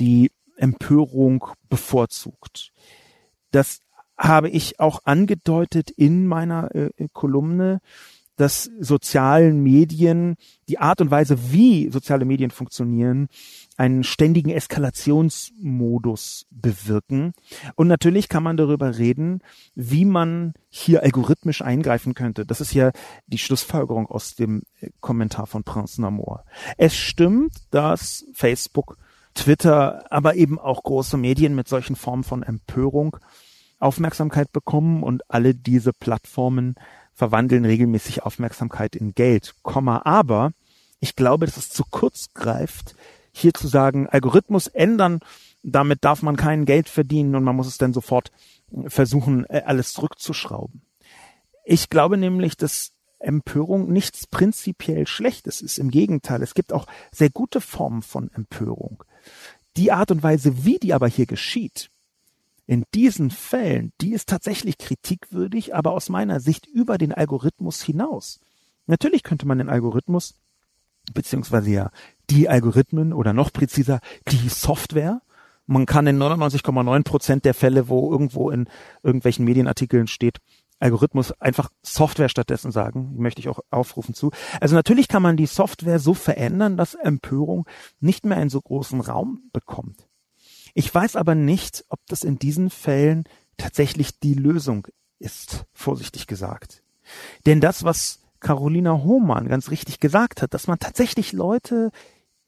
die 0.00 0.32
Empörung 0.56 1.44
bevorzugt. 1.68 2.72
Das 3.50 3.80
habe 4.16 4.48
ich 4.48 4.80
auch 4.80 5.00
angedeutet 5.04 5.90
in 5.90 6.26
meiner 6.26 6.74
äh, 6.74 6.90
Kolumne 7.12 7.82
dass 8.36 8.70
sozialen 8.80 9.62
Medien, 9.62 10.36
die 10.68 10.78
Art 10.78 11.00
und 11.00 11.10
Weise, 11.10 11.52
wie 11.52 11.90
soziale 11.90 12.24
Medien 12.24 12.50
funktionieren, 12.50 13.28
einen 13.76 14.04
ständigen 14.04 14.50
Eskalationsmodus 14.50 16.46
bewirken. 16.50 17.32
Und 17.74 17.88
natürlich 17.88 18.28
kann 18.28 18.42
man 18.42 18.56
darüber 18.56 18.98
reden, 18.98 19.40
wie 19.74 20.04
man 20.04 20.54
hier 20.68 21.02
algorithmisch 21.02 21.62
eingreifen 21.62 22.14
könnte. 22.14 22.46
Das 22.46 22.60
ist 22.60 22.74
ja 22.74 22.92
die 23.26 23.38
Schlussfolgerung 23.38 24.06
aus 24.06 24.34
dem 24.34 24.62
äh, 24.80 24.90
Kommentar 25.00 25.46
von 25.46 25.64
Prince 25.64 26.00
Namor. 26.00 26.44
Es 26.76 26.96
stimmt, 26.96 27.52
dass 27.70 28.24
Facebook, 28.32 28.98
Twitter, 29.34 30.10
aber 30.10 30.34
eben 30.36 30.58
auch 30.58 30.82
große 30.82 31.16
Medien 31.16 31.54
mit 31.54 31.68
solchen 31.68 31.96
Formen 31.96 32.24
von 32.24 32.42
Empörung 32.42 33.18
Aufmerksamkeit 33.78 34.52
bekommen 34.52 35.02
und 35.02 35.22
alle 35.28 35.54
diese 35.54 35.92
Plattformen 35.92 36.76
verwandeln 37.16 37.64
regelmäßig 37.64 38.22
Aufmerksamkeit 38.22 38.94
in 38.94 39.14
Geld, 39.14 39.54
Komma, 39.62 40.02
aber 40.04 40.52
ich 41.00 41.16
glaube, 41.16 41.46
dass 41.46 41.56
es 41.56 41.70
zu 41.70 41.82
kurz 41.90 42.32
greift, 42.34 42.94
hier 43.32 43.54
zu 43.54 43.66
sagen, 43.66 44.06
Algorithmus 44.06 44.66
ändern, 44.66 45.20
damit 45.62 46.04
darf 46.04 46.22
man 46.22 46.36
kein 46.36 46.64
Geld 46.64 46.88
verdienen 46.88 47.34
und 47.34 47.42
man 47.42 47.56
muss 47.56 47.66
es 47.66 47.78
dann 47.78 47.92
sofort 47.92 48.30
versuchen, 48.86 49.44
äh, 49.46 49.62
alles 49.64 49.92
zurückzuschrauben. 49.92 50.82
Ich 51.64 51.90
glaube 51.90 52.16
nämlich, 52.16 52.56
dass 52.56 52.92
Empörung 53.18 53.90
nichts 53.92 54.26
prinzipiell 54.26 55.06
Schlechtes 55.06 55.60
ist. 55.60 55.78
Im 55.78 55.90
Gegenteil, 55.90 56.42
es 56.42 56.54
gibt 56.54 56.72
auch 56.72 56.86
sehr 57.10 57.30
gute 57.30 57.60
Formen 57.60 58.02
von 58.02 58.30
Empörung. 58.32 59.02
Die 59.76 59.90
Art 59.90 60.10
und 60.10 60.22
Weise, 60.22 60.64
wie 60.64 60.78
die 60.78 60.94
aber 60.94 61.08
hier 61.08 61.26
geschieht, 61.26 61.90
in 62.66 62.84
diesen 62.94 63.30
Fällen, 63.30 63.92
die 64.00 64.12
ist 64.12 64.28
tatsächlich 64.28 64.78
kritikwürdig, 64.78 65.74
aber 65.74 65.92
aus 65.92 66.08
meiner 66.08 66.40
Sicht 66.40 66.66
über 66.66 66.98
den 66.98 67.12
Algorithmus 67.12 67.82
hinaus. 67.82 68.40
Natürlich 68.86 69.22
könnte 69.22 69.46
man 69.46 69.58
den 69.58 69.68
Algorithmus, 69.68 70.34
beziehungsweise 71.12 71.70
ja 71.70 71.90
die 72.30 72.48
Algorithmen 72.48 73.12
oder 73.12 73.32
noch 73.32 73.52
präziser 73.52 74.00
die 74.28 74.48
Software, 74.48 75.22
man 75.66 75.86
kann 75.86 76.06
in 76.06 76.22
99,9 76.22 77.02
Prozent 77.02 77.44
der 77.44 77.54
Fälle, 77.54 77.88
wo 77.88 78.10
irgendwo 78.12 78.50
in 78.50 78.68
irgendwelchen 79.02 79.44
Medienartikeln 79.44 80.06
steht, 80.06 80.38
Algorithmus 80.78 81.32
einfach 81.40 81.70
Software 81.82 82.28
stattdessen 82.28 82.70
sagen, 82.70 83.14
möchte 83.16 83.40
ich 83.40 83.48
auch 83.48 83.60
aufrufen 83.70 84.14
zu. 84.14 84.30
Also 84.60 84.74
natürlich 84.74 85.08
kann 85.08 85.22
man 85.22 85.36
die 85.36 85.46
Software 85.46 85.98
so 85.98 86.14
verändern, 86.14 86.76
dass 86.76 86.94
Empörung 86.94 87.66
nicht 87.98 88.24
mehr 88.24 88.36
einen 88.36 88.50
so 88.50 88.60
großen 88.60 89.00
Raum 89.00 89.50
bekommt. 89.52 90.05
Ich 90.78 90.94
weiß 90.94 91.16
aber 91.16 91.34
nicht, 91.34 91.86
ob 91.88 92.00
das 92.06 92.22
in 92.22 92.38
diesen 92.38 92.68
Fällen 92.68 93.24
tatsächlich 93.56 94.20
die 94.20 94.34
Lösung 94.34 94.86
ist, 95.18 95.64
vorsichtig 95.72 96.26
gesagt. 96.26 96.82
Denn 97.46 97.62
das, 97.62 97.82
was 97.82 98.20
Carolina 98.40 99.02
Hohmann 99.02 99.48
ganz 99.48 99.70
richtig 99.70 100.00
gesagt 100.00 100.42
hat, 100.42 100.52
dass 100.52 100.66
man 100.66 100.78
tatsächlich 100.78 101.32
Leute 101.32 101.92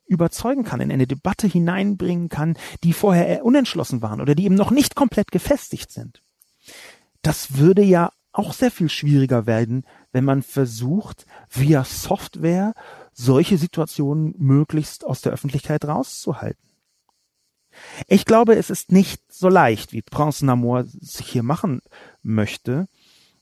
überzeugen 0.05 0.65
kann, 0.65 0.83
in 0.83 0.93
eine 0.93 1.07
Debatte 1.07 1.47
hineinbringen 1.47 2.29
kann, 2.29 2.59
die 2.85 2.93
vorher 2.93 3.47
unentschlossen 3.47 4.03
waren 4.03 4.21
oder 4.21 4.35
die 4.35 4.45
eben 4.45 4.57
noch 4.57 4.73
nicht 4.73 4.95
komplett 4.95 5.33
gefestigt 5.33 5.91
sind. 5.91 6.21
Das 7.23 7.57
würde 7.57 7.83
ja 7.83 8.13
auch 8.33 8.53
sehr 8.53 8.71
viel 8.71 8.91
schwieriger 8.91 9.47
werden, 9.47 9.87
wenn 10.13 10.27
man 10.27 10.43
versucht, 10.43 11.25
via 11.49 11.83
Software 11.83 12.75
solche 13.15 13.57
Situationen 13.57 14.35
möglichst 14.37 15.07
aus 15.07 15.23
der 15.23 15.33
Öffentlichkeit 15.33 15.87
rauszuhalten. 15.87 16.68
Ich 18.07 18.25
glaube, 18.25 18.55
es 18.57 18.71
ist 18.71 18.93
nicht 18.93 19.21
so 19.33 19.49
leicht, 19.49 19.93
wie 19.93 20.03
Prince 20.03 20.45
Namor 20.45 20.85
sich 20.85 21.27
hier 21.27 21.43
machen 21.43 21.81
möchte. 22.23 22.87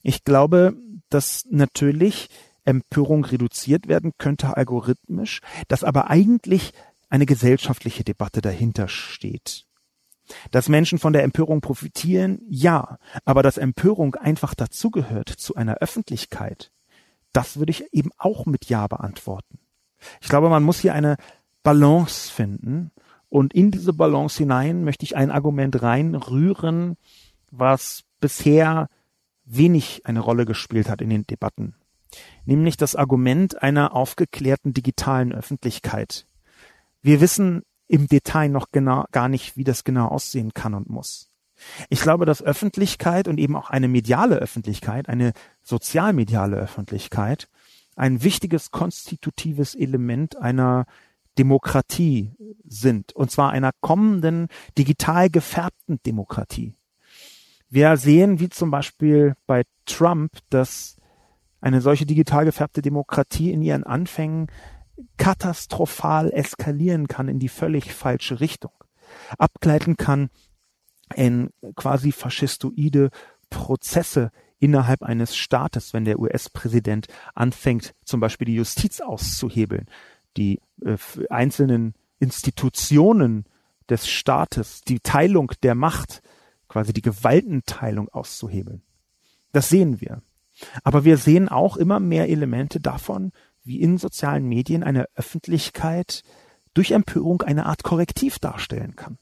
Ich 0.03 0.25
glaube, 0.25 0.75
dass 1.09 1.45
natürlich 1.51 2.29
Empörung 2.65 3.25
reduziert 3.25 3.89
werden 3.89 4.13
könnte 4.19 4.57
algorithmisch, 4.57 5.41
dass 5.69 5.85
aber 5.85 6.11
eigentlich 6.11 6.73
eine 7.09 7.27
gesellschaftliche 7.27 8.05
Debatte 8.05 8.41
dahinter 8.41 8.89
steht. 8.89 9.65
Dass 10.51 10.69
Menschen 10.69 10.99
von 10.99 11.13
der 11.13 11.23
Empörung 11.23 11.61
profitieren, 11.61 12.41
ja, 12.49 12.99
aber 13.25 13.45
dass 13.45 13.59
Empörung 13.59 14.17
einfach 14.17 14.55
dazugehört 14.55 15.29
zu 15.29 15.55
einer 15.55 15.77
Öffentlichkeit, 15.77 16.73
das 17.33 17.59
würde 17.59 17.71
ich 17.71 17.93
eben 17.93 18.11
auch 18.17 18.47
mit 18.47 18.65
Ja 18.67 18.89
beantworten. 18.89 19.59
Ich 20.21 20.29
glaube, 20.29 20.49
man 20.49 20.65
muss 20.65 20.81
hier 20.81 20.95
eine 20.95 21.17
Balance 21.63 22.33
finden 22.33 22.91
und 23.29 23.55
in 23.55 23.71
diese 23.71 23.93
Balance 23.93 24.39
hinein 24.39 24.85
möchte 24.85 25.05
ich 25.05 25.17
ein 25.17 25.31
Argument 25.31 25.83
reinrühren, 25.83 26.97
was 27.51 28.05
bisher 28.21 28.89
wenig 29.45 30.03
eine 30.05 30.21
Rolle 30.21 30.45
gespielt 30.45 30.89
hat 30.89 31.01
in 31.01 31.11
den 31.11 31.27
Debatten, 31.27 31.75
nämlich 32.45 32.77
das 32.77 32.97
Argument 32.97 33.63
einer 33.63 33.95
aufgeklärten 33.95 34.73
digitalen 34.73 35.33
Öffentlichkeit. 35.33 36.27
Wir 37.03 37.21
wissen 37.21 37.63
im 37.89 38.09
Detail 38.09 38.49
noch 38.49 38.71
genau, 38.73 39.05
gar 39.13 39.29
nicht, 39.29 39.57
wie 39.57 39.65
das 39.65 39.85
genau 39.85 40.09
aussehen 40.09 40.53
kann 40.53 40.75
und 40.75 40.89
muss. 40.89 41.31
Ich 41.89 42.01
glaube, 42.01 42.27
dass 42.27 42.43
Öffentlichkeit 42.43 43.29
und 43.29 43.39
eben 43.39 43.57
auch 43.57 43.71
eine 43.71 43.89
mediale 43.89 44.37
Öffentlichkeit, 44.37 45.09
eine 45.09 45.33
sozialmediale 45.63 46.57
Öffentlichkeit, 46.57 47.49
ein 47.95 48.23
wichtiges 48.23 48.71
konstitutives 48.71 49.75
Element 49.75 50.37
einer 50.37 50.87
Demokratie 51.39 52.33
sind, 52.65 53.13
und 53.13 53.31
zwar 53.31 53.51
einer 53.51 53.73
kommenden 53.81 54.49
digital 54.77 55.31
gefärbten 55.31 56.01
Demokratie. 56.05 56.75
Wir 57.69 57.97
sehen, 57.97 58.41
wie 58.41 58.49
zum 58.49 58.71
Beispiel 58.71 59.35
bei 59.47 59.65
Trump, 59.87 60.39
dass 60.51 60.97
eine 61.61 61.81
solche 61.81 62.07
digital 62.07 62.45
gefärbte 62.45 62.83
Demokratie 62.83 63.53
in 63.53 63.63
ihren 63.63 63.85
Anfängen 63.85 64.47
katastrophal 65.17 66.33
eskalieren 66.33 67.09
kann 67.09 67.29
in 67.29 67.39
die 67.39 67.49
völlig 67.49 67.93
falsche 67.93 68.41
Richtung, 68.41 68.73
abgleiten 69.37 69.97
kann 69.97 70.31
in 71.15 71.51
quasi 71.75 72.13
faschistoide 72.13 73.11
Prozesse 73.51 74.31
innerhalb 74.59 75.03
eines 75.03 75.37
Staates, 75.37 75.93
wenn 75.93 76.05
der 76.05 76.19
US-Präsident 76.19 77.09
anfängt, 77.35 77.95
zum 78.05 78.21
Beispiel 78.21 78.47
die 78.47 78.55
Justiz 78.55 79.01
auszuhebeln, 79.01 79.87
die 80.37 80.61
äh, 80.83 80.97
einzelnen 81.31 81.95
Institutionen 82.19 83.45
des 83.89 84.09
Staates, 84.09 84.81
die 84.83 85.01
Teilung 85.01 85.53
der 85.63 85.75
Macht, 85.75 86.23
quasi 86.69 86.93
die 86.93 87.03
Gewaltenteilung 87.03 88.09
auszuhebeln. 88.09 88.83
Das 89.53 89.69
sehen 89.69 90.01
wir. 90.01 90.23
Aber 90.83 91.05
wir 91.05 91.19
sehen 91.19 91.49
auch 91.49 91.77
immer 91.77 92.01
mehr 92.01 92.29
Elemente 92.29 92.81
davon, 92.81 93.33
wie 93.63 93.81
in 93.81 93.99
sozialen 93.99 94.49
Medien 94.49 94.83
eine 94.83 95.07
Öffentlichkeit 95.15 96.23
durch 96.75 96.93
Empörung 96.93 97.43
eine 97.43 97.67
Art 97.67 97.83
Korrektiv 97.83 98.39
darstellen 98.39 98.97
kann. 98.97 99.19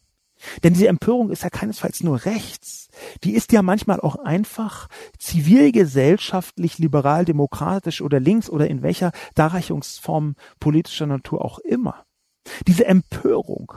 Denn 0.62 0.74
diese 0.74 0.88
Empörung 0.88 1.30
ist 1.30 1.42
ja 1.42 1.50
keinesfalls 1.50 2.02
nur 2.02 2.24
rechts. 2.24 2.88
Die 3.22 3.34
ist 3.34 3.52
ja 3.52 3.62
manchmal 3.62 4.00
auch 4.00 4.16
einfach 4.16 4.88
zivilgesellschaftlich, 5.18 6.78
liberal, 6.78 7.24
demokratisch 7.24 8.00
oder 8.00 8.20
links 8.20 8.50
oder 8.50 8.68
in 8.68 8.82
welcher 8.82 9.12
Darreichungsform 9.34 10.36
politischer 10.60 11.06
Natur 11.06 11.44
auch 11.44 11.58
immer. 11.58 12.04
Diese 12.66 12.86
Empörung, 12.86 13.72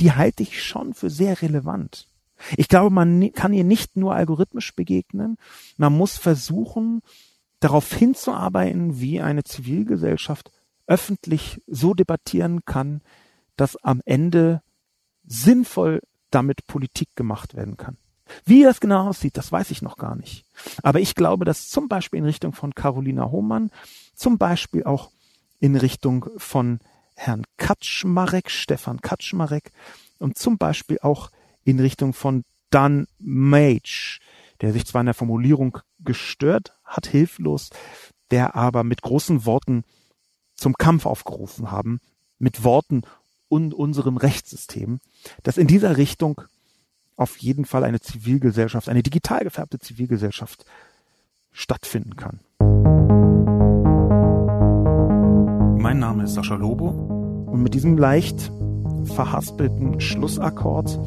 die 0.00 0.12
halte 0.12 0.42
ich 0.42 0.62
schon 0.62 0.94
für 0.94 1.10
sehr 1.10 1.42
relevant. 1.42 2.08
Ich 2.56 2.68
glaube, 2.68 2.90
man 2.90 3.32
kann 3.32 3.52
ihr 3.52 3.64
nicht 3.64 3.96
nur 3.96 4.14
algorithmisch 4.14 4.74
begegnen, 4.74 5.36
man 5.76 5.96
muss 5.96 6.16
versuchen, 6.16 7.00
darauf 7.60 7.92
hinzuarbeiten, 7.92 9.00
wie 9.00 9.20
eine 9.20 9.44
Zivilgesellschaft 9.44 10.50
öffentlich 10.86 11.62
so 11.66 11.94
debattieren 11.94 12.64
kann, 12.64 13.00
dass 13.56 13.82
am 13.82 14.02
Ende 14.04 14.62
sinnvoll 15.26 16.00
damit 16.30 16.66
Politik 16.66 17.08
gemacht 17.14 17.54
werden 17.54 17.76
kann. 17.76 17.96
Wie 18.44 18.62
das 18.62 18.80
genau 18.80 19.08
aussieht, 19.08 19.36
das 19.36 19.52
weiß 19.52 19.70
ich 19.70 19.82
noch 19.82 19.96
gar 19.96 20.16
nicht. 20.16 20.44
Aber 20.82 21.00
ich 21.00 21.14
glaube, 21.14 21.44
dass 21.44 21.68
zum 21.68 21.88
Beispiel 21.88 22.18
in 22.18 22.24
Richtung 22.24 22.52
von 22.52 22.74
Carolina 22.74 23.30
Hohmann, 23.30 23.70
zum 24.14 24.38
Beispiel 24.38 24.84
auch 24.84 25.10
in 25.60 25.76
Richtung 25.76 26.26
von 26.36 26.80
Herrn 27.14 27.44
Kaczmarek, 27.56 28.50
Stefan 28.50 29.00
Kaczmarek 29.00 29.72
und 30.18 30.36
zum 30.36 30.58
Beispiel 30.58 30.98
auch 31.02 31.30
in 31.64 31.80
Richtung 31.80 32.12
von 32.12 32.44
Dan 32.70 33.06
Mage, 33.18 34.18
der 34.60 34.72
sich 34.72 34.86
zwar 34.86 35.00
in 35.00 35.06
der 35.06 35.14
Formulierung 35.14 35.78
gestört 36.00 36.76
hat, 36.84 37.06
hilflos, 37.06 37.70
der 38.30 38.54
aber 38.54 38.84
mit 38.84 39.02
großen 39.02 39.46
Worten 39.46 39.84
zum 40.56 40.74
Kampf 40.74 41.06
aufgerufen 41.06 41.70
haben, 41.70 42.00
mit 42.38 42.64
Worten 42.64 43.02
und 43.48 43.74
unserem 43.74 44.16
Rechtssystem, 44.16 45.00
dass 45.42 45.58
in 45.58 45.66
dieser 45.66 45.96
Richtung 45.96 46.42
auf 47.16 47.38
jeden 47.38 47.64
Fall 47.64 47.84
eine 47.84 48.00
Zivilgesellschaft, 48.00 48.88
eine 48.88 49.02
digital 49.02 49.44
gefärbte 49.44 49.78
Zivilgesellschaft 49.78 50.64
stattfinden 51.52 52.16
kann. 52.16 52.40
Mein 55.80 55.98
Name 55.98 56.24
ist 56.24 56.34
Sascha 56.34 56.56
Lobo 56.56 56.88
und 57.50 57.62
mit 57.62 57.74
diesem 57.74 57.96
leicht 57.96 58.50
verhaspelten 59.14 60.00
Schlussakkord 60.00 60.98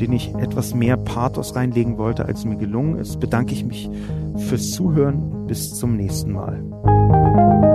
den 0.00 0.12
ich 0.12 0.34
etwas 0.36 0.74
mehr 0.74 0.96
Pathos 0.96 1.54
reinlegen 1.54 1.98
wollte, 1.98 2.24
als 2.24 2.44
mir 2.44 2.56
gelungen 2.56 2.98
ist, 2.98 3.20
bedanke 3.20 3.52
ich 3.52 3.64
mich 3.64 3.90
fürs 4.48 4.70
Zuhören. 4.70 5.46
Bis 5.46 5.74
zum 5.74 5.96
nächsten 5.96 6.32
Mal. 6.32 7.69